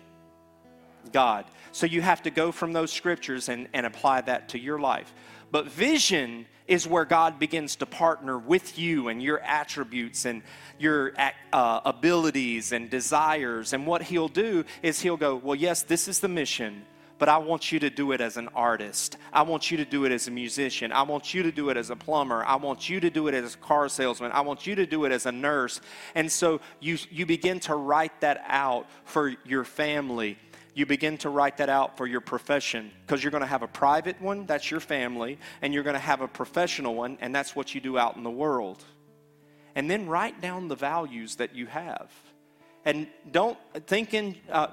God. 1.12 1.44
So 1.72 1.86
you 1.86 2.00
have 2.00 2.22
to 2.22 2.30
go 2.30 2.52
from 2.52 2.72
those 2.72 2.92
scriptures 2.92 3.48
and, 3.48 3.68
and 3.72 3.84
apply 3.84 4.22
that 4.22 4.50
to 4.50 4.58
your 4.58 4.78
life. 4.78 5.12
But 5.50 5.66
vision 5.66 6.46
is 6.68 6.86
where 6.86 7.04
God 7.04 7.38
begins 7.38 7.76
to 7.76 7.86
partner 7.86 8.38
with 8.38 8.78
you 8.78 9.08
and 9.08 9.22
your 9.22 9.40
attributes 9.40 10.24
and 10.24 10.42
your 10.78 11.12
uh, 11.52 11.80
abilities 11.84 12.72
and 12.72 12.90
desires. 12.90 13.72
And 13.72 13.86
what 13.86 14.02
He'll 14.02 14.28
do 14.28 14.64
is 14.82 15.00
He'll 15.00 15.16
go, 15.16 15.36
Well, 15.36 15.54
yes, 15.54 15.82
this 15.82 16.08
is 16.08 16.20
the 16.20 16.28
mission, 16.28 16.84
but 17.18 17.28
I 17.28 17.38
want 17.38 17.72
you 17.72 17.78
to 17.80 17.90
do 17.90 18.12
it 18.12 18.20
as 18.20 18.36
an 18.36 18.48
artist. 18.54 19.16
I 19.32 19.42
want 19.42 19.70
you 19.70 19.78
to 19.78 19.84
do 19.84 20.04
it 20.04 20.12
as 20.12 20.28
a 20.28 20.30
musician. 20.30 20.92
I 20.92 21.02
want 21.02 21.32
you 21.32 21.42
to 21.44 21.52
do 21.52 21.70
it 21.70 21.76
as 21.76 21.90
a 21.90 21.96
plumber. 21.96 22.44
I 22.44 22.56
want 22.56 22.88
you 22.88 23.00
to 23.00 23.10
do 23.10 23.28
it 23.28 23.34
as 23.34 23.54
a 23.54 23.58
car 23.58 23.88
salesman. 23.88 24.32
I 24.32 24.42
want 24.42 24.66
you 24.66 24.74
to 24.74 24.86
do 24.86 25.04
it 25.04 25.12
as 25.12 25.24
a 25.24 25.32
nurse. 25.32 25.80
And 26.14 26.30
so 26.30 26.60
you, 26.80 26.98
you 27.10 27.24
begin 27.24 27.60
to 27.60 27.74
write 27.74 28.20
that 28.20 28.44
out 28.46 28.86
for 29.04 29.34
your 29.44 29.64
family 29.64 30.38
you 30.76 30.84
begin 30.84 31.16
to 31.16 31.30
write 31.30 31.56
that 31.56 31.70
out 31.70 31.96
for 31.96 32.06
your 32.06 32.20
profession 32.20 32.90
because 33.00 33.24
you're 33.24 33.30
going 33.30 33.40
to 33.40 33.46
have 33.46 33.62
a 33.62 33.66
private 33.66 34.20
one, 34.20 34.44
that's 34.44 34.70
your 34.70 34.78
family, 34.78 35.38
and 35.62 35.72
you're 35.72 35.82
going 35.82 35.94
to 35.94 35.98
have 35.98 36.20
a 36.20 36.28
professional 36.28 36.94
one, 36.94 37.16
and 37.22 37.34
that's 37.34 37.56
what 37.56 37.74
you 37.74 37.80
do 37.80 37.96
out 37.96 38.16
in 38.16 38.22
the 38.22 38.30
world. 38.30 38.84
And 39.74 39.90
then 39.90 40.06
write 40.06 40.42
down 40.42 40.68
the 40.68 40.74
values 40.74 41.36
that 41.36 41.54
you 41.54 41.64
have. 41.64 42.10
And 42.84 43.06
don't 43.32 43.56
think 43.86 44.12
in, 44.12 44.36
uh, 44.52 44.66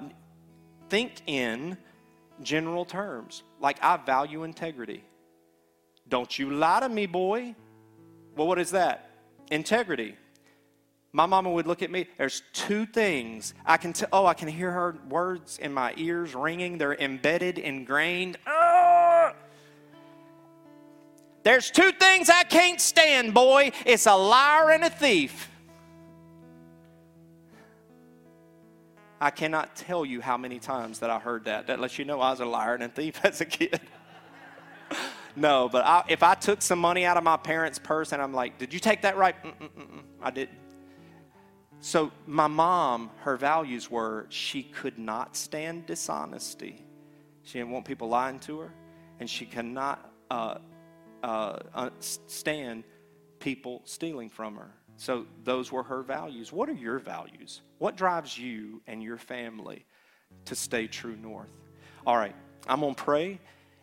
think 0.90 1.22
in 1.26 1.78
general 2.42 2.84
terms. 2.84 3.42
Like, 3.58 3.82
I 3.82 3.96
value 3.96 4.44
integrity. 4.44 5.02
Don't 6.06 6.38
you 6.38 6.50
lie 6.50 6.80
to 6.80 6.88
me, 6.90 7.06
boy. 7.06 7.54
Well, 8.36 8.46
what 8.46 8.58
is 8.58 8.72
that? 8.72 9.10
Integrity 9.50 10.16
my 11.14 11.26
mama 11.26 11.48
would 11.48 11.68
look 11.68 11.80
at 11.80 11.92
me. 11.92 12.08
There's 12.18 12.42
two 12.52 12.86
things 12.86 13.54
I 13.64 13.76
can 13.76 13.92
tell. 13.92 14.08
Oh, 14.12 14.26
I 14.26 14.34
can 14.34 14.48
hear 14.48 14.72
her 14.72 14.96
words 15.08 15.60
in 15.60 15.72
my 15.72 15.94
ears 15.96 16.34
ringing. 16.34 16.76
They're 16.76 16.96
embedded, 16.96 17.56
ingrained. 17.56 18.36
Oh! 18.48 19.30
There's 21.44 21.70
two 21.70 21.92
things 21.92 22.28
I 22.28 22.42
can't 22.42 22.80
stand, 22.80 23.32
boy. 23.32 23.70
It's 23.86 24.06
a 24.06 24.16
liar 24.16 24.72
and 24.72 24.82
a 24.82 24.90
thief. 24.90 25.48
I 29.20 29.30
cannot 29.30 29.76
tell 29.76 30.04
you 30.04 30.20
how 30.20 30.36
many 30.36 30.58
times 30.58 30.98
that 30.98 31.10
I 31.10 31.20
heard 31.20 31.44
that. 31.44 31.68
That 31.68 31.78
lets 31.78 31.96
you 31.96 32.04
know 32.04 32.20
I 32.20 32.32
was 32.32 32.40
a 32.40 32.44
liar 32.44 32.74
and 32.74 32.82
a 32.82 32.88
thief 32.88 33.20
as 33.24 33.40
a 33.40 33.44
kid. 33.44 33.80
no, 35.36 35.68
but 35.68 35.84
I, 35.84 36.02
if 36.08 36.24
I 36.24 36.34
took 36.34 36.60
some 36.60 36.80
money 36.80 37.04
out 37.04 37.16
of 37.16 37.22
my 37.22 37.36
parents' 37.36 37.78
purse 37.78 38.10
and 38.10 38.20
I'm 38.20 38.34
like, 38.34 38.58
"Did 38.58 38.74
you 38.74 38.80
take 38.80 39.02
that 39.02 39.16
right?" 39.16 39.36
Mm-mm-mm. 39.44 40.02
I 40.20 40.32
didn't. 40.32 40.63
So, 41.84 42.12
my 42.26 42.46
mom, 42.46 43.10
her 43.24 43.36
values 43.36 43.90
were 43.90 44.24
she 44.30 44.62
could 44.62 44.98
not 44.98 45.36
stand 45.36 45.84
dishonesty. 45.84 46.82
She 47.42 47.58
didn't 47.58 47.72
want 47.72 47.84
people 47.84 48.08
lying 48.08 48.38
to 48.40 48.60
her, 48.60 48.72
and 49.20 49.28
she 49.28 49.44
cannot 49.44 50.10
uh, 50.30 50.60
uh, 51.22 51.90
stand 51.98 52.84
people 53.38 53.82
stealing 53.84 54.30
from 54.30 54.56
her. 54.56 54.70
So 54.96 55.26
those 55.42 55.70
were 55.70 55.82
her 55.82 56.02
values. 56.02 56.50
What 56.54 56.70
are 56.70 56.72
your 56.72 56.98
values? 56.98 57.60
What 57.76 57.98
drives 57.98 58.38
you 58.38 58.80
and 58.86 59.02
your 59.02 59.18
family 59.18 59.84
to 60.46 60.54
stay 60.54 60.86
true 60.86 61.16
north? 61.16 61.52
All 62.06 62.16
right, 62.16 62.34
I'm 62.66 62.80
going 62.80 62.94
to 62.94 63.02
pray. 63.02 63.40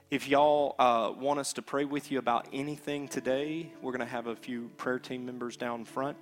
If 0.10 0.28
y'all 0.28 0.76
uh, 0.80 1.14
want 1.16 1.40
us 1.40 1.54
to 1.54 1.62
pray 1.62 1.86
with 1.86 2.12
you 2.12 2.18
about 2.18 2.48
anything 2.52 3.08
today, 3.08 3.72
we're 3.80 3.92
going 3.92 4.00
to 4.00 4.12
have 4.12 4.26
a 4.26 4.36
few 4.36 4.72
prayer 4.78 4.98
team 4.98 5.24
members 5.24 5.56
down 5.56 5.86
front, 5.86 6.18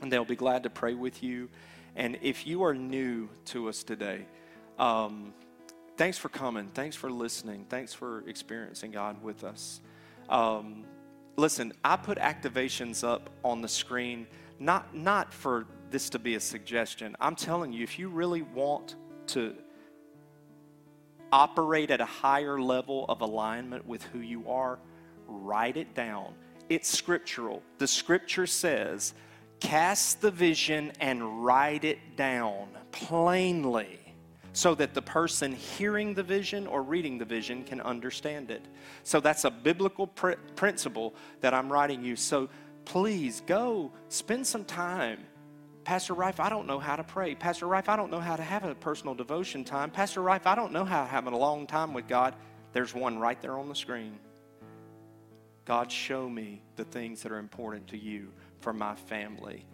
and 0.00 0.12
they'll 0.12 0.24
be 0.24 0.36
glad 0.36 0.62
to 0.64 0.70
pray 0.70 0.94
with 0.94 1.22
you. 1.22 1.48
And 1.96 2.18
if 2.22 2.46
you 2.46 2.62
are 2.64 2.74
new 2.74 3.28
to 3.46 3.68
us 3.68 3.82
today, 3.82 4.26
um, 4.78 5.34
thanks 5.96 6.16
for 6.16 6.28
coming. 6.28 6.68
Thanks 6.68 6.96
for 6.96 7.10
listening. 7.10 7.66
Thanks 7.68 7.92
for 7.92 8.26
experiencing 8.28 8.90
God 8.90 9.22
with 9.22 9.44
us. 9.44 9.80
Um, 10.28 10.84
listen, 11.36 11.72
I 11.84 11.96
put 11.96 12.18
activations 12.18 13.06
up 13.06 13.30
on 13.44 13.60
the 13.60 13.68
screen, 13.68 14.26
not, 14.58 14.94
not 14.94 15.32
for 15.32 15.66
this 15.90 16.08
to 16.10 16.18
be 16.18 16.36
a 16.36 16.40
suggestion. 16.40 17.16
I'm 17.20 17.34
telling 17.34 17.72
you, 17.72 17.82
if 17.82 17.98
you 17.98 18.08
really 18.08 18.42
want 18.42 18.94
to 19.28 19.54
operate 21.32 21.90
at 21.90 22.00
a 22.00 22.06
higher 22.06 22.60
level 22.60 23.06
of 23.08 23.20
alignment 23.20 23.86
with 23.86 24.02
who 24.04 24.20
you 24.20 24.48
are, 24.48 24.78
write 25.26 25.76
it 25.76 25.94
down. 25.94 26.34
It's 26.68 26.88
scriptural. 26.88 27.62
The 27.78 27.86
scripture 27.86 28.46
says, 28.46 29.14
cast 29.60 30.20
the 30.20 30.30
vision 30.30 30.92
and 31.00 31.44
write 31.44 31.84
it 31.84 32.16
down 32.16 32.68
plainly 32.92 33.98
so 34.52 34.74
that 34.74 34.94
the 34.94 35.02
person 35.02 35.52
hearing 35.52 36.14
the 36.14 36.22
vision 36.22 36.66
or 36.66 36.82
reading 36.82 37.18
the 37.18 37.24
vision 37.24 37.62
can 37.62 37.80
understand 37.80 38.50
it. 38.50 38.66
So 39.04 39.20
that's 39.20 39.44
a 39.44 39.50
biblical 39.50 40.08
pr- 40.08 40.32
principle 40.56 41.14
that 41.40 41.54
I'm 41.54 41.72
writing 41.72 42.02
you. 42.02 42.16
So 42.16 42.48
please 42.84 43.42
go 43.46 43.92
spend 44.08 44.46
some 44.46 44.64
time 44.64 45.20
Pastor 45.84 46.14
Rife, 46.14 46.40
I 46.40 46.48
don't 46.48 46.66
know 46.66 46.78
how 46.78 46.96
to 46.96 47.02
pray. 47.02 47.34
Pastor 47.34 47.66
Rife, 47.66 47.88
I 47.88 47.96
don't 47.96 48.10
know 48.10 48.20
how 48.20 48.36
to 48.36 48.42
have 48.42 48.64
a 48.64 48.74
personal 48.74 49.14
devotion 49.14 49.64
time. 49.64 49.90
Pastor 49.90 50.22
Rife, 50.22 50.46
I 50.46 50.54
don't 50.54 50.72
know 50.72 50.84
how 50.84 51.02
to 51.02 51.08
have 51.08 51.26
a 51.26 51.36
long 51.36 51.66
time 51.66 51.94
with 51.94 52.06
God. 52.06 52.36
There's 52.72 52.94
one 52.94 53.18
right 53.18 53.40
there 53.40 53.58
on 53.58 53.68
the 53.68 53.74
screen. 53.74 54.18
God, 55.64 55.90
show 55.90 56.28
me 56.28 56.62
the 56.76 56.84
things 56.84 57.22
that 57.22 57.32
are 57.32 57.38
important 57.38 57.88
to 57.88 57.98
you 57.98 58.32
for 58.60 58.72
my 58.72 58.94
family. 58.94 59.66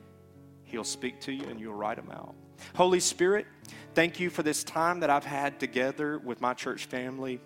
He'll 0.64 0.84
speak 0.84 1.20
to 1.20 1.32
you 1.32 1.48
and 1.48 1.60
you'll 1.60 1.74
write 1.74 1.96
them 1.96 2.10
out. 2.10 2.34
Holy 2.74 3.00
Spirit, 3.00 3.46
thank 3.94 4.18
you 4.18 4.30
for 4.30 4.42
this 4.42 4.64
time 4.64 5.00
that 5.00 5.10
I've 5.10 5.24
had 5.24 5.60
together 5.60 6.18
with 6.18 6.40
my 6.40 6.54
church 6.54 6.86
family 6.86 7.40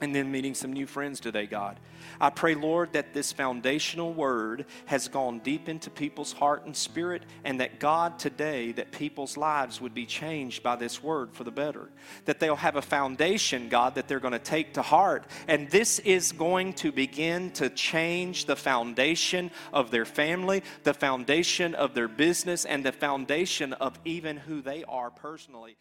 and 0.00 0.14
then 0.14 0.30
meeting 0.30 0.54
some 0.54 0.72
new 0.72 0.86
friends 0.86 1.20
today, 1.20 1.46
God. 1.46 1.78
I 2.20 2.30
pray, 2.30 2.54
Lord, 2.54 2.92
that 2.92 3.14
this 3.14 3.32
foundational 3.32 4.12
word 4.12 4.66
has 4.86 5.08
gone 5.08 5.38
deep 5.38 5.68
into 5.68 5.90
people's 5.90 6.32
heart 6.32 6.66
and 6.66 6.76
spirit, 6.76 7.22
and 7.44 7.60
that 7.60 7.80
God, 7.80 8.18
today, 8.18 8.72
that 8.72 8.92
people's 8.92 9.36
lives 9.36 9.80
would 9.80 9.94
be 9.94 10.06
changed 10.06 10.62
by 10.62 10.76
this 10.76 11.02
word 11.02 11.32
for 11.32 11.44
the 11.44 11.50
better. 11.50 11.88
That 12.24 12.40
they'll 12.40 12.56
have 12.56 12.76
a 12.76 12.82
foundation, 12.82 13.68
God, 13.68 13.94
that 13.94 14.08
they're 14.08 14.20
going 14.20 14.32
to 14.32 14.38
take 14.38 14.74
to 14.74 14.82
heart. 14.82 15.26
And 15.48 15.70
this 15.70 15.98
is 16.00 16.32
going 16.32 16.74
to 16.74 16.92
begin 16.92 17.50
to 17.52 17.70
change 17.70 18.44
the 18.44 18.56
foundation 18.56 19.50
of 19.72 19.90
their 19.90 20.04
family, 20.04 20.62
the 20.82 20.94
foundation 20.94 21.74
of 21.74 21.94
their 21.94 22.08
business, 22.08 22.64
and 22.64 22.84
the 22.84 22.92
foundation 22.92 23.72
of 23.74 23.98
even 24.04 24.36
who 24.36 24.60
they 24.60 24.84
are 24.84 25.10
personally. 25.10 25.76